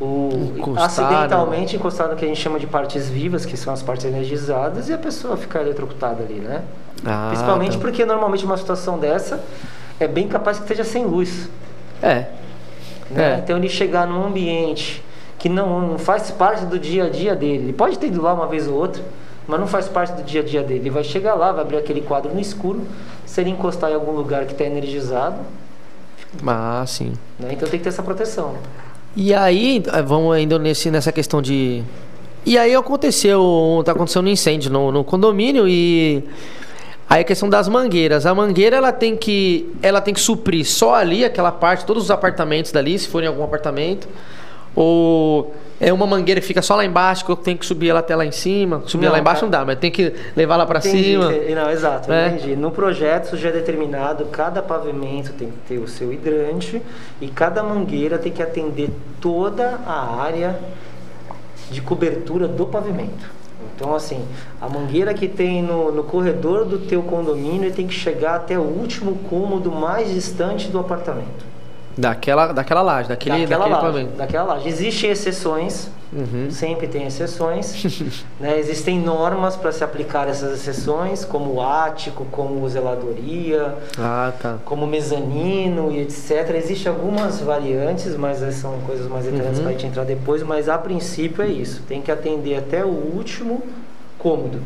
o 0.00 0.52
acidentalmente 0.76 1.74
encostar 1.74 2.08
no 2.08 2.14
que 2.14 2.24
a 2.24 2.28
gente 2.28 2.40
chama 2.40 2.60
de 2.60 2.66
partes 2.68 3.08
vivas, 3.08 3.44
que 3.44 3.56
são 3.56 3.72
as 3.72 3.82
partes 3.82 4.06
energizadas, 4.06 4.88
e 4.88 4.92
a 4.92 4.98
pessoa 4.98 5.36
ficar 5.36 5.62
eletrocutada 5.62 6.22
ali, 6.22 6.34
né? 6.34 6.62
Ah, 7.04 7.28
Principalmente 7.28 7.72
tá. 7.72 7.78
porque 7.78 8.04
normalmente 8.04 8.44
uma 8.44 8.56
situação 8.56 8.98
dessa 8.98 9.42
é 10.00 10.06
bem 10.06 10.28
capaz 10.28 10.58
que 10.58 10.64
esteja 10.64 10.84
sem 10.84 11.04
luz. 11.04 11.48
É. 12.02 12.26
Né? 13.10 13.34
é. 13.34 13.38
Então 13.38 13.56
ele 13.56 13.68
chegar 13.68 14.06
num 14.06 14.26
ambiente 14.26 15.02
que 15.38 15.48
não, 15.48 15.80
não 15.80 15.98
faz 15.98 16.30
parte 16.30 16.64
do 16.66 16.78
dia 16.78 17.04
a 17.04 17.08
dia 17.08 17.34
dele. 17.34 17.64
Ele 17.64 17.72
pode 17.72 17.98
ter 17.98 18.08
ido 18.08 18.20
lá 18.20 18.34
uma 18.34 18.46
vez 18.46 18.66
ou 18.66 18.74
outra, 18.74 19.02
mas 19.46 19.58
não 19.60 19.66
faz 19.66 19.88
parte 19.88 20.12
do 20.14 20.22
dia 20.22 20.40
a 20.40 20.44
dia 20.44 20.62
dele. 20.62 20.80
Ele 20.80 20.90
vai 20.90 21.04
chegar 21.04 21.34
lá, 21.34 21.52
vai 21.52 21.62
abrir 21.62 21.76
aquele 21.76 22.00
quadro 22.00 22.32
no 22.34 22.40
escuro, 22.40 22.82
se 23.24 23.40
ele 23.40 23.50
encostar 23.50 23.90
em 23.90 23.94
algum 23.94 24.12
lugar 24.12 24.44
que 24.46 24.52
está 24.52 24.64
energizado. 24.64 25.38
Ah, 26.46 26.84
sim. 26.86 27.12
Né? 27.38 27.50
Então 27.52 27.68
tem 27.68 27.78
que 27.78 27.84
ter 27.84 27.88
essa 27.88 28.02
proteção. 28.02 28.56
E 29.16 29.32
aí, 29.32 29.82
eh, 29.86 30.02
vamos 30.02 30.34
ainda 30.34 30.58
nesse, 30.58 30.90
nessa 30.90 31.10
questão 31.10 31.40
de. 31.40 31.82
E 32.44 32.56
aí 32.58 32.74
aconteceu, 32.74 33.82
tá 33.84 33.92
acontecendo 33.92 34.26
um 34.26 34.30
incêndio 34.30 34.70
no, 34.70 34.92
no 34.92 35.04
condomínio 35.04 35.68
e 35.68 36.22
aí 37.08 37.22
a 37.22 37.24
questão 37.24 37.48
das 37.48 37.68
mangueiras. 37.68 38.26
A 38.26 38.34
mangueira 38.34 38.76
ela 38.76 38.92
tem 38.92 39.16
que 39.16 39.72
ela 39.82 40.00
tem 40.00 40.12
que 40.14 40.20
suprir 40.20 40.64
só 40.66 40.94
ali 40.94 41.24
aquela 41.24 41.50
parte, 41.52 41.84
todos 41.84 42.04
os 42.04 42.10
apartamentos 42.10 42.70
dali, 42.72 42.98
se 42.98 43.08
forem 43.08 43.28
algum 43.28 43.42
apartamento, 43.44 44.06
Ou 44.74 45.52
é 45.80 45.92
uma 45.92 46.06
mangueira 46.06 46.40
que 46.40 46.46
fica 46.46 46.60
só 46.62 46.74
lá 46.76 46.84
embaixo, 46.84 47.24
que 47.24 47.30
eu 47.30 47.36
tenho 47.36 47.56
que 47.56 47.64
subir 47.66 47.88
ela 47.88 48.00
até 48.00 48.14
lá 48.14 48.24
em 48.24 48.32
cima. 48.32 48.82
Subir 48.86 49.06
Não, 49.06 49.12
lá 49.12 49.18
embaixo 49.18 49.40
tá. 49.40 49.46
não 49.46 49.50
dá, 49.50 49.64
mas 49.64 49.78
tem 49.78 49.90
que 49.90 50.12
levar 50.36 50.56
lá 50.56 50.64
Entendi, 50.64 51.04
cima. 51.04 51.32
Não, 51.54 51.70
exato, 51.70 52.12
É. 52.12 52.28
entendi. 52.28 52.56
No 52.56 52.70
projeto 52.70 53.36
já 53.36 53.48
é 53.48 53.52
determinado, 53.52 54.26
cada 54.26 54.60
pavimento 54.62 55.32
tem 55.32 55.48
que 55.48 55.56
ter 55.68 55.78
o 55.78 55.88
seu 55.88 56.12
hidrante 56.12 56.82
e 57.20 57.28
cada 57.28 57.62
mangueira 57.62 58.18
tem 58.18 58.30
que 58.32 58.42
atender 58.42 58.90
toda 59.20 59.80
a 59.86 60.20
área 60.20 60.58
de 61.70 61.80
cobertura 61.80 62.48
do 62.48 62.66
pavimento. 62.66 63.37
Então, 63.78 63.94
assim, 63.94 64.26
a 64.60 64.68
mangueira 64.68 65.14
que 65.14 65.28
tem 65.28 65.62
no, 65.62 65.92
no 65.92 66.02
corredor 66.02 66.64
do 66.64 66.80
teu 66.80 67.00
condomínio 67.00 67.72
tem 67.72 67.86
que 67.86 67.94
chegar 67.94 68.34
até 68.34 68.58
o 68.58 68.62
último 68.62 69.16
cômodo 69.30 69.70
mais 69.70 70.12
distante 70.12 70.66
do 70.66 70.80
apartamento. 70.80 71.46
Daquela, 71.98 72.52
daquela 72.52 72.80
laje, 72.80 73.08
daquele, 73.08 73.40
daquela 73.44 73.58
daquele 73.64 73.74
laje, 73.74 73.86
pavimento. 73.86 74.16
daquela 74.16 74.44
laje. 74.54 74.68
Existem 74.68 75.10
exceções, 75.10 75.90
Uhum. 76.12 76.48
sempre 76.48 76.86
tem 76.86 77.04
exceções. 77.06 77.74
né? 78.38 78.56
Existem 78.58 79.00
normas 79.00 79.56
para 79.56 79.72
se 79.72 79.82
aplicar 79.82 80.28
essas 80.28 80.52
exceções, 80.60 81.24
como 81.24 81.54
o 81.54 81.60
ático, 81.60 82.24
como 82.30 82.66
zeladoria, 82.68 83.74
Ah, 83.98 84.32
tá. 84.40 84.58
como 84.64 84.86
mezanino 84.86 85.90
e 85.90 85.98
etc. 86.02 86.54
Existem 86.54 86.92
algumas 86.92 87.40
variantes, 87.40 88.16
mas 88.16 88.38
são 88.54 88.78
coisas 88.86 89.08
mais 89.08 89.24
detalhadas 89.24 89.58
Uhum. 89.58 89.64
para 89.64 89.70
a 89.70 89.72
gente 89.72 89.86
entrar 89.86 90.04
depois. 90.04 90.42
Mas 90.44 90.68
a 90.68 90.78
princípio 90.78 91.42
é 91.42 91.48
isso. 91.48 91.82
Tem 91.88 92.00
que 92.00 92.12
atender 92.12 92.56
até 92.56 92.84
o 92.84 92.88
último 92.88 93.60
cômodo 94.18 94.60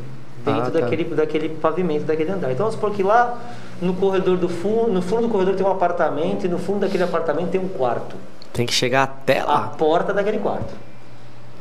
dentro 0.45 0.61
Ah, 0.63 0.71
tá. 0.71 0.81
daquele, 0.81 1.05
daquele 1.05 1.49
pavimento, 1.49 2.05
daquele 2.05 2.31
andar. 2.31 2.51
Então 2.53 2.67
vamos 2.67 2.75
supor 2.75 2.91
que 2.91 3.03
lá 3.03 3.39
no 3.83 3.95
corredor 3.95 4.37
do 4.37 4.49
fundo, 4.49 4.93
no 4.93 5.03
fundo 5.03 5.23
do 5.23 5.29
corredor 5.29 5.55
tem 5.57 5.67
um 5.67 5.71
apartamento 5.71 6.47
e 6.47 6.49
no 6.49 6.59
fundo 6.59 6.81
daquele 6.81 7.03
apartamento 7.03 7.51
tem 7.51 7.61
um 7.61 7.69
quarto. 7.69 8.15
Tem 8.53 8.65
que 8.65 8.73
chegar 8.73 9.03
até 9.03 9.41
A 9.41 9.45
lá. 9.47 9.61
porta 9.77 10.13
daquele 10.15 10.39
quarto. 10.39 10.73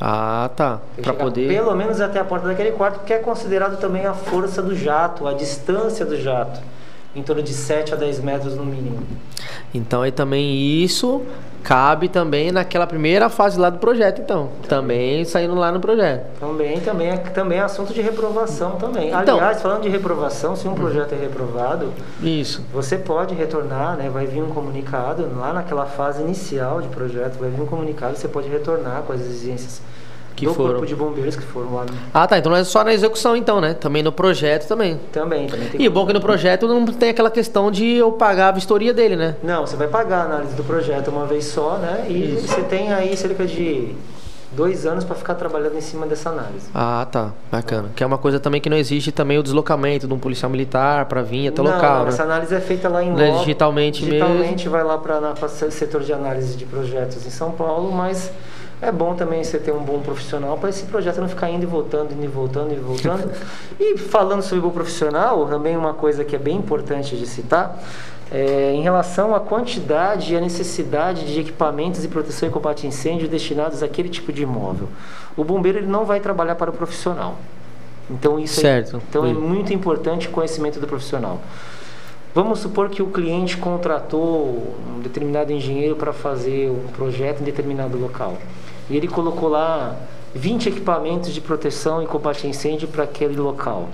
Ah, 0.00 0.50
tá. 0.56 0.78
Chegar 0.96 1.14
poder. 1.14 1.48
Pelo 1.48 1.74
menos 1.74 2.00
até 2.00 2.20
a 2.20 2.24
porta 2.24 2.46
daquele 2.46 2.72
quarto, 2.72 2.98
porque 3.00 3.12
é 3.12 3.18
considerado 3.18 3.78
também 3.78 4.06
a 4.06 4.14
força 4.14 4.62
do 4.62 4.74
jato, 4.74 5.26
a 5.26 5.32
distância 5.32 6.04
do 6.04 6.16
jato. 6.16 6.60
Em 7.14 7.22
torno 7.22 7.42
de 7.42 7.52
7 7.52 7.92
a 7.92 7.96
10 7.96 8.20
metros 8.20 8.54
no 8.56 8.64
mínimo. 8.64 9.00
Então 9.74 10.02
aí 10.02 10.10
também 10.10 10.82
isso 10.82 11.22
cabe 11.62 12.08
também 12.08 12.50
naquela 12.50 12.86
primeira 12.86 13.28
fase 13.28 13.58
lá 13.58 13.70
do 13.70 13.78
projeto, 13.78 14.20
então. 14.20 14.48
Também 14.68 15.24
saindo 15.24 15.54
lá 15.54 15.70
no 15.70 15.78
projeto. 15.80 16.26
Também, 16.40 16.80
também, 16.80 17.08
é, 17.10 17.16
também 17.16 17.58
é 17.58 17.62
assunto 17.62 17.94
de 17.94 18.00
reprovação 18.00 18.72
também. 18.72 19.08
Então- 19.08 19.36
Aliás, 19.38 19.62
falando 19.62 19.82
de 19.82 19.88
reprovação, 19.88 20.56
se 20.56 20.66
um 20.66 20.74
projeto 20.74 21.12
é 21.12 21.16
reprovado, 21.16 21.92
Isso. 22.22 22.64
você 22.72 22.96
pode 22.98 23.34
retornar, 23.34 23.96
né? 23.96 24.10
Vai 24.12 24.26
vir 24.26 24.42
um 24.42 24.48
comunicado 24.50 25.28
lá 25.36 25.52
naquela 25.52 25.86
fase 25.86 26.20
inicial 26.22 26.82
de 26.82 26.88
projeto, 26.88 27.38
vai 27.38 27.50
vir 27.50 27.60
um 27.60 27.66
comunicado, 27.66 28.16
você 28.16 28.28
pode 28.28 28.48
retornar 28.48 29.02
com 29.02 29.12
as 29.12 29.20
exigências 29.20 29.80
Que 30.34 30.46
do 30.46 30.54
foram. 30.54 30.70
corpo 30.70 30.86
de 30.86 30.94
bombeiros 30.94 31.36
que 31.36 31.42
foram 31.42 31.74
lá. 31.74 31.84
no- 31.84 31.92
Ah, 32.12 32.26
tá. 32.26 32.38
Então 32.38 32.50
não 32.50 32.58
é 32.58 32.64
só 32.64 32.82
na 32.84 32.92
execução, 32.92 33.36
então, 33.36 33.60
né? 33.60 33.74
Também 33.74 34.02
no 34.02 34.12
projeto 34.12 34.66
também. 34.66 34.98
Também, 35.12 35.46
também 35.46 35.68
tem 35.68 35.80
E 35.82 35.88
o 35.88 35.90
bom 35.90 36.04
é 36.04 36.06
que 36.08 36.12
no 36.12 36.20
projeto 36.20 36.66
não 36.66 36.84
tem 36.86 37.10
aquela 37.10 37.30
questão 37.30 37.70
de 37.70 37.94
eu 37.96 38.12
pagar 38.12 38.48
a 38.48 38.52
vistoria 38.52 38.92
dele, 38.94 39.16
né? 39.16 39.36
Não, 39.42 39.66
você 39.66 39.76
vai 39.76 39.88
pagar 39.88 40.22
a 40.22 40.24
análise 40.24 40.54
do 40.54 40.64
projeto 40.64 41.08
uma 41.08 41.26
vez 41.26 41.44
só, 41.44 41.76
né? 41.78 42.06
E 42.08 42.38
você 42.46 42.62
tem 42.62 42.92
aí 42.92 43.16
cerca 43.16 43.44
de 43.46 43.94
dois 44.54 44.84
anos 44.84 45.02
para 45.04 45.16
ficar 45.16 45.34
trabalhando 45.34 45.76
em 45.78 45.80
cima 45.80 46.06
dessa 46.06 46.28
análise. 46.28 46.66
Ah, 46.74 47.06
tá. 47.10 47.30
Bacana. 47.50 47.88
Que 47.96 48.04
é 48.04 48.06
uma 48.06 48.18
coisa 48.18 48.38
também 48.38 48.60
que 48.60 48.68
não 48.68 48.76
existe 48.76 49.10
também 49.10 49.38
o 49.38 49.42
deslocamento 49.42 50.06
de 50.06 50.12
um 50.12 50.18
policial 50.18 50.50
militar 50.50 51.06
pra 51.06 51.22
vir 51.22 51.48
até 51.48 51.62
o 51.62 51.64
local, 51.64 51.96
não, 51.98 52.02
né? 52.04 52.08
essa 52.10 52.22
análise 52.22 52.54
é 52.54 52.60
feita 52.60 52.86
lá 52.88 53.02
em 53.02 53.08
é 53.18 53.26
loco. 53.28 53.38
digitalmente 53.40 54.04
Digitalmente 54.04 54.68
vai 54.68 54.84
lá 54.84 54.98
para 54.98 55.32
o 55.46 55.48
setor 55.70 56.02
de 56.02 56.12
análise 56.12 56.54
de 56.56 56.66
projetos 56.66 57.26
em 57.26 57.30
São 57.30 57.52
Paulo, 57.52 57.90
mas 57.92 58.30
é 58.82 58.90
bom 58.90 59.14
também 59.14 59.44
você 59.44 59.58
ter 59.58 59.70
um 59.70 59.84
bom 59.84 60.00
profissional 60.00 60.58
para 60.58 60.68
esse 60.68 60.82
projeto 60.86 61.20
não 61.20 61.28
ficar 61.28 61.48
indo 61.48 61.62
e 61.62 61.66
voltando, 61.66 62.12
indo 62.12 62.24
e 62.24 62.26
voltando, 62.26 62.72
indo 62.72 62.80
e 62.80 62.84
voltando. 62.84 63.30
e 63.78 63.96
falando 63.96 64.42
sobre 64.42 64.60
bom 64.60 64.70
profissional, 64.70 65.46
também 65.46 65.76
uma 65.76 65.94
coisa 65.94 66.24
que 66.24 66.34
é 66.34 66.38
bem 66.38 66.56
importante 66.56 67.16
de 67.16 67.24
citar, 67.24 67.80
é, 68.32 68.72
em 68.74 68.82
relação 68.82 69.36
à 69.36 69.40
quantidade 69.40 70.34
e 70.34 70.36
a 70.36 70.40
necessidade 70.40 71.32
de 71.32 71.40
equipamentos 71.40 72.02
de 72.02 72.08
proteção 72.08 72.48
e 72.48 72.52
combate 72.52 72.84
a 72.84 72.88
incêndio 72.88 73.28
destinados 73.28 73.84
àquele 73.84 74.08
tipo 74.08 74.32
de 74.32 74.42
imóvel. 74.42 74.88
O 75.36 75.44
bombeiro 75.44 75.78
ele 75.78 75.86
não 75.86 76.04
vai 76.04 76.18
trabalhar 76.18 76.56
para 76.56 76.70
o 76.70 76.72
profissional. 76.72 77.36
Então 78.10 78.36
isso 78.36 78.58
é- 78.60 78.82
Certo. 78.82 79.00
então 79.08 79.24
é 79.24 79.32
muito 79.32 79.72
importante 79.72 80.26
o 80.26 80.30
conhecimento 80.32 80.80
do 80.80 80.88
profissional. 80.88 81.40
Vamos 82.34 82.58
supor 82.58 82.88
que 82.88 83.02
o 83.02 83.06
cliente 83.08 83.56
contratou 83.58 84.74
um 84.88 85.00
determinado 85.00 85.52
engenheiro 85.52 85.94
para 85.94 86.12
fazer 86.12 86.70
um 86.70 86.88
projeto 86.88 87.42
em 87.42 87.44
determinado 87.44 87.96
local. 87.96 88.38
E 88.90 88.96
ele 88.96 89.08
colocou 89.08 89.48
lá 89.48 89.96
20 90.34 90.68
equipamentos 90.68 91.32
de 91.32 91.40
proteção 91.40 92.02
e 92.02 92.06
combate 92.06 92.46
a 92.46 92.50
incêndio 92.50 92.88
para 92.88 93.04
aquele 93.04 93.36
local. 93.36 93.88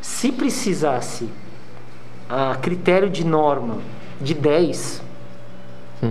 Se 0.00 0.30
precisasse 0.30 1.28
a 2.28 2.54
critério 2.56 3.08
de 3.08 3.24
norma 3.24 3.78
de 4.20 4.34
10, 4.34 5.02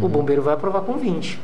o 0.02 0.08
bombeiro 0.08 0.42
vai 0.42 0.54
aprovar 0.54 0.82
com 0.82 0.98
20. 0.98 1.40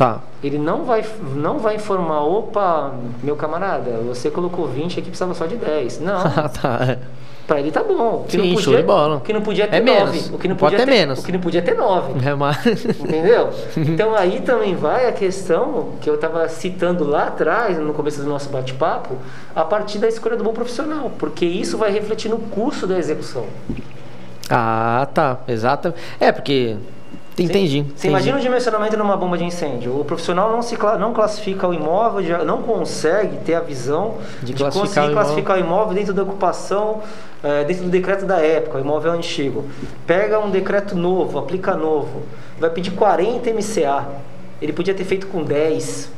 Tá. 0.00 0.20
Ele 0.42 0.56
não 0.56 0.84
vai, 0.84 1.04
não 1.34 1.58
vai 1.58 1.76
informar, 1.76 2.22
opa, 2.22 2.94
meu 3.22 3.36
camarada, 3.36 3.98
você 4.08 4.30
colocou 4.30 4.66
20 4.66 4.94
aqui, 4.98 5.02
precisava 5.10 5.34
só 5.34 5.44
de 5.44 5.56
10. 5.56 6.00
Não, 6.00 6.16
Ah, 6.24 6.48
tá. 6.48 6.78
é. 6.88 6.98
Pra 7.46 7.60
ele 7.60 7.70
tá 7.70 7.82
bom. 7.82 8.22
O 8.22 8.24
que 8.24 8.32
Sim, 8.40 8.52
show 8.52 8.62
podia, 8.64 8.76
de 8.78 8.82
bola. 8.84 9.16
O 9.16 9.20
que 9.20 9.32
não 9.34 9.42
podia 9.42 9.68
ter 9.68 9.76
É 9.76 9.80
menos. 9.80 10.06
nove. 10.06 10.34
O 10.34 10.38
que 10.38 10.48
não 10.48 10.56
Pode 10.56 10.74
podia 10.76 10.86
ter 10.86 10.90
menos. 10.90 11.18
O 11.18 11.22
que 11.22 11.32
não 11.32 11.40
podia 11.40 11.60
ter 11.60 11.74
nove. 11.76 12.26
É 12.26 12.34
mais. 12.34 12.64
Entendeu? 12.98 13.50
Então 13.76 14.14
aí 14.14 14.40
também 14.40 14.74
vai 14.74 15.06
a 15.06 15.12
questão 15.12 15.88
que 16.00 16.08
eu 16.08 16.14
estava 16.14 16.48
citando 16.48 17.04
lá 17.04 17.24
atrás, 17.24 17.76
no 17.78 17.92
começo 17.92 18.22
do 18.22 18.28
nosso 18.30 18.48
bate-papo, 18.48 19.16
a 19.54 19.64
partir 19.64 19.98
da 19.98 20.08
escolha 20.08 20.34
do 20.34 20.42
bom 20.44 20.54
profissional. 20.54 21.10
Porque 21.18 21.44
isso 21.44 21.76
vai 21.76 21.90
refletir 21.90 22.30
no 22.30 22.38
custo 22.38 22.86
da 22.86 22.96
execução. 22.98 23.44
Ah, 24.48 25.06
tá. 25.12 25.40
Exato. 25.46 25.92
É, 26.18 26.32
porque. 26.32 26.76
Entendi. 27.44 27.86
Você 27.96 28.08
imagina 28.08 28.36
o 28.36 28.40
dimensionamento 28.40 28.96
numa 28.98 29.16
bomba 29.16 29.38
de 29.38 29.44
incêndio. 29.44 29.98
O 29.98 30.04
profissional 30.04 30.52
não, 30.52 30.60
se, 30.60 30.76
não 30.98 31.14
classifica 31.14 31.66
o 31.66 31.72
imóvel, 31.72 32.22
já 32.22 32.44
não 32.44 32.62
consegue 32.62 33.38
ter 33.38 33.54
a 33.54 33.60
visão 33.60 34.18
De 34.42 34.52
de, 34.52 34.54
classificar 34.54 34.70
o 34.70 34.86
conseguir 34.86 35.00
imóvel. 35.06 35.14
classificar 35.14 35.56
o 35.56 35.60
imóvel 35.60 35.94
dentro 35.94 36.12
da 36.12 36.22
ocupação, 36.22 37.00
eh, 37.42 37.64
dentro 37.64 37.84
do 37.84 37.90
decreto 37.90 38.26
da 38.26 38.38
época. 38.40 38.76
O 38.76 38.80
imóvel 38.80 39.14
é 39.14 39.16
antigo. 39.16 39.64
Pega 40.06 40.38
um 40.38 40.50
decreto 40.50 40.94
novo, 40.94 41.38
aplica 41.38 41.74
novo. 41.74 42.22
Vai 42.58 42.68
pedir 42.70 42.90
40 42.90 43.50
MCA. 43.50 44.06
Ele 44.60 44.72
podia 44.74 44.92
ter 44.92 45.04
feito 45.04 45.26
com 45.26 45.42
10. 45.42 46.10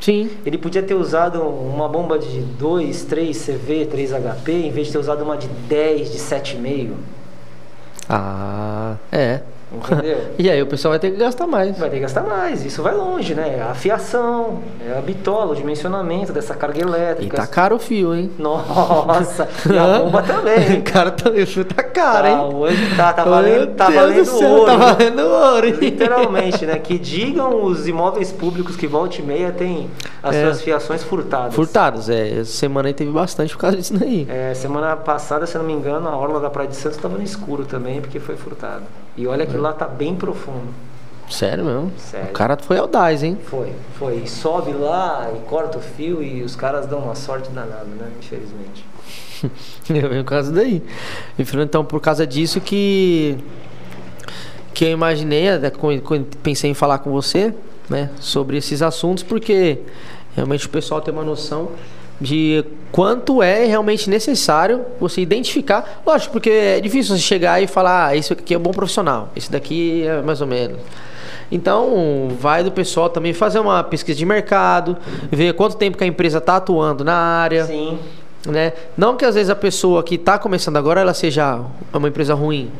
Sim. 0.00 0.30
Ele 0.44 0.56
podia 0.56 0.84
ter 0.84 0.94
usado 0.94 1.42
uma 1.42 1.88
bomba 1.88 2.16
de 2.16 2.40
2, 2.42 3.02
3 3.04 3.36
CV, 3.36 3.86
3 3.86 4.12
HP, 4.12 4.52
em 4.52 4.70
vez 4.70 4.86
de 4.86 4.92
ter 4.92 4.98
usado 4.98 5.24
uma 5.24 5.36
de 5.36 5.48
10, 5.48 6.12
de 6.12 6.18
7,5. 6.18 6.92
Ah, 8.08 8.94
é. 9.10 9.40
Entendeu? 9.84 10.18
E 10.38 10.50
aí 10.50 10.60
o 10.62 10.66
pessoal 10.66 10.92
vai 10.92 10.98
ter 10.98 11.10
que 11.10 11.16
gastar 11.16 11.46
mais. 11.46 11.78
Vai 11.78 11.88
ter 11.90 11.96
que 11.96 12.02
gastar 12.02 12.22
mais, 12.22 12.64
isso 12.64 12.82
vai 12.82 12.94
longe, 12.94 13.34
né? 13.34 13.66
A 13.70 13.74
fiação, 13.74 14.60
é 14.86 14.96
a 14.96 15.00
bitola, 15.00 15.52
o 15.52 15.56
dimensionamento 15.56 16.32
dessa 16.32 16.54
carga 16.54 16.78
E 16.78 16.82
elétrica. 16.82 17.36
tá 17.36 17.46
caro 17.46 17.76
o 17.76 17.78
fio, 17.78 18.14
hein? 18.14 18.30
Nossa, 18.38 19.48
e 19.72 19.78
a 19.78 19.98
bomba 19.98 20.22
também. 20.22 20.80
cara, 20.82 21.10
tá- 21.10 21.30
o 21.30 21.46
fio 21.46 21.64
tá 21.64 21.82
caro, 21.82 22.22
Tá, 22.24 22.30
hein? 22.30 22.54
hoje 22.54 22.96
tá, 22.96 23.12
tá 23.12 23.24
valendo, 23.24 23.74
tá 23.74 23.86
Deus 23.88 24.00
valendo 24.00 24.24
do 24.24 24.38
céu, 24.38 24.48
ouro. 24.50 24.66
Tá 24.66 24.76
valendo 24.76 25.20
ouro, 25.20 25.66
hein? 25.66 25.72
Literalmente, 25.80 26.66
né? 26.66 26.78
Que 26.78 26.98
digam 26.98 27.64
os 27.64 27.86
imóveis 27.88 28.30
públicos 28.32 28.76
que 28.76 28.86
volta 28.86 29.18
e 29.20 29.22
meia 29.22 29.50
tem 29.52 29.90
as 30.22 30.34
É. 30.34 30.44
suas 30.44 30.62
fiações 30.62 31.02
furtadas. 31.02 31.54
Furtados, 31.54 32.08
é. 32.10 32.40
Essa 32.40 32.52
semana 32.52 32.88
aí 32.88 32.94
teve 32.94 33.10
bastante 33.10 33.52
por 33.54 33.60
causa 33.60 33.76
disso 33.76 33.94
daí. 33.98 34.26
É, 34.28 34.52
semana 34.54 34.96
passada, 34.96 35.46
se 35.46 35.56
eu 35.56 35.60
não 35.60 35.66
me 35.66 35.72
engano, 35.72 36.08
a 36.08 36.16
orla 36.16 36.40
da 36.40 36.50
Praia 36.50 36.68
de 36.68 36.76
Santos 36.76 36.96
estava 36.98 37.16
no 37.16 37.22
escuro 37.24 37.64
também, 37.64 38.00
porque 38.00 38.18
foi 38.20 38.36
furtado. 38.36 38.82
E 39.16 39.26
olha 39.26 39.46
que 39.46 39.56
lá 39.56 39.72
tá 39.72 39.86
bem 39.86 40.14
profundo. 40.14 40.68
Sério 41.30 41.64
mesmo? 41.64 41.92
Sério. 41.98 42.28
O 42.28 42.32
cara 42.32 42.56
foi 42.56 42.78
audaz, 42.78 43.22
hein? 43.22 43.36
Foi, 43.46 43.72
foi. 43.98 44.16
E 44.24 44.28
sobe 44.28 44.72
lá 44.72 45.28
e 45.34 45.40
corta 45.48 45.78
o 45.78 45.80
fio 45.80 46.22
e 46.22 46.42
os 46.42 46.54
caras 46.54 46.86
dão 46.86 47.00
uma 47.00 47.14
sorte 47.16 47.48
danada, 47.50 47.84
né? 47.84 48.08
Infelizmente. 48.18 48.84
Eu 49.90 50.08
venho 50.08 50.24
por 50.24 50.30
causa 50.30 50.52
daí. 50.52 50.82
Então, 51.38 51.84
por 51.84 52.00
causa 52.00 52.26
disso 52.26 52.60
que 52.60 53.38
que 54.72 54.84
eu 54.84 54.90
imaginei, 54.90 55.48
até 55.48 55.70
co- 55.70 55.88
pensei 56.42 56.70
em 56.70 56.74
falar 56.74 56.98
com 56.98 57.10
você, 57.10 57.54
né, 57.88 58.10
sobre 58.20 58.58
esses 58.58 58.82
assuntos, 58.82 59.22
porque 59.22 59.78
realmente 60.34 60.66
o 60.66 60.68
pessoal 60.68 61.00
tem 61.00 61.14
uma 61.14 61.24
noção 61.24 61.70
de 62.20 62.64
quanto 62.90 63.42
é 63.42 63.64
realmente 63.66 64.08
necessário 64.08 64.84
você 64.98 65.20
identificar. 65.20 66.00
Lógico, 66.06 66.32
porque 66.32 66.50
é 66.50 66.80
difícil 66.80 67.16
você 67.16 67.22
chegar 67.22 67.62
e 67.62 67.66
falar, 67.66 68.08
ah, 68.08 68.16
esse 68.16 68.32
aqui 68.32 68.54
é 68.54 68.58
um 68.58 68.62
bom 68.62 68.70
profissional, 68.70 69.28
esse 69.36 69.50
daqui 69.50 70.04
é 70.06 70.22
mais 70.22 70.40
ou 70.40 70.46
menos. 70.46 70.78
Então, 71.50 72.28
vai 72.40 72.64
do 72.64 72.72
pessoal 72.72 73.08
também 73.08 73.32
fazer 73.32 73.60
uma 73.60 73.84
pesquisa 73.84 74.18
de 74.18 74.26
mercado, 74.26 74.96
ver 75.30 75.52
quanto 75.54 75.76
tempo 75.76 75.96
que 75.96 76.02
a 76.02 76.06
empresa 76.06 76.38
está 76.38 76.56
atuando 76.56 77.04
na 77.04 77.14
área 77.14 77.66
Sim. 77.66 77.98
né? 78.46 78.72
Não 78.96 79.16
que 79.16 79.24
às 79.24 79.34
vezes 79.34 79.50
a 79.50 79.54
pessoa 79.54 80.02
que 80.02 80.16
está 80.16 80.38
começando 80.38 80.76
agora 80.76 81.00
ela 81.00 81.14
seja 81.14 81.60
uma 81.92 82.08
empresa 82.08 82.34
ruim, 82.34 82.70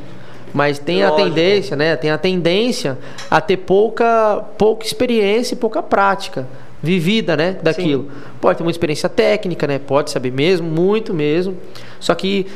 Mas 0.53 0.78
tem 0.78 1.05
a 1.05 1.11
Lógico. 1.11 1.28
tendência, 1.28 1.76
né? 1.76 1.95
Tem 1.97 2.11
a 2.11 2.18
tendência 2.18 2.99
a 3.30 3.41
ter 3.41 3.59
pouca, 3.59 4.43
pouca 4.57 4.84
experiência 4.84 5.55
e 5.55 5.59
pouca 5.59 5.82
prática 5.82 6.47
vivida, 6.87 7.37
né? 7.37 7.59
Daquilo. 7.62 8.09
Pode 8.41 8.59
ter 8.59 8.64
muita 8.64 8.76
experiência 8.76 9.09
técnica, 9.09 9.66
né? 9.66 9.78
Pode 9.78 10.11
saber 10.11 10.32
mesmo, 10.32 10.68
muito 10.68 11.12
mesmo. 11.12 11.57
Só 12.01 12.14
que 12.14 12.47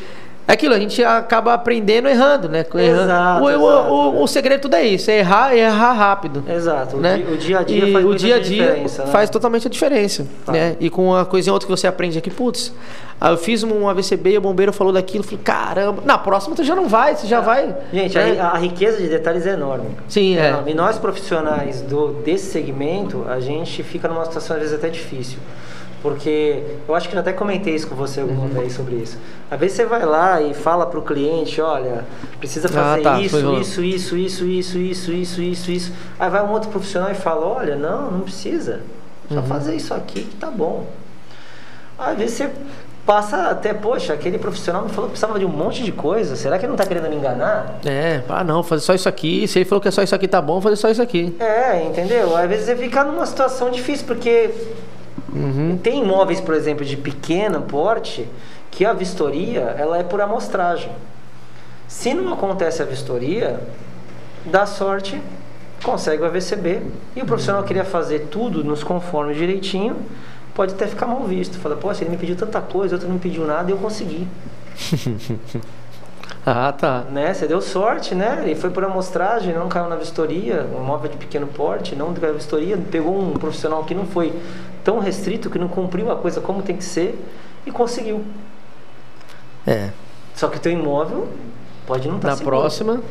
é 0.51 0.55
aquilo, 0.55 0.75
a 0.75 0.79
gente 0.79 1.03
acaba 1.03 1.55
aprendendo 1.55 2.09
errando, 2.09 2.49
né? 2.49 2.65
Errando. 2.75 3.03
Exato, 3.03 3.43
o, 3.43 3.45
o- 3.45 3.51
exato. 3.51 3.93
o- 3.93 4.23
o 4.23 4.27
segredo 4.27 4.61
tudo 4.63 4.75
é 4.75 4.85
isso, 4.87 5.11
é 5.11 5.19
errar 5.19 5.55
e 5.55 5.61
errar 5.61 5.93
rápido. 5.93 6.43
Exato. 6.49 6.97
O, 6.97 7.01
né? 7.01 7.25
o 7.33 7.37
dia 7.37 7.59
a 7.61 7.63
dia 7.63 7.85
E 7.89 7.93
faz 7.93 8.05
o 8.05 8.15
dia 8.15 8.37
a 8.37 8.39
dia 8.41 8.73
né? 8.75 8.89
faz 8.89 9.31
totalmente 9.31 9.67
a 9.67 9.71
diferença, 9.71 10.27
Tá. 10.45 10.53
né? 10.53 10.77
E 10.81 10.91
com 10.91 11.07
uma 11.09 11.25
coisinha 11.25 11.53
outra 11.53 11.67
que 11.67 11.71
você 11.77 11.87
aprende 11.87 12.19
aqui, 12.19 12.31
putz, 12.31 12.73
aí 13.21 13.33
eu 13.33 13.37
fiz 13.37 13.63
um 13.63 13.89
AVCB 13.89 14.31
e 14.33 14.39
o 14.39 14.41
bombeiro 14.41 14.73
falou 14.73 14.93
daquilo, 14.93 15.23
eu 15.25 15.29
falei, 15.29 15.41
caramba, 15.45 16.03
na 16.05 16.19
próxima 16.19 16.57
tu 16.57 16.65
já 16.65 16.75
não 16.75 16.89
vai, 16.89 17.15
você 17.17 17.27
já 17.27 17.41
vai. 17.41 17.75
Gente, 17.93 18.15
né? 18.17 18.41
a, 18.41 18.49
a 18.53 18.59
riqueza 18.59 18.99
de 18.99 19.09
detalhes 19.09 19.47
é 19.47 19.53
enorme. 19.53 19.97
Sim, 20.09 20.37
é. 20.39 20.49
enorme. 20.49 20.73
E 20.73 20.75
nós 20.75 20.99
profissionais 20.99 21.81
do, 21.83 22.09
desse 22.25 22.51
segmento, 22.51 23.25
a 23.29 23.39
gente 23.41 23.83
fica 23.83 24.09
numa 24.09 24.25
situação 24.25 24.57
às 24.57 24.63
vezes 24.63 24.75
até 24.77 24.89
difícil. 24.89 25.39
Porque 26.03 26.63
eu 26.89 26.95
acho 26.95 27.09
que 27.11 27.15
eu 27.15 27.21
até 27.21 27.33
comentei 27.33 27.75
isso 27.75 27.87
com 27.87 27.95
você 27.95 28.21
alguma 28.23 28.43
Uhum. 28.47 28.49
vez 28.49 28.73
sobre 28.73 28.95
isso. 28.97 29.19
Às 29.51 29.61
vezes 29.61 29.77
você 29.77 29.85
vai 29.85 30.05
lá 30.07 30.41
e 30.41 30.55
fala 30.55 30.87
para 30.87 30.99
o 30.99 31.03
cliente, 31.03 31.61
olha, 31.61 32.05
precisa 32.39 32.69
Ah, 32.69 32.73
fazer 32.73 33.03
tá, 33.03 33.21
isso, 33.21 33.37
isso, 33.61 33.83
isso, 33.83 34.17
isso, 34.17 34.47
isso, 34.47 34.79
isso, 34.79 35.13
isso, 35.13 35.43
isso, 35.43 35.71
isso. 35.71 35.93
Aí 36.19 36.31
vai 36.31 36.43
um 36.43 36.51
outro 36.53 36.71
profissional 36.71 37.11
e 37.11 37.15
fala, 37.15 37.45
olha, 37.47 37.77
não, 37.77 38.11
não 38.11 38.21
precisa. 38.21 38.81
Só 39.29 39.37
Uhum. 39.37 39.43
fazer 39.45 39.75
isso 39.77 39.93
aqui 39.93 40.23
que 40.23 40.37
tá 40.37 40.51
bom. 40.51 40.87
Às 41.99 42.17
vezes 42.17 42.37
você 42.37 42.51
passa 43.05 43.49
até, 43.51 43.75
poxa, 43.75 44.15
aquele 44.15 44.39
profissional 44.39 44.83
me 44.85 44.89
falou 44.89 45.05
que 45.11 45.13
precisava 45.13 45.39
de 45.39 45.45
um 45.45 45.49
monte 45.51 45.83
de 45.83 45.93
coisa. 45.93 46.35
Será 46.35 46.59
que 46.59 46.65
ele 46.65 46.69
não 46.69 46.77
está 46.77 46.87
querendo 46.87 47.11
me 47.11 47.17
enganar? 47.17 47.79
É, 47.85 48.23
ah 48.29 48.43
não, 48.43 48.63
fazer 48.63 48.83
só 48.83 48.95
isso 48.95 49.09
aqui. 49.09 49.47
Se 49.47 49.59
ele 49.59 49.67
falou 49.67 49.83
que 49.83 49.89
é 49.89 49.91
só 49.91 50.03
isso 50.03 50.15
aqui 50.15 50.27
tá 50.27 50.41
bom, 50.41 50.61
fazer 50.63 50.77
só 50.77 50.89
isso 50.89 51.03
aqui. 51.03 51.37
É, 51.39 51.85
entendeu? 51.85 52.35
Às 52.35 52.49
vezes 52.49 52.65
você 52.67 52.77
fica 52.77 53.05
numa 53.05 53.27
situação 53.27 53.71
difícil, 53.71 54.07
porque 54.07 54.51
Uhum. 55.33 55.79
tem 55.83 56.03
imóveis, 56.03 56.41
por 56.41 56.55
exemplo, 56.55 56.85
de 56.85 56.97
pequeno 56.97 57.63
porte, 57.63 58.29
que 58.71 58.85
a 58.85 58.93
vistoria 58.93 59.75
ela 59.79 59.99
é 59.99 60.03
por 60.03 60.21
amostragem. 60.21 60.91
Se 61.89 62.15
não 62.15 62.33
acontece 62.33 62.83
a 62.83 62.85
vistoria, 62.85 63.61
dá 64.45 64.65
sorte, 64.65 65.21
consegue 65.83 66.23
o 66.23 66.27
AVCB. 66.27 66.83
E 67.17 67.23
o 67.23 67.27
profissional 67.27 67.63
queria 67.63 67.85
fazer 67.85 68.29
tudo 68.31 68.63
nos 68.63 68.83
conformes 68.83 69.37
direitinho, 69.37 69.97
pode 70.55 70.75
até 70.75 70.87
ficar 70.87 71.07
mal 71.07 71.25
visto. 71.25 71.59
Fala, 71.59 71.77
poxa, 71.77 72.05
ele 72.05 72.11
me 72.11 72.17
pediu 72.17 72.37
tanta 72.37 72.61
coisa, 72.61 72.95
outro 72.95 73.09
não 73.09 73.15
me 73.17 73.21
pediu 73.21 73.47
nada 73.47 73.71
e 73.71 73.75
eu 73.75 73.79
consegui. 73.79 74.27
Ah, 76.47 76.73
tá. 76.73 77.05
né? 77.11 77.35
Você 77.35 77.47
deu 77.47 77.61
sorte, 77.61 78.15
né? 78.15 78.41
Ele 78.43 78.55
foi 78.55 78.71
por 78.71 78.83
amostragem, 78.83 79.55
não 79.55 79.69
caiu 79.69 79.89
na 79.89 79.97
vistoria, 79.97 80.67
um 80.75 80.83
imóvel 80.83 81.11
de 81.11 81.19
pequeno 81.19 81.47
porte, 81.47 81.95
não 81.95 82.15
caiu 82.15 82.33
na 82.33 82.39
vistoria, 82.39 82.79
pegou 82.91 83.21
um 83.21 83.33
profissional 83.35 83.85
que 83.85 83.95
não 83.95 84.07
foi 84.07 84.33
tão 84.85 84.99
restrito, 84.99 85.51
que 85.51 85.59
não 85.59 85.69
cumpriu 85.69 86.11
a 86.11 86.17
coisa 86.17 86.41
como 86.41 86.63
tem 86.63 86.77
que 86.77 86.85
ser 86.85 87.19
e 87.67 87.71
conseguiu. 87.71 88.25
É. 89.67 89.91
Só 90.35 90.49
que 90.49 90.57
o 90.57 90.61
teu 90.61 90.73
imóvel 90.73 91.29
pode 91.87 92.09
não 92.09 92.17
estar 92.17 92.29
Na 92.29 92.37
próxima. 92.37 93.03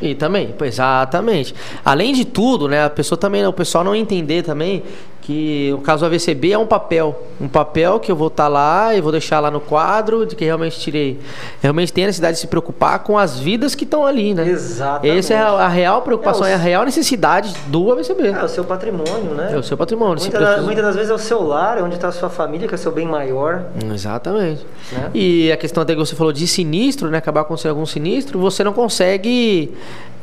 E 0.00 0.14
também, 0.14 0.54
exatamente. 0.62 1.54
Além 1.84 2.12
de 2.12 2.24
tudo, 2.24 2.68
né, 2.68 2.84
a 2.84 2.90
pessoa 2.90 3.18
também, 3.18 3.46
o 3.46 3.52
pessoal 3.52 3.82
não 3.82 3.94
entender 3.94 4.42
também 4.42 4.82
que 5.26 5.72
o 5.76 5.78
caso 5.80 6.06
AVCB 6.06 6.52
é 6.52 6.58
um 6.58 6.66
papel, 6.68 7.20
um 7.40 7.48
papel 7.48 7.98
que 7.98 8.12
eu 8.12 8.14
vou 8.14 8.28
estar 8.28 8.46
lá 8.46 8.94
e 8.94 9.00
vou 9.00 9.10
deixar 9.10 9.40
lá 9.40 9.50
no 9.50 9.58
quadro 9.58 10.24
de 10.24 10.36
que 10.36 10.44
realmente 10.44 10.78
tirei. 10.78 11.18
Realmente 11.60 11.92
tem 11.92 12.04
a 12.04 12.06
necessidade 12.06 12.34
de 12.34 12.40
se 12.42 12.46
preocupar 12.46 13.00
com 13.00 13.18
as 13.18 13.36
vidas 13.36 13.74
que 13.74 13.82
estão 13.82 14.06
ali, 14.06 14.32
né? 14.34 14.48
Exatamente. 14.48 15.18
Essa 15.18 15.34
é 15.34 15.38
a, 15.38 15.48
a 15.48 15.68
real 15.68 16.02
preocupação, 16.02 16.46
É, 16.46 16.52
é, 16.52 16.54
os- 16.54 16.60
a 16.60 16.62
real 16.62 16.84
necessidade 16.84 17.52
do 17.66 17.90
AVCB. 17.90 18.28
É 18.28 18.44
o 18.44 18.48
seu 18.48 18.62
patrimônio, 18.64 19.34
né? 19.34 19.50
É 19.52 19.56
o 19.58 19.64
seu 19.64 19.76
patrimônio. 19.76 20.14
Muitas, 20.20 20.30
das- 20.32 20.42
precisa- 20.42 20.62
muitas 20.64 20.84
das 20.84 20.94
vezes 20.94 21.10
é 21.10 21.14
o 21.14 21.18
seu 21.18 21.42
lar, 21.42 21.76
é 21.78 21.82
onde 21.82 21.96
está 21.96 22.06
a 22.06 22.12
sua 22.12 22.30
família, 22.30 22.68
que 22.68 22.74
é 22.74 22.76
o 22.76 22.78
seu 22.78 22.92
bem 22.92 23.06
maior. 23.08 23.64
Exatamente. 23.92 24.64
Né? 24.92 25.10
E 25.12 25.50
a 25.50 25.56
questão 25.56 25.82
até 25.82 25.92
que 25.92 25.98
você 25.98 26.14
falou 26.14 26.32
de 26.32 26.46
sinistro, 26.46 27.10
né? 27.10 27.18
Acabar 27.18 27.40
acontecendo 27.40 27.70
algum 27.70 27.84
sinistro, 27.84 28.38
você 28.38 28.62
não 28.62 28.72
consegue 28.72 29.74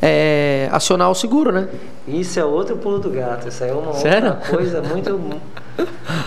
é, 0.01 0.67
acionar 0.71 1.09
o 1.09 1.15
seguro, 1.15 1.51
né? 1.51 1.67
Isso 2.07 2.37
é 2.39 2.43
outro 2.43 2.75
pulo 2.77 2.99
do 2.99 3.09
gato. 3.09 3.47
Isso 3.47 3.63
aí 3.63 3.69
é 3.69 3.73
uma 3.73 3.93
Sério? 3.93 4.29
outra 4.31 4.49
coisa 4.49 4.81
muito, 4.93 5.19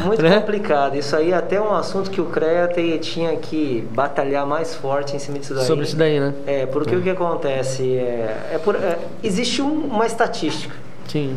muito 0.05 0.23
Né? 0.23 0.41
complicada. 0.41 0.97
Isso 0.97 1.15
aí 1.17 1.33
é 1.33 1.37
até 1.37 1.61
um 1.61 1.75
assunto 1.75 2.11
que 2.11 2.21
o 2.21 2.27
CREA 2.27 2.69
tinha 3.01 3.37
que 3.37 3.87
batalhar 3.93 4.47
mais 4.47 4.75
forte 4.75 5.15
em 5.15 5.19
cima 5.19 5.39
disso 5.39 5.55
daí. 5.55 5.65
Sobre 5.65 5.85
isso 5.85 5.97
daí, 5.97 6.19
né? 6.21 6.35
É, 6.47 6.67
porque 6.67 6.95
o 6.95 7.03
que 7.03 7.11
acontece 7.11 7.97
é, 7.97 8.51
é 8.55 8.59
por- 8.63 8.77
é, 8.77 8.99
existe 9.23 9.63
um- 9.63 9.87
uma 9.87 10.07
estatística. 10.07 10.75
Sim. 11.09 11.37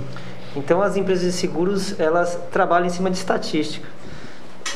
Então 0.56 0.82
as 0.82 0.98
empresas 0.98 1.24
de 1.26 1.32
seguros 1.32 2.00
elas 2.00 2.38
trabalham 2.52 2.88
em 2.88 2.90
cima 2.90 3.10
de 3.12 3.18
estatística. 3.18 3.88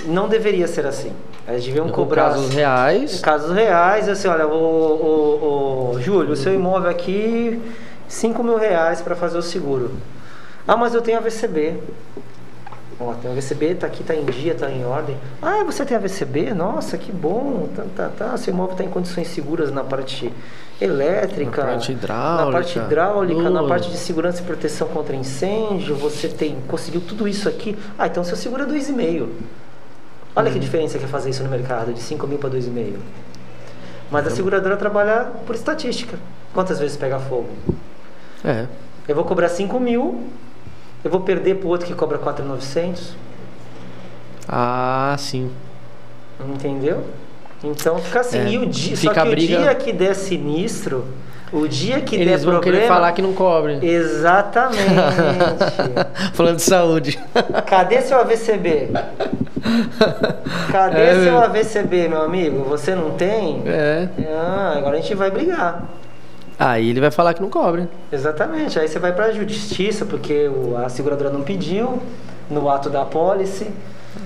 Não 0.05 0.27
deveria 0.27 0.67
ser 0.67 0.85
assim. 0.85 1.11
Elas 1.47 1.63
deviam 1.63 1.87
Com 1.87 1.93
cobrar 1.93 2.29
casos 2.29 2.53
reais. 2.53 3.19
casos 3.19 3.51
reais, 3.55 4.07
assim, 4.07 4.27
olha, 4.27 4.47
o, 4.47 4.53
o, 4.53 5.91
o 5.95 6.01
Júlio, 6.01 6.31
o 6.33 6.35
seu 6.35 6.53
imóvel 6.53 6.89
aqui, 6.89 7.59
5 8.07 8.43
mil 8.43 8.57
reais 8.57 9.01
para 9.01 9.15
fazer 9.15 9.37
o 9.37 9.41
seguro. 9.41 9.91
Ah, 10.67 10.77
mas 10.77 10.93
eu 10.93 11.01
tenho 11.01 11.17
AVCB. 11.17 11.73
Ó, 13.05 13.13
tem 13.15 13.29
AVCB, 13.31 13.75
tá 13.75 13.87
aqui, 13.87 14.03
tá 14.03 14.15
em 14.15 14.23
dia, 14.25 14.55
tá 14.55 14.69
em 14.71 14.85
ordem. 14.85 15.17
Ah, 15.41 15.63
você 15.65 15.85
tem 15.85 15.97
AVCB? 15.97 16.53
Nossa, 16.53 16.97
que 16.97 17.11
bom. 17.11 17.67
Tá, 17.75 17.83
tá, 17.95 18.09
tá. 18.17 18.37
Seu 18.37 18.53
imóvel 18.53 18.73
está 18.73 18.83
em 18.83 18.89
condições 18.89 19.27
seguras 19.27 19.71
na 19.71 19.83
parte 19.83 20.31
elétrica, 20.79 21.61
Na 21.61 21.67
parte 21.71 21.91
hidráulica, 21.91 22.45
na 22.45 22.51
parte 22.51 22.79
hidráulica, 22.79 23.49
na 23.49 23.63
parte 23.63 23.89
de 23.91 23.97
segurança 23.97 24.41
e 24.41 24.45
proteção 24.45 24.87
contra 24.87 25.15
incêndio. 25.15 25.95
Você 25.95 26.27
tem 26.27 26.57
conseguiu 26.67 27.01
tudo 27.01 27.27
isso 27.27 27.47
aqui. 27.49 27.77
Ah, 27.97 28.07
então 28.07 28.23
seu 28.23 28.37
seguro 28.37 28.63
é 28.63 28.65
2,5. 28.65 29.27
Olha 30.35 30.47
Uhum. 30.47 30.53
que 30.53 30.59
diferença 30.59 30.97
que 30.97 31.05
é 31.05 31.07
fazer 31.07 31.29
isso 31.29 31.43
no 31.43 31.49
mercado, 31.49 31.93
de 31.93 32.01
5 32.01 32.25
mil 32.25 32.37
para 32.39 32.49
2,5. 32.49 32.97
Mas 34.09 34.25
a 34.27 34.29
seguradora 34.29 34.75
trabalha 34.77 35.27
por 35.45 35.55
estatística. 35.55 36.17
Quantas 36.53 36.79
vezes 36.79 36.97
pega 36.97 37.19
fogo? 37.19 37.49
É. 38.43 38.65
Eu 39.07 39.15
vou 39.15 39.23
cobrar 39.25 39.49
5 39.49 39.79
mil, 39.79 40.23
eu 41.03 41.11
vou 41.11 41.21
perder 41.21 41.55
para 41.55 41.67
o 41.67 41.69
outro 41.69 41.85
que 41.87 41.93
cobra 41.93 42.17
4,900. 42.17 43.15
Ah, 44.47 45.15
sim. 45.17 45.51
Entendeu? 46.39 47.03
Então 47.63 47.97
fica 47.99 48.19
assim. 48.19 48.39
É, 48.39 48.49
E 48.49 48.57
o 48.57 48.65
dia, 48.65 48.95
só 48.97 49.13
que 49.13 49.19
o 49.19 49.35
dia 49.35 49.73
que 49.75 49.93
der 49.93 50.13
sinistro, 50.15 51.05
o 51.51 51.67
dia 51.67 52.01
que 52.01 52.15
Eles 52.15 52.27
der 52.27 52.37
vão 52.39 52.53
problema... 52.55 52.77
querer 52.77 52.87
falar 52.87 53.11
que 53.13 53.21
não 53.21 53.33
cobre. 53.33 53.79
Exatamente. 53.81 54.83
Falando 56.33 56.57
de 56.57 56.61
saúde. 56.63 57.19
Cadê 57.65 58.01
seu 58.01 58.19
AVCB? 58.19 58.89
Cadê 60.71 60.99
É, 61.01 61.23
seu. 61.23 61.39
AVCB, 61.39 62.09
meu 62.09 62.21
amigo? 62.23 62.63
Você 62.65 62.95
não 62.95 63.11
tem? 63.11 63.63
É. 63.65 64.09
Ah, 64.35 64.73
agora 64.77 64.97
a 64.97 64.99
gente 64.99 65.15
vai 65.15 65.31
brigar. 65.31 65.83
Aí 66.65 66.89
ele 66.89 67.01
vai 67.01 67.11
falar 67.11 67.33
que 67.33 67.41
não 67.41 67.49
cobre. 67.49 67.87
Exatamente. 68.11 68.79
Aí 68.79 68.87
você 68.87 68.99
vai 68.99 69.11
para 69.13 69.25
a 69.25 69.31
justiça 69.31 70.05
porque 70.05 70.49
a 70.83 70.87
seguradora 70.89 71.29
não 71.29 71.41
pediu 71.41 71.99
no 72.49 72.69
ato 72.69 72.89
da 72.89 73.01
apólice. 73.01 73.67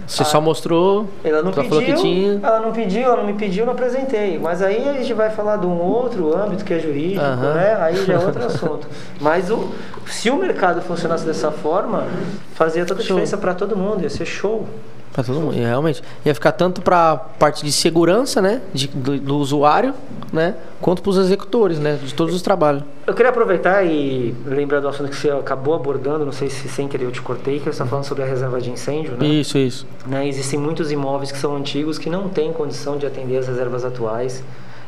Você 0.06 0.22
Ah. 0.22 0.26
só 0.26 0.40
mostrou. 0.42 1.08
Ela 1.24 1.42
não 1.42 1.52
pediu, 1.52 1.70
falou 1.70 1.84
que 1.84 1.94
tinha. 1.94 2.40
ela 2.44 2.60
não 2.60 2.72
pediu, 2.74 3.04
ela 3.04 3.18
não 3.18 3.26
me 3.26 3.34
pediu, 3.34 3.62
eu 3.62 3.66
não 3.66 3.74
apresentei. 3.74 4.38
Mas 4.38 4.62
aí 4.62 4.88
a 4.88 4.94
gente 4.94 5.14
vai 5.14 5.30
falar 5.30 5.56
de 5.58 5.66
um 5.66 5.80
outro 5.82 6.36
âmbito 6.38 6.64
que 6.66 6.74
é 6.74 6.80
jurídico, 6.80 7.24
Aham. 7.24 7.54
né? 7.54 7.78
Aí 7.80 8.06
já 8.06 8.14
é 8.14 8.18
outro 8.20 8.44
assunto. 8.46 8.88
Mas 9.20 9.50
o, 9.50 9.70
se 10.06 10.30
o 10.30 10.36
mercado 10.36 10.82
funcionasse 10.82 11.26
dessa 11.26 11.52
forma, 11.52 12.06
fazia 12.54 12.86
toda 12.86 13.00
a 13.00 13.04
Show. 13.04 13.16
diferença 13.16 13.38
para 13.38 13.54
todo 13.54 13.76
mundo, 13.76 14.04
ia 14.04 14.10
ser 14.10 14.26
show. 14.26 14.66
Pra 15.14 15.24
todo 15.24 15.40
mundo. 15.40 15.56
Realmente. 15.56 16.04
Ia 16.26 16.34
ficar 16.34 16.52
tanto 16.52 16.82
pra 16.82 17.16
parte 17.18 17.66
de 17.66 17.72
segurança, 17.72 18.42
né? 18.42 18.62
de- 18.74 18.88
do, 18.88 19.18
do 19.20 19.38
usuário, 19.38 19.94
né? 20.32 20.54
Quanto 20.80 21.02
pros 21.02 21.18
executores, 21.18 21.80
né? 21.80 21.98
De 22.04 22.14
todos 22.14 22.36
os 22.36 22.42
trabalhos. 22.44 22.84
Eu 23.08 23.14
queria 23.16 23.32
aproveitar 23.32 23.84
e 23.84 24.36
lembrar 24.46 24.80
do 24.80 24.88
assunto 24.88 25.10
que 25.10 25.16
você 25.16 25.32
acabou 25.32 25.74
abordando, 25.74 26.24
não 26.26 26.32
sei 26.32 26.50
se 26.50 26.68
sem 26.70 26.88
querer 26.88 27.06
eu 27.06 27.12
te 27.12 27.22
cortei, 27.22 27.58
que 27.58 27.64
você 27.64 27.70
está 27.72 27.86
falando 27.86 28.06
sobre 28.06 28.24
a 28.24 28.28
reserva 28.28 28.62
de 28.62 28.70
incêndio, 28.70 29.14
né? 29.18 29.26
Isso, 29.26 29.58
isso. 29.58 29.88
Né, 30.06 30.28
Existem 30.28 30.60
muitos 30.60 30.92
imóveis 30.92 31.32
que 31.32 31.38
são 31.40 31.56
antigos 31.56 31.98
que 31.98 32.10
não 32.10 32.30
têm 32.30 32.54
condição 32.54 32.98
de 32.98 33.06
atender 33.08 33.38
as 33.38 33.48
reservas 33.48 33.84
atuais. 33.84 34.44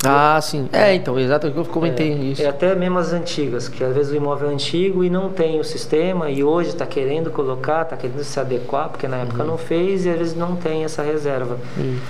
Ah, 0.05 0.39
sim. 0.41 0.69
É, 0.71 0.93
então, 0.95 1.19
exato 1.19 1.47
o 1.47 1.51
que 1.51 1.57
eu 1.57 1.65
comentei 1.65 2.11
é, 2.11 2.15
isso. 2.15 2.41
É 2.41 2.47
até 2.47 2.73
mesmo 2.73 2.97
as 2.99 3.11
antigas, 3.11 3.67
que 3.67 3.83
às 3.83 3.93
vezes 3.93 4.11
o 4.11 4.15
imóvel 4.15 4.49
é 4.49 4.53
antigo 4.53 5.03
e 5.03 5.09
não 5.09 5.29
tem 5.29 5.59
o 5.59 5.63
sistema 5.63 6.29
e 6.29 6.43
hoje 6.43 6.69
está 6.69 6.85
querendo 6.85 7.29
colocar, 7.31 7.81
está 7.81 7.97
querendo 7.97 8.23
se 8.23 8.39
adequar, 8.39 8.89
porque 8.89 9.07
na 9.07 9.17
época 9.17 9.43
Uhum. 9.43 9.49
não 9.49 9.57
fez 9.57 10.05
e 10.05 10.09
às 10.09 10.17
vezes 10.17 10.35
não 10.35 10.55
tem 10.55 10.83
essa 10.85 11.03
reserva. 11.03 11.57
Isso. 11.77 12.01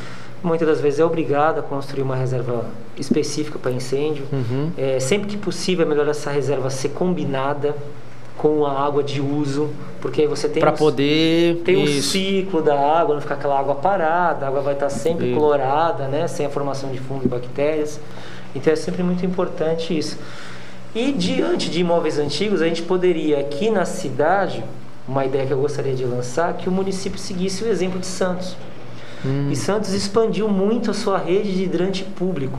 Muitas 0.41 0.67
das 0.67 0.79
vezes 0.79 0.99
é 0.99 1.03
obrigado 1.05 1.59
a 1.59 1.61
construir 1.61 2.01
uma 2.03 2.15
reserva 2.15 2.63
específica 2.97 3.59
para 3.59 3.71
incêndio. 3.71 4.23
Uhum. 4.31 4.69
É, 4.77 4.99
sempre 4.99 5.27
que 5.27 5.35
possível 5.37 5.85
é 5.85 5.89
melhor 5.89 6.07
essa 6.07 6.29
reserva 6.31 6.69
ser 6.69 6.89
combinada 6.89 7.75
com 8.39 8.65
a 8.65 8.71
água 8.85 9.03
de 9.03 9.19
uso, 9.21 9.69
porque 10.01 10.21
aí 10.21 10.27
você 10.27 10.47
tem 10.47 10.63
os- 10.65 10.79
poder. 10.79 11.57
tem 11.65 11.75
o 11.75 11.83
isso. 11.83 12.11
ciclo 12.11 12.61
da 12.61 12.73
água, 12.79 13.13
não 13.13 13.21
ficar 13.21 13.35
aquela 13.35 13.59
água 13.59 13.75
parada, 13.75 14.45
a 14.45 14.47
água 14.49 14.61
vai 14.61 14.73
estar 14.75 14.89
sempre 14.89 15.27
Isso. 15.27 15.37
clorada, 15.37 16.07
né, 16.07 16.25
sem 16.27 16.45
a 16.45 16.49
formação 16.49 16.89
de 16.89 16.99
fungo 16.99 17.25
e 17.25 17.27
bactérias. 17.27 17.99
Então 18.55 18.71
é 18.71 18.77
sempre 18.77 19.03
muito 19.03 19.25
importante 19.25 19.95
isso. 19.95 20.17
E 20.95 21.11
diante 21.11 21.69
de 21.69 21.81
imóveis 21.81 22.17
antigos, 22.17 22.61
a 22.61 22.65
gente 22.67 22.81
poderia 22.81 23.39
aqui 23.41 23.69
na 23.69 23.83
cidade, 23.83 24.63
uma 25.05 25.25
ideia 25.25 25.45
que 25.45 25.51
eu 25.53 25.59
gostaria 25.59 25.93
de 25.93 26.05
lançar, 26.05 26.53
que 26.53 26.69
o 26.69 26.71
município 26.71 27.19
seguisse 27.19 27.63
o 27.65 27.67
exemplo 27.67 27.99
de 27.99 28.07
Santos. 28.07 28.55
Hum. 29.25 29.49
E 29.51 29.55
Santos 29.55 29.93
expandiu 29.93 30.47
muito 30.47 30.89
a 30.91 30.93
sua 30.93 31.17
rede 31.17 31.53
de 31.53 31.63
hidrante 31.63 32.05
público. 32.05 32.57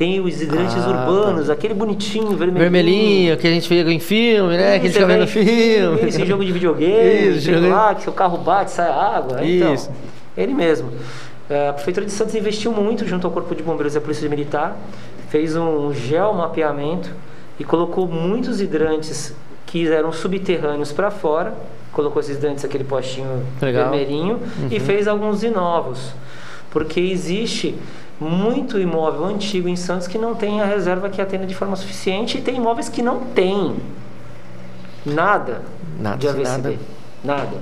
Tem 0.00 0.18
os 0.18 0.40
hidrantes 0.40 0.78
ah, 0.78 0.88
urbanos, 0.88 1.48
tá. 1.48 1.52
aquele 1.52 1.74
bonitinho, 1.74 2.28
vermelhinho. 2.28 2.58
Vermelhinho, 2.58 3.36
que 3.36 3.46
a 3.46 3.50
gente 3.50 3.68
vê 3.68 3.82
em 3.92 4.00
filme, 4.00 4.56
né? 4.56 4.78
que 4.78 4.86
a 4.86 4.88
gente 4.88 4.92
fica 4.94 5.04
vendo 5.04 5.26
filme. 5.26 6.08
Isso, 6.08 6.22
em 6.22 6.26
jogo 6.26 6.42
de 6.42 6.52
videogame, 6.52 7.36
Isso, 7.36 7.52
jogo... 7.52 7.68
lá, 7.68 7.94
que 7.94 8.04
seu 8.04 8.12
carro 8.14 8.38
bate, 8.38 8.70
sai 8.70 8.88
água. 8.88 9.44
Então, 9.44 9.74
Isso. 9.74 9.90
Então, 9.90 10.42
ele 10.42 10.54
mesmo. 10.54 10.90
É, 11.50 11.68
a 11.68 11.74
Prefeitura 11.74 12.06
de 12.06 12.12
Santos 12.12 12.34
investiu 12.34 12.72
muito 12.72 13.06
junto 13.06 13.26
ao 13.26 13.30
Corpo 13.30 13.54
de 13.54 13.62
Bombeiros 13.62 13.94
e 13.94 13.98
à 13.98 14.00
Polícia 14.00 14.26
Militar, 14.26 14.74
fez 15.28 15.54
um 15.54 15.92
geomapeamento 15.92 17.10
e 17.58 17.64
colocou 17.64 18.08
muitos 18.08 18.58
hidrantes 18.62 19.34
que 19.66 19.86
eram 19.86 20.12
subterrâneos 20.12 20.92
para 20.92 21.10
fora, 21.10 21.52
colocou 21.92 22.20
esses 22.20 22.38
hidrantes 22.38 22.64
aquele 22.64 22.84
postinho 22.84 23.42
Legal. 23.60 23.90
vermelhinho 23.90 24.36
uhum. 24.36 24.68
e 24.70 24.80
fez 24.80 25.06
alguns 25.06 25.42
novos. 25.42 26.14
Porque 26.70 27.00
existe 27.00 27.74
muito 28.20 28.78
imóvel 28.78 29.24
antigo 29.24 29.68
em 29.68 29.76
Santos 29.76 30.06
que 30.06 30.18
não 30.18 30.34
tem 30.34 30.60
a 30.60 30.66
reserva 30.66 31.08
que 31.08 31.22
atenda 31.22 31.46
de 31.46 31.54
forma 31.54 31.74
suficiente 31.74 32.38
e 32.38 32.42
tem 32.42 32.56
imóveis 32.56 32.88
que 32.88 33.02
não 33.02 33.20
tem 33.20 33.76
nada, 35.06 35.62
nada 35.98 36.18
de 36.18 36.28
AVCB. 36.28 36.78
Nada. 37.24 37.44
nada 37.44 37.56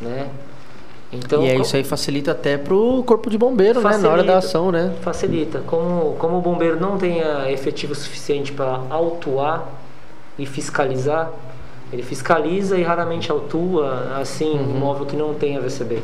né? 0.00 0.28
Então, 1.12 1.42
e 1.42 1.48
é 1.48 1.56
isso 1.56 1.74
aí 1.74 1.82
facilita 1.82 2.30
até 2.30 2.56
para 2.56 2.72
o 2.72 3.02
corpo 3.02 3.28
de 3.28 3.36
bombeiro, 3.36 3.80
facilita, 3.80 3.98
né? 3.98 4.08
Na 4.08 4.12
hora 4.14 4.24
da 4.24 4.38
ação, 4.38 4.70
né? 4.70 4.94
Facilita. 5.02 5.60
Como, 5.66 6.14
como 6.16 6.38
o 6.38 6.40
bombeiro 6.40 6.78
não 6.78 6.96
tem 6.96 7.20
efetivo 7.48 7.94
suficiente 7.94 8.52
para 8.52 8.80
autuar 8.88 9.68
e 10.38 10.46
fiscalizar, 10.46 11.30
ele 11.92 12.02
fiscaliza 12.02 12.78
e 12.78 12.82
raramente 12.84 13.30
autua, 13.30 14.18
assim, 14.20 14.52
uhum. 14.52 14.72
um 14.72 14.76
imóvel 14.76 15.06
que 15.06 15.16
não 15.16 15.34
tem 15.34 15.56
AVCB. 15.56 16.00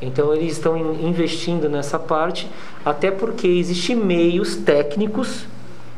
Então 0.00 0.34
eles 0.34 0.52
estão 0.52 0.76
investindo 0.94 1.68
nessa 1.68 1.98
parte, 1.98 2.48
até 2.84 3.10
porque 3.10 3.46
existem 3.46 3.96
meios 3.96 4.56
técnicos 4.56 5.46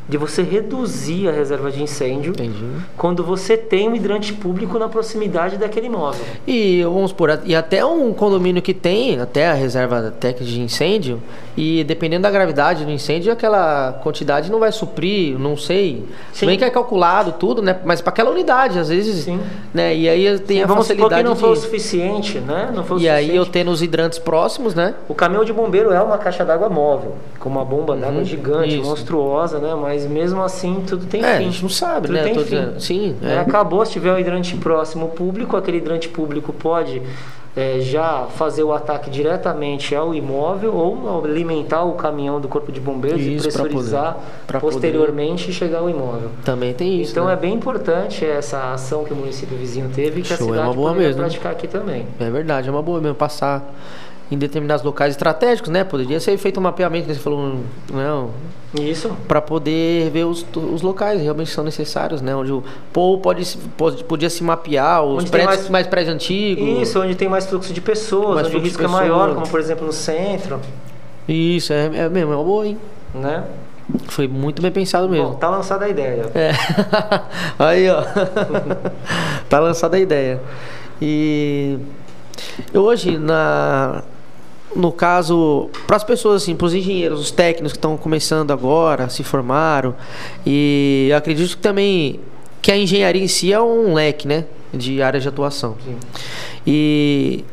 de 0.08 0.18
você 0.18 0.42
reduzir 0.42 1.28
a 1.28 1.32
reserva 1.32 1.70
de 1.70 1.82
incêndio 1.82 2.32
Entendi. 2.32 2.64
quando 2.96 3.22
você 3.22 3.56
tem 3.56 3.88
um 3.88 3.94
hidrante 3.94 4.32
público 4.32 4.78
na 4.78 4.88
proximidade 4.88 5.56
daquele 5.56 5.86
imóvel. 5.86 6.24
E 6.46 6.82
vamos 6.82 7.12
por 7.12 7.40
e 7.44 7.54
até 7.54 7.84
um 7.84 8.12
condomínio 8.12 8.60
que 8.60 8.74
tem 8.74 9.20
até 9.20 9.48
a 9.48 9.54
reserva 9.54 10.12
técnica 10.18 10.44
de 10.44 10.60
incêndio 10.60 11.22
e 11.56 11.84
dependendo 11.84 12.22
da 12.22 12.30
gravidade 12.30 12.84
do 12.84 12.90
incêndio 12.90 13.32
aquela 13.32 13.92
quantidade 14.02 14.50
não 14.50 14.58
vai 14.58 14.72
suprir, 14.72 15.38
não 15.38 15.56
sei. 15.56 16.04
Sim. 16.32 16.46
Bem 16.46 16.58
que 16.58 16.64
é 16.64 16.70
calculado 16.70 17.32
tudo, 17.32 17.62
né? 17.62 17.78
Mas 17.84 18.00
para 18.00 18.10
aquela 18.10 18.30
unidade 18.30 18.78
às 18.78 18.88
vezes, 18.88 19.24
Sim. 19.24 19.40
né? 19.72 19.94
E 19.94 20.08
aí 20.08 20.38
tem 20.40 20.58
Sim, 20.58 20.62
a 20.64 20.66
vamos 20.66 20.88
facilidade 20.88 21.22
que 21.22 21.28
não 21.28 21.34
de... 21.34 21.40
foi 21.40 21.50
o 21.50 21.56
suficiente, 21.56 22.38
né? 22.38 22.70
Não 22.74 22.82
foi 22.84 22.96
o 22.96 23.00
e 23.00 23.02
suficiente. 23.02 23.30
aí 23.30 23.36
eu 23.36 23.46
tendo 23.46 23.70
os 23.70 23.82
hidrantes 23.82 24.18
próximos, 24.18 24.74
né? 24.74 24.94
O 25.08 25.14
caminhão 25.14 25.44
de 25.44 25.52
bombeiro 25.52 25.92
é 25.92 26.02
uma 26.02 26.18
caixa 26.18 26.44
d'água 26.44 26.68
móvel, 26.68 27.14
com 27.38 27.48
uma 27.48 27.64
bomba 27.64 27.96
d'água 27.96 28.18
uhum. 28.18 28.24
gigante, 28.24 28.78
Isso. 28.78 28.88
monstruosa, 28.88 29.58
né? 29.58 29.74
Mas 29.92 30.06
mesmo 30.06 30.42
assim 30.42 30.82
tudo 30.86 31.04
tem 31.04 31.22
é, 31.22 31.36
fim. 31.36 31.44
A 31.44 31.50
gente 31.50 31.62
não 31.62 31.68
sabe, 31.68 32.06
tudo 32.06 32.14
né? 32.14 32.22
Tem 32.22 32.38
fim. 32.38 32.80
Sim. 32.80 33.16
É. 33.22 33.38
Acabou, 33.38 33.84
se 33.84 33.92
tiver 33.92 34.12
um 34.12 34.18
hidrante 34.18 34.56
próximo 34.56 35.08
público, 35.08 35.54
aquele 35.54 35.76
hidrante 35.76 36.08
público 36.08 36.50
pode 36.50 37.02
é, 37.54 37.78
já 37.80 38.26
fazer 38.34 38.62
o 38.62 38.72
ataque 38.72 39.10
diretamente 39.10 39.94
ao 39.94 40.14
imóvel 40.14 40.74
ou 40.74 41.22
alimentar 41.26 41.84
o 41.84 41.92
caminhão 41.92 42.40
do 42.40 42.48
corpo 42.48 42.72
de 42.72 42.80
bombeiros 42.80 43.20
isso, 43.20 43.48
e 43.48 43.52
pressurizar 43.52 44.02
pra 44.02 44.12
poder, 44.12 44.46
pra 44.46 44.60
posteriormente 44.60 45.44
poder. 45.44 45.58
chegar 45.58 45.78
ao 45.80 45.90
imóvel. 45.90 46.30
Também 46.42 46.72
tem 46.72 47.02
isso. 47.02 47.12
Então 47.12 47.26
né? 47.26 47.34
é 47.34 47.36
bem 47.36 47.52
importante 47.52 48.24
essa 48.24 48.72
ação 48.72 49.04
que 49.04 49.12
o 49.12 49.16
município 49.16 49.58
vizinho 49.58 49.90
teve 49.94 50.20
e 50.20 50.22
que 50.22 50.28
Show, 50.28 50.36
a 50.36 50.40
cidade 50.40 50.58
é 50.58 50.64
uma 50.64 50.74
boa 50.74 50.94
mesmo. 50.94 51.20
praticar 51.20 51.52
aqui 51.52 51.68
também. 51.68 52.06
É 52.18 52.30
verdade, 52.30 52.66
é 52.66 52.72
uma 52.72 52.82
boa 52.82 52.98
mesmo 52.98 53.16
passar 53.16 53.62
em 54.32 54.38
determinados 54.38 54.82
locais 54.82 55.12
estratégicos, 55.12 55.70
né? 55.70 55.84
Poderia 55.84 56.18
ser 56.18 56.36
feito 56.38 56.58
um 56.58 56.62
mapeamento, 56.62 57.06
que 57.06 57.14
você 57.14 57.20
falou, 57.20 57.60
não. 57.92 58.30
Isso. 58.80 59.14
Para 59.28 59.42
poder 59.42 60.10
ver 60.10 60.24
os, 60.24 60.46
os 60.56 60.80
locais 60.80 61.20
realmente 61.20 61.50
são 61.50 61.62
necessários, 61.62 62.22
né? 62.22 62.34
Onde 62.34 62.50
o 62.50 62.64
povo 62.92 63.20
pode, 63.20 63.58
pode 63.76 64.02
podia 64.04 64.30
se 64.30 64.42
mapear, 64.42 65.04
os 65.04 65.24
onde 65.24 65.30
prédios 65.30 65.56
mais, 65.56 65.68
mais 65.68 65.86
prédios 65.86 66.14
antigos. 66.14 66.80
Isso, 66.80 66.98
onde 66.98 67.14
tem 67.14 67.28
mais 67.28 67.44
fluxo 67.44 67.74
de 67.74 67.80
pessoas, 67.82 68.36
mais 68.36 68.46
onde 68.46 68.56
o 68.56 68.60
risco 68.60 68.82
é 68.82 68.88
maior, 68.88 69.34
como 69.34 69.46
por 69.46 69.60
exemplo 69.60 69.84
no 69.84 69.92
centro. 69.92 70.58
Isso, 71.28 71.74
é, 71.74 71.84
é 71.94 72.08
mesmo, 72.08 72.32
é 72.32 72.36
uma 72.36 72.44
boa, 72.44 72.66
hein? 72.66 72.78
Né? 73.14 73.44
Foi 74.08 74.26
muito 74.26 74.62
bem 74.62 74.70
pensado 74.70 75.10
mesmo. 75.10 75.28
Bom, 75.28 75.34
tá 75.34 75.50
lançada 75.50 75.84
a 75.84 75.88
ideia. 75.90 76.24
É. 76.34 76.52
Aí, 77.62 77.90
ó. 77.90 78.02
tá 79.50 79.60
lançada 79.60 79.98
a 79.98 80.00
ideia. 80.00 80.40
E 81.00 81.78
hoje, 82.72 83.18
na, 83.18 84.02
no 84.74 84.92
caso, 84.92 85.68
para 85.86 85.96
as 85.96 86.04
pessoas 86.04 86.42
assim, 86.42 86.56
para 86.56 86.66
os 86.66 86.74
engenheiros, 86.74 87.20
os 87.20 87.30
técnicos 87.30 87.72
que 87.72 87.78
estão 87.78 87.96
começando 87.96 88.50
agora, 88.50 89.08
se 89.08 89.22
formaram, 89.22 89.94
e 90.46 91.10
acredito 91.16 91.56
que 91.56 91.62
também 91.62 92.20
que 92.60 92.70
a 92.70 92.76
engenharia 92.76 93.22
em 93.22 93.28
si 93.28 93.52
é 93.52 93.60
um 93.60 93.94
leque, 93.94 94.26
né, 94.26 94.44
de 94.72 95.02
áreas 95.02 95.22
de 95.22 95.28
atuação. 95.28 95.76
Sim. 95.84 95.96
E 96.66 97.44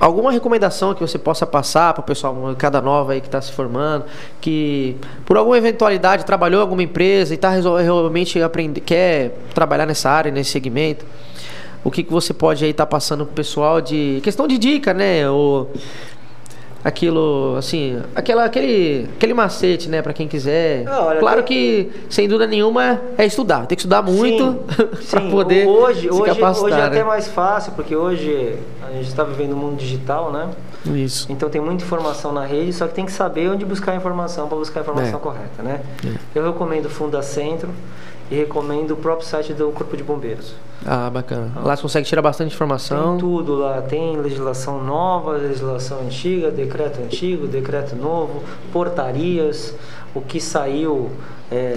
alguma 0.00 0.32
recomendação 0.32 0.92
que 0.92 1.00
você 1.00 1.18
possa 1.18 1.46
passar 1.46 1.94
para 1.94 2.00
o 2.00 2.04
pessoal, 2.04 2.36
cada 2.58 2.80
nova 2.82 3.12
aí 3.12 3.20
que 3.20 3.28
está 3.28 3.40
se 3.40 3.52
formando, 3.52 4.04
que 4.40 4.96
por 5.24 5.36
alguma 5.36 5.56
eventualidade 5.56 6.24
trabalhou 6.24 6.60
em 6.60 6.62
alguma 6.62 6.82
empresa 6.82 7.32
e 7.32 7.36
está 7.36 7.50
realmente 7.50 8.42
aprender, 8.42 8.80
quer 8.80 9.38
trabalhar 9.54 9.86
nessa 9.86 10.10
área, 10.10 10.30
nesse 10.30 10.50
segmento? 10.50 11.04
o 11.84 11.90
que, 11.90 12.02
que 12.02 12.12
você 12.12 12.34
pode 12.34 12.64
aí 12.64 12.70
estar 12.70 12.86
tá 12.86 12.90
passando 12.90 13.24
pro 13.24 13.34
pessoal 13.34 13.80
de 13.80 14.20
questão 14.22 14.46
de 14.46 14.58
dica, 14.58 14.92
né? 14.92 15.28
Ou 15.28 15.70
aquilo, 16.82 17.56
assim, 17.56 18.00
aquela, 18.14 18.44
aquele, 18.44 19.08
aquele 19.16 19.34
macete, 19.34 19.88
né, 19.88 20.00
para 20.00 20.12
quem 20.12 20.28
quiser. 20.28 20.86
Ah, 20.86 21.16
claro 21.18 21.42
que... 21.42 21.90
sem 22.08 22.28
dúvida 22.28 22.46
nenhuma, 22.46 23.00
é 23.16 23.26
estudar. 23.26 23.66
Tem 23.66 23.76
que 23.76 23.82
estudar 23.82 24.02
muito 24.02 24.60
para 25.10 25.20
poder 25.22 25.66
hoje, 25.66 26.02
se 26.02 26.10
hoje, 26.10 26.24
capacitar. 26.24 26.64
Hoje 26.64 26.74
é 26.74 26.78
né? 26.78 26.86
até 26.86 27.04
mais 27.04 27.28
fácil, 27.28 27.72
porque 27.72 27.94
hoje 27.94 28.56
a 28.86 28.92
gente 28.92 29.08
está 29.08 29.24
vivendo 29.24 29.52
um 29.52 29.56
mundo 29.56 29.76
digital, 29.76 30.32
né? 30.32 30.50
Isso. 30.86 31.26
Então 31.30 31.50
tem 31.50 31.60
muita 31.60 31.84
informação 31.84 32.32
na 32.32 32.44
rede, 32.44 32.72
só 32.72 32.86
que 32.86 32.94
tem 32.94 33.04
que 33.04 33.12
saber 33.12 33.50
onde 33.50 33.64
buscar 33.64 33.92
a 33.92 33.96
informação 33.96 34.48
para 34.48 34.56
buscar 34.56 34.80
a 34.80 34.82
informação 34.82 35.18
é. 35.18 35.22
correta, 35.22 35.62
né? 35.62 35.80
É. 36.06 36.12
Eu 36.34 36.44
recomendo 36.44 36.86
o 36.86 36.90
Funda 36.90 37.20
Centro 37.22 37.70
e 38.30 38.34
recomendo 38.34 38.92
o 38.92 38.96
próprio 38.96 39.26
site 39.26 39.52
do 39.52 39.70
Corpo 39.70 39.96
de 39.96 40.02
Bombeiros. 40.02 40.54
Ah, 40.86 41.10
bacana. 41.10 41.52
Lá 41.62 41.74
você 41.76 41.82
consegue 41.82 42.06
tirar 42.06 42.22
bastante 42.22 42.54
informação. 42.54 43.12
Tem 43.12 43.18
tudo 43.18 43.54
lá. 43.56 43.82
Tem 43.82 44.16
legislação 44.16 44.82
nova, 44.82 45.32
legislação 45.32 46.00
antiga, 46.02 46.50
decreto 46.50 47.00
antigo, 47.00 47.46
decreto 47.46 47.96
novo, 47.96 48.42
portarias, 48.72 49.74
o 50.14 50.20
que 50.20 50.40
saiu 50.40 51.10
é, 51.50 51.74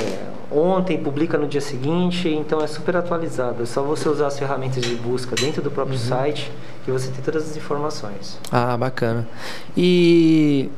ontem, 0.52 0.98
publica 0.98 1.38
no 1.38 1.48
dia 1.48 1.62
seguinte. 1.62 2.30
Então 2.30 2.62
é 2.62 2.68
super 2.68 2.96
atualizado. 2.96 3.64
É 3.64 3.66
só 3.66 3.82
você 3.82 4.08
usar 4.08 4.28
as 4.28 4.38
ferramentas 4.38 4.84
de 4.84 4.96
busca 4.96 5.36
dentro 5.36 5.62
do 5.62 5.72
próprio 5.72 5.98
uhum. 5.98 6.06
site 6.06 6.52
que 6.86 6.92
você 6.92 7.10
tem 7.12 7.22
todas 7.24 7.50
as 7.50 7.58
informações. 7.58 8.38
Ah, 8.52 8.76
bacana. 8.78 9.28
E 9.76 10.70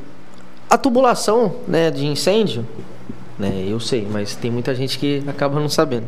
a 0.69 0.77
tubulação 0.77 1.55
né, 1.67 1.91
de 1.91 2.05
incêndio, 2.05 2.65
né? 3.37 3.65
Eu 3.67 3.79
sei, 3.79 4.07
mas 4.09 4.35
tem 4.35 4.51
muita 4.51 4.73
gente 4.75 4.97
que 4.97 5.23
acaba 5.27 5.59
não 5.59 5.69
sabendo. 5.69 6.07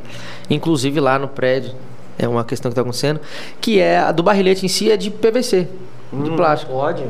Inclusive 0.49 0.99
lá 0.99 1.17
no 1.17 1.27
prédio, 1.27 1.73
é 2.17 2.27
uma 2.27 2.43
questão 2.43 2.69
que 2.69 2.73
está 2.73 2.81
acontecendo, 2.81 3.19
que 3.59 3.79
é 3.79 3.99
a 3.99 4.11
do 4.11 4.23
barrilhete 4.23 4.65
em 4.65 4.69
si 4.69 4.91
é 4.91 4.97
de 4.97 5.09
PVC, 5.09 5.67
hum, 6.13 6.23
de 6.23 6.31
plástico. 6.31 6.71
Pode? 6.71 7.03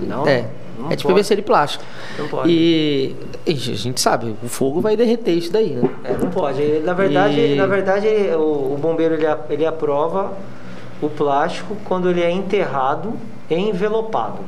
Não. 0.00 0.26
É. 0.26 0.46
Não 0.78 0.90
é 0.90 0.96
de 0.96 1.02
pode. 1.02 1.14
PVC 1.14 1.36
de 1.36 1.42
plástico. 1.42 1.84
Não 2.18 2.28
pode. 2.28 2.50
E, 2.50 3.16
e, 3.46 3.52
a 3.52 3.54
gente 3.54 4.00
sabe, 4.00 4.34
o 4.42 4.48
fogo 4.48 4.80
vai 4.80 4.96
derreter 4.96 5.32
isso 5.32 5.52
daí, 5.52 5.70
né? 5.70 5.88
É, 6.04 6.16
não 6.16 6.30
pode. 6.30 6.62
Na 6.80 6.92
verdade, 6.92 7.40
e... 7.40 7.54
na 7.56 7.66
verdade 7.66 8.06
o, 8.36 8.74
o, 8.74 8.78
bombeiro 8.80 9.14
ele, 9.14 9.26
ele 9.50 9.66
aprova 9.66 10.32
o 11.02 11.08
plástico 11.08 11.76
quando 11.84 12.08
ele 12.10 12.22
é 12.22 12.30
enterrado 12.30 13.14
e 13.50 13.54
envelopado. 13.54 14.38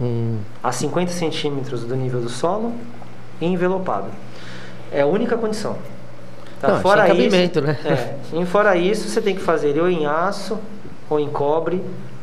Hum. 0.00 0.38
A 0.62 0.70
50 0.70 1.10
centímetros 1.10 1.84
do 1.84 1.96
nível 1.96 2.20
do 2.20 2.28
solo 2.28 2.72
envelopado. 3.40 4.06
É 4.92 5.02
a 5.02 5.06
única 5.06 5.36
condição. 5.36 5.76
Tá? 6.60 6.68
Não, 6.68 6.80
fora 6.80 7.12
isso, 7.14 7.60
né? 7.60 7.78
É, 7.84 8.40
e 8.40 8.46
fora 8.46 8.76
isso, 8.76 9.08
você 9.08 9.20
tem 9.20 9.34
que 9.34 9.42
fazer 9.42 9.78
ou 9.78 9.88
em 9.90 10.06
aço 10.06 10.58
ou 11.08 11.20
em 11.20 11.28
cobre, 11.28 11.82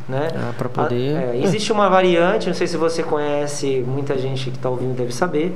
né? 0.10 0.30
Ah, 0.36 0.54
para 0.58 0.70
poder. 0.70 1.16
é, 1.16 1.42
existe 1.44 1.72
uma 1.72 1.90
variante, 1.90 2.48
não 2.48 2.54
sei 2.54 2.68
se 2.68 2.76
você 2.76 3.04
conhece, 3.04 3.84
muita 3.88 4.18
gente 4.18 4.50
que 4.50 4.58
está 4.58 4.70
ouvindo 4.70 4.96
deve 4.96 5.14
saber. 5.14 5.54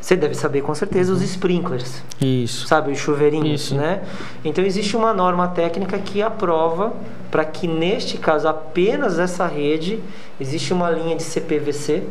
Você 0.00 0.14
deve 0.14 0.34
saber 0.34 0.62
com 0.62 0.72
certeza 0.76 1.12
os 1.12 1.22
sprinklers. 1.22 2.04
Isso. 2.20 2.68
Sabe, 2.68 2.92
os 2.92 2.98
chuveirinhos, 2.98 3.62
Isso. 3.62 3.74
né? 3.74 4.02
Então 4.44 4.64
existe 4.64 4.96
uma 4.96 5.12
norma 5.12 5.48
técnica 5.48 5.98
que 5.98 6.22
aprova 6.22 6.92
para 7.32 7.44
que 7.44 7.66
neste 7.66 8.16
caso 8.16 8.46
apenas 8.46 9.18
essa 9.18 9.44
rede 9.46 10.00
existe 10.40 10.72
uma 10.72 10.88
linha 10.88 11.16
de 11.16 11.24
CPVC. 11.24 12.04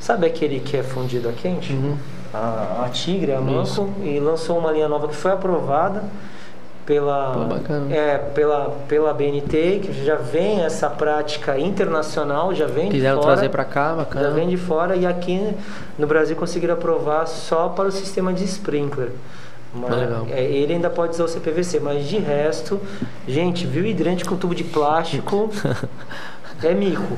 Sabe 0.00 0.26
aquele 0.26 0.60
que 0.60 0.78
é 0.78 0.82
fundido 0.82 1.28
a 1.28 1.32
quente? 1.32 1.74
Uhum 1.74 1.96
a, 2.36 2.84
a 2.84 2.88
Tigre, 2.90 3.32
a 3.32 3.40
Manco, 3.40 3.88
e 4.02 4.18
lançou 4.20 4.58
uma 4.58 4.70
linha 4.72 4.88
nova 4.88 5.08
que 5.08 5.16
foi 5.16 5.32
aprovada 5.32 6.04
pela, 6.84 7.32
Pô, 7.32 7.74
é, 7.92 8.16
pela, 8.16 8.70
pela 8.86 9.12
BNT, 9.12 9.80
que 9.82 10.04
já 10.04 10.14
vem 10.14 10.64
essa 10.64 10.88
prática 10.88 11.58
internacional, 11.58 12.54
já 12.54 12.66
vem 12.66 12.90
Quiseram 12.90 13.16
de 13.16 13.22
fora. 13.24 13.34
trazer 13.34 13.48
pra 13.48 13.64
cá, 13.64 13.88
Já 13.88 13.94
bacana. 13.96 14.30
vem 14.30 14.48
de 14.48 14.56
fora 14.56 14.94
e 14.94 15.04
aqui 15.04 15.52
no 15.98 16.06
Brasil 16.06 16.36
conseguiram 16.36 16.74
aprovar 16.74 17.26
só 17.26 17.68
para 17.70 17.88
o 17.88 17.92
sistema 17.92 18.32
de 18.32 18.44
sprinkler. 18.44 19.10
Mas, 19.74 19.92
Ah, 19.92 19.96
legal. 19.96 20.26
é, 20.30 20.42
ele 20.44 20.74
ainda 20.74 20.88
pode 20.88 21.14
usar 21.14 21.24
o 21.24 21.28
CPVC, 21.28 21.80
mas 21.80 22.06
de 22.08 22.18
resto, 22.18 22.80
gente, 23.26 23.66
viu 23.66 23.84
hidrante 23.84 24.24
com 24.24 24.36
tubo 24.36 24.54
de 24.54 24.62
plástico 24.64 25.50
é 26.62 26.72
mico. 26.72 27.16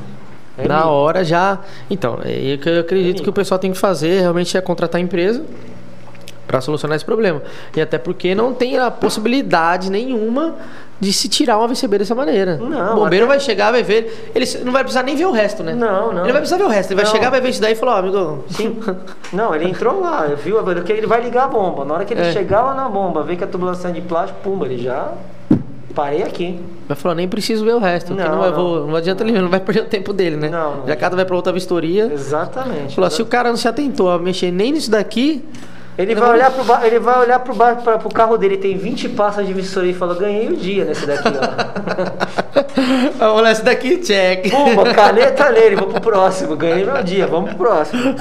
É 0.59 0.67
Na 0.69 0.77
mico. 0.79 0.89
hora 0.89 1.25
já. 1.25 1.59
Então, 1.89 2.19
é 2.25 2.57
que 2.57 2.69
eu 2.69 2.81
acredito 2.81 3.23
que 3.23 3.31
o 3.31 3.33
pessoal 3.33 3.59
tem 3.59 3.71
que 3.73 3.79
fazer 3.79 4.21
realmente 4.21 4.57
é 4.57 4.61
contratar 4.61 4.99
a 5.01 5.03
empresa 5.03 5.43
para 6.47 6.61
solucionar 6.61 6.97
esse 6.97 7.05
problema. 7.05 7.43
E 7.77 7.81
até 7.81 7.99
porque 7.99 8.35
não 8.35 8.53
tem 8.55 8.79
a 8.79 8.91
possibilidade 8.91 9.91
nenhuma 9.91 10.55
de 11.01 11.13
se 11.13 11.29
tirar 11.29 11.59
um 11.59 11.63
AVCB 11.63 11.99
dessa 11.99 12.15
maneira. 12.15 12.57
Não, 12.57 12.93
o 12.97 13.05
bombeiro 13.05 13.27
até- 13.27 13.35
vai 13.37 13.41
chegar, 13.41 13.71
vai 13.71 13.83
ver. 13.85 14.31
Ele 14.35 14.45
não 14.65 14.73
vai 14.73 14.83
precisar 14.83 15.05
nem 15.05 15.15
ver 15.15 15.27
o 15.27 15.31
resto, 15.31 15.63
né? 15.63 15.73
Não, 15.75 16.11
não. 16.13 16.23
Ele 16.25 16.33
vai 16.33 16.41
precisar 16.41 16.57
ver 16.57 16.65
o 16.65 16.69
resto. 16.69 16.91
Ele 16.91 16.97
vai 16.97 17.05
Não. 17.05 17.13
chegar, 17.13 17.31
vai 17.31 17.41
ver 17.41 17.51
isso 17.51 17.61
daí 17.61 17.75
e 17.75 17.77
falar, 17.77 17.97
ó, 17.97 17.99
amigo. 17.99 18.45
Sim. 18.51 18.81
Não, 19.33 19.55
ele 19.55 19.67
entrou 19.71 20.01
lá, 20.01 20.23
viu? 20.43 20.59
Ele 20.89 21.07
vai 21.07 21.21
ligar 21.23 21.45
a 21.45 21.49
bomba. 21.49 21.85
Na 21.85 21.95
hora 21.95 22.05
que 22.05 22.15
ele 22.15 22.23
É. 22.23 22.33
chegar 22.33 22.63
lá 22.63 22.75
na 22.75 22.89
bomba, 22.89 23.23
vê 23.23 23.37
que 23.37 23.45
a 23.45 23.47
tubulação 23.47 23.91
é 23.91 23.95
de 23.95 24.01
plástico, 24.01 24.41
pumba, 24.43 24.65
ele 24.67 24.79
já 24.83 25.13
parei 25.99 26.23
aqui. 26.23 26.61
Vai 26.87 26.97
falar, 26.97 27.17
nem 27.17 27.27
preciso 27.29 27.65
ver 27.65 27.75
o 27.75 27.79
resto. 27.81 28.15
Não, 28.15 28.25
não, 28.25 28.43
não. 28.43 28.55
vou- 28.55 28.87
não 28.87 28.95
adianta 28.95 29.25
ele, 29.25 29.33
não 29.41 29.49
vai 29.49 29.59
perder 29.59 29.81
o 29.83 29.87
tempo 29.87 30.13
dele, 30.13 30.37
né? 30.37 30.49
Não, 30.49 30.77
não. 30.77 30.87
Já 30.87 30.95
cada 30.95 31.17
vai 31.17 31.25
pra 31.25 31.35
outra 31.35 31.53
vistoria. 31.53 32.09
Exatamente. 32.13 32.95
Falou, 32.95 33.11
se 33.11 33.21
o 33.21 33.27
cara 33.27 33.49
não 33.49 33.57
se 33.57 33.67
atentou 33.67 34.09
a 34.09 34.17
mexer 34.19 34.53
nem 34.53 34.71
nisso 34.73 34.91
daqui, 34.91 35.45
Ele 35.99 36.15
Não 36.15 36.23
vai, 36.23 36.31
olhar 36.35 36.53
pro 36.53 36.63
ba... 36.63 36.87
ele 36.87 37.01
vai 37.01 37.19
olhar 37.19 37.41
pro, 37.41 37.53
ba... 37.53 37.75
pra... 37.75 37.99
pro 37.99 38.09
carro 38.11 38.39
dele, 38.39 38.57
tem 38.57 38.77
20 38.77 39.09
passas 39.09 39.45
de 39.45 39.53
vistoria 39.53 39.91
e 39.91 39.95
fala, 39.95 40.15
ganhei 40.15 40.47
o 40.49 40.57
dia 40.57 40.85
nesse 40.85 41.05
daqui, 41.05 41.29
ó. 41.29 43.19
vamos 43.19 43.43
lá, 43.43 43.51
esse 43.51 43.65
daqui, 43.65 43.97
check. 43.99 44.49
Pumba, 44.49 44.93
caneta 44.95 45.51
nele, 45.53 45.75
vou 45.75 45.89
pro 45.89 46.01
próximo, 46.01 46.55
ganhei 46.57 46.85
meu 46.85 47.03
dia, 47.03 47.27
vamos 47.27 47.51
pro 47.55 47.67
próximo. 47.67 48.15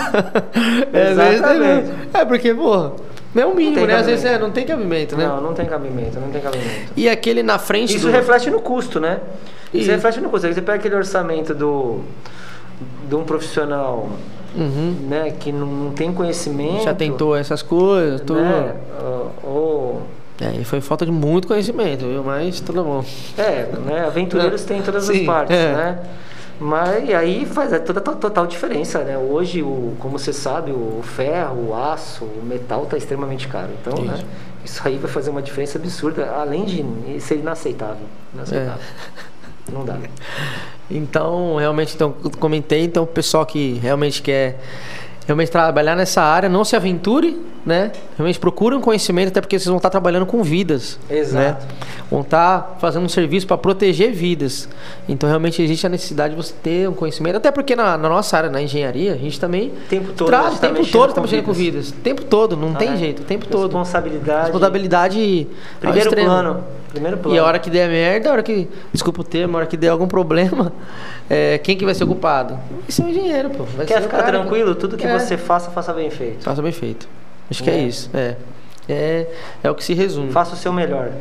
É, 0.91 1.11
Exatamente. 1.11 1.35
exatamente. 1.35 1.91
É 2.15 2.25
porque, 2.25 2.53
porra, 2.55 2.83
não 2.85 2.95
é 3.35 3.45
o 3.45 3.55
mínimo, 3.55 3.85
né? 3.85 3.95
Às 3.95 4.05
vezes 4.05 4.25
é, 4.25 4.37
não 4.39 4.51
tem 4.51 4.65
cabimento, 4.65 5.15
né? 5.15 5.27
Não, 5.27 5.41
não 5.41 5.53
tem 5.53 5.65
cabimento, 5.65 6.19
não 6.19 6.29
tem 6.29 6.41
cabimento. 6.41 6.91
E 6.95 7.07
aquele 7.09 7.43
na 7.43 7.59
frente 7.59 7.95
Isso 7.95 8.07
do... 8.07 8.11
reflete 8.11 8.49
no 8.49 8.59
custo, 8.61 8.99
né? 8.99 9.19
Isso 9.73 9.89
E- 9.89 9.93
reflete 9.93 10.19
no 10.21 10.29
custo. 10.29 10.47
Aí 10.47 10.53
Você 10.53 10.61
pega 10.61 10.77
aquele 10.79 10.95
orçamento 10.95 11.53
do 11.53 12.01
de 13.09 13.15
um 13.15 13.23
profissional 13.23 14.09
Uhum. 14.55 14.95
né, 15.07 15.33
que 15.39 15.51
não, 15.51 15.67
não 15.67 15.91
tem 15.91 16.11
conhecimento. 16.11 16.83
Já 16.83 16.93
tentou 16.93 17.35
essas 17.35 17.61
coisas, 17.61 18.21
tudo. 18.21 18.39
Né? 18.41 18.73
Ou, 19.43 20.01
É, 20.41 20.59
e 20.59 20.63
foi 20.63 20.81
falta 20.81 21.05
de 21.05 21.11
muito 21.11 21.47
conhecimento, 21.47 22.05
viu? 22.07 22.23
Mas 22.23 22.59
tudo 22.59 22.83
bom. 22.83 23.03
é, 23.37 23.67
né? 23.85 24.05
Aventureiros 24.07 24.63
têm 24.63 24.81
todas 24.81 25.05
Sim, 25.05 25.19
as 25.21 25.25
partes, 25.25 25.55
é. 25.55 25.73
né? 25.73 25.99
Mas 26.59 27.09
aí 27.13 27.45
faz 27.45 27.71
é 27.71 27.79
toda 27.79 28.01
to- 28.01 28.15
total 28.15 28.47
diferença, 28.47 28.99
né? 29.03 29.17
Hoje, 29.17 29.61
o, 29.61 29.95
como 29.99 30.17
você 30.17 30.33
sabe, 30.33 30.71
o 30.71 31.01
ferro, 31.03 31.69
o 31.69 31.75
aço, 31.75 32.25
o 32.25 32.43
metal 32.43 32.83
está 32.83 32.97
extremamente 32.97 33.47
caro. 33.47 33.69
Então, 33.79 34.03
né? 34.03 34.15
Isso. 34.15 34.25
Isso 34.65 34.87
aí 34.87 34.97
vai 34.97 35.09
fazer 35.09 35.29
uma 35.29 35.41
diferença 35.41 35.77
absurda, 35.77 36.29
além 36.31 36.65
de 36.65 37.21
ser 37.21 37.35
inaceitável. 37.35 38.05
Inaceitável. 38.33 38.73
É. 39.67 39.71
Não 39.71 39.85
dá. 39.85 39.97
Então, 40.89 41.57
realmente, 41.57 41.93
então, 41.95 42.13
comentei, 42.39 42.83
então, 42.83 43.03
o 43.03 43.07
pessoal 43.07 43.45
que 43.45 43.73
realmente 43.73 44.21
quer 44.21 44.59
realmente 45.27 45.51
trabalhar 45.51 45.95
nessa 45.95 46.21
área, 46.23 46.47
não 46.47 46.63
se 46.63 46.75
aventure, 46.75 47.37
né? 47.65 47.91
Realmente 48.17 48.39
procure 48.39 48.73
um 48.73 48.79
conhecimento, 48.81 49.27
até 49.27 49.41
porque 49.41 49.59
vocês 49.59 49.67
vão 49.67 49.75
estar 49.75 49.89
trabalhando 49.89 50.25
com 50.25 50.41
vidas. 50.41 50.97
Exato. 51.09 51.65
Né? 51.65 51.71
Vão 52.09 52.21
estar 52.21 52.77
fazendo 52.79 53.03
um 53.03 53.09
serviço 53.09 53.45
para 53.45 53.57
proteger 53.57 54.13
vidas. 54.13 54.69
Então, 55.07 55.27
realmente, 55.27 55.61
existe 55.61 55.85
a 55.85 55.89
necessidade 55.89 56.33
de 56.33 56.41
você 56.41 56.53
ter 56.63 56.87
um 56.87 56.93
conhecimento, 56.93 57.35
até 57.35 57.51
porque 57.51 57.75
na, 57.75 57.97
na 57.97 58.07
nossa 58.07 58.37
área, 58.37 58.49
na 58.49 58.61
engenharia, 58.61 59.13
a 59.13 59.17
gente 59.17 59.37
também. 59.37 59.73
Tempo 59.89 60.13
todo 60.13 60.27
traz, 60.27 60.55
o 60.55 60.59
tá 60.61 60.67
tempo 60.69 60.85
todo 60.87 61.03
com 61.03 61.09
está 61.09 61.21
mexendo 61.21 61.43
com 61.43 61.51
vidas. 61.51 61.91
tempo 61.91 62.23
todo, 62.23 62.55
não 62.55 62.73
tem 62.73 62.93
É. 62.93 62.97
jeito, 62.97 63.21
o 63.21 63.25
tempo 63.25 63.45
todo. 63.47 63.63
Responsabilidade. 63.63 64.43
Responsabilidade. 64.43 65.47
Primeiro 65.81 66.09
plano. 66.15 66.63
Primeiro 66.97 67.17
plano. 67.17 67.35
E 67.35 67.39
a 67.39 67.43
hora 67.43 67.59
que 67.59 67.69
der 67.69 67.89
merda, 67.89 68.29
a 68.29 68.31
hora 68.33 68.43
que. 68.43 68.67
Desculpa 68.91 69.21
o 69.21 69.23
termo, 69.23 69.55
a 69.57 69.59
hora 69.61 69.67
que 69.67 69.77
der 69.77 69.89
algum 69.89 70.07
problema, 70.07 70.71
é, 71.29 71.57
quem 71.57 71.77
que 71.77 71.85
vai 71.85 71.93
ser 71.95 72.03
o 72.03 72.07
culpado? 72.07 72.53
Vai 72.55 72.89
ser 72.89 73.03
o 73.03 73.09
engenheiro, 73.09 73.49
pô. 73.49 73.63
Vai 73.63 73.85
Quer 73.85 74.01
ficar 74.01 74.17
cara 74.23 74.31
tranquilo? 74.39 74.75
Tudo 74.75 74.97
que 74.97 75.05
É. 75.07 75.19
você 75.19 75.37
faça, 75.37 75.71
faça 75.71 75.93
bem 75.93 76.09
feito. 76.09 76.43
Faça 76.43 76.61
bem 76.61 76.71
feito. 76.71 77.07
Acho 77.49 77.63
que 77.63 77.69
é 77.69 77.75
É. 77.75 77.81
isso. 77.83 78.09
É. 78.13 78.35
É, 78.89 79.27
é 79.63 79.69
o 79.71 79.75
que 79.75 79.83
se 79.83 79.93
resume. 79.93 80.31
Faça 80.31 80.53
o 80.53 80.57
seu 80.57 80.71
melhor. 80.71 81.11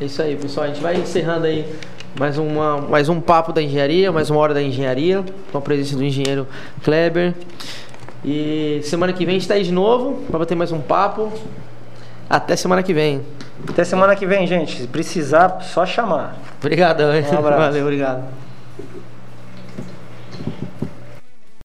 É 0.00 0.04
isso 0.04 0.20
aí, 0.22 0.34
pessoal. 0.36 0.64
A 0.66 0.68
gente 0.68 0.80
vai 0.80 0.96
encerrando 0.96 1.46
aí 1.46 1.64
mais, 2.18 2.36
uma, 2.38 2.78
mais 2.78 3.08
um 3.08 3.20
papo 3.20 3.52
da 3.52 3.62
engenharia, 3.62 4.10
mais 4.10 4.28
uma 4.30 4.40
hora 4.40 4.52
da 4.52 4.62
engenharia, 4.62 5.24
com 5.52 5.58
a 5.58 5.60
presença 5.60 5.96
do 5.96 6.02
engenheiro 6.04 6.46
Kleber. 6.82 7.34
E 8.24 8.80
semana 8.82 9.12
que 9.12 9.24
vem 9.24 9.36
a 9.36 9.38
gente 9.38 9.48
tá 9.48 9.54
aí 9.54 9.62
de 9.62 9.72
novo 9.72 10.22
para 10.28 10.38
bater 10.40 10.54
mais 10.56 10.72
um 10.72 10.80
papo. 10.80 11.32
Até 12.30 12.54
semana 12.54 12.80
que 12.82 12.94
vem. 12.94 13.20
Até 13.68 13.82
semana 13.82 14.14
que 14.14 14.24
vem, 14.24 14.46
gente. 14.46 14.80
Se 14.82 14.86
precisar, 14.86 15.58
só 15.62 15.84
chamar. 15.84 16.36
Obrigadão. 16.60 17.12
hein? 17.12 17.24
Um 17.30 17.38
abraço. 17.38 17.58
Valeu, 17.60 17.82
obrigado. 17.82 18.22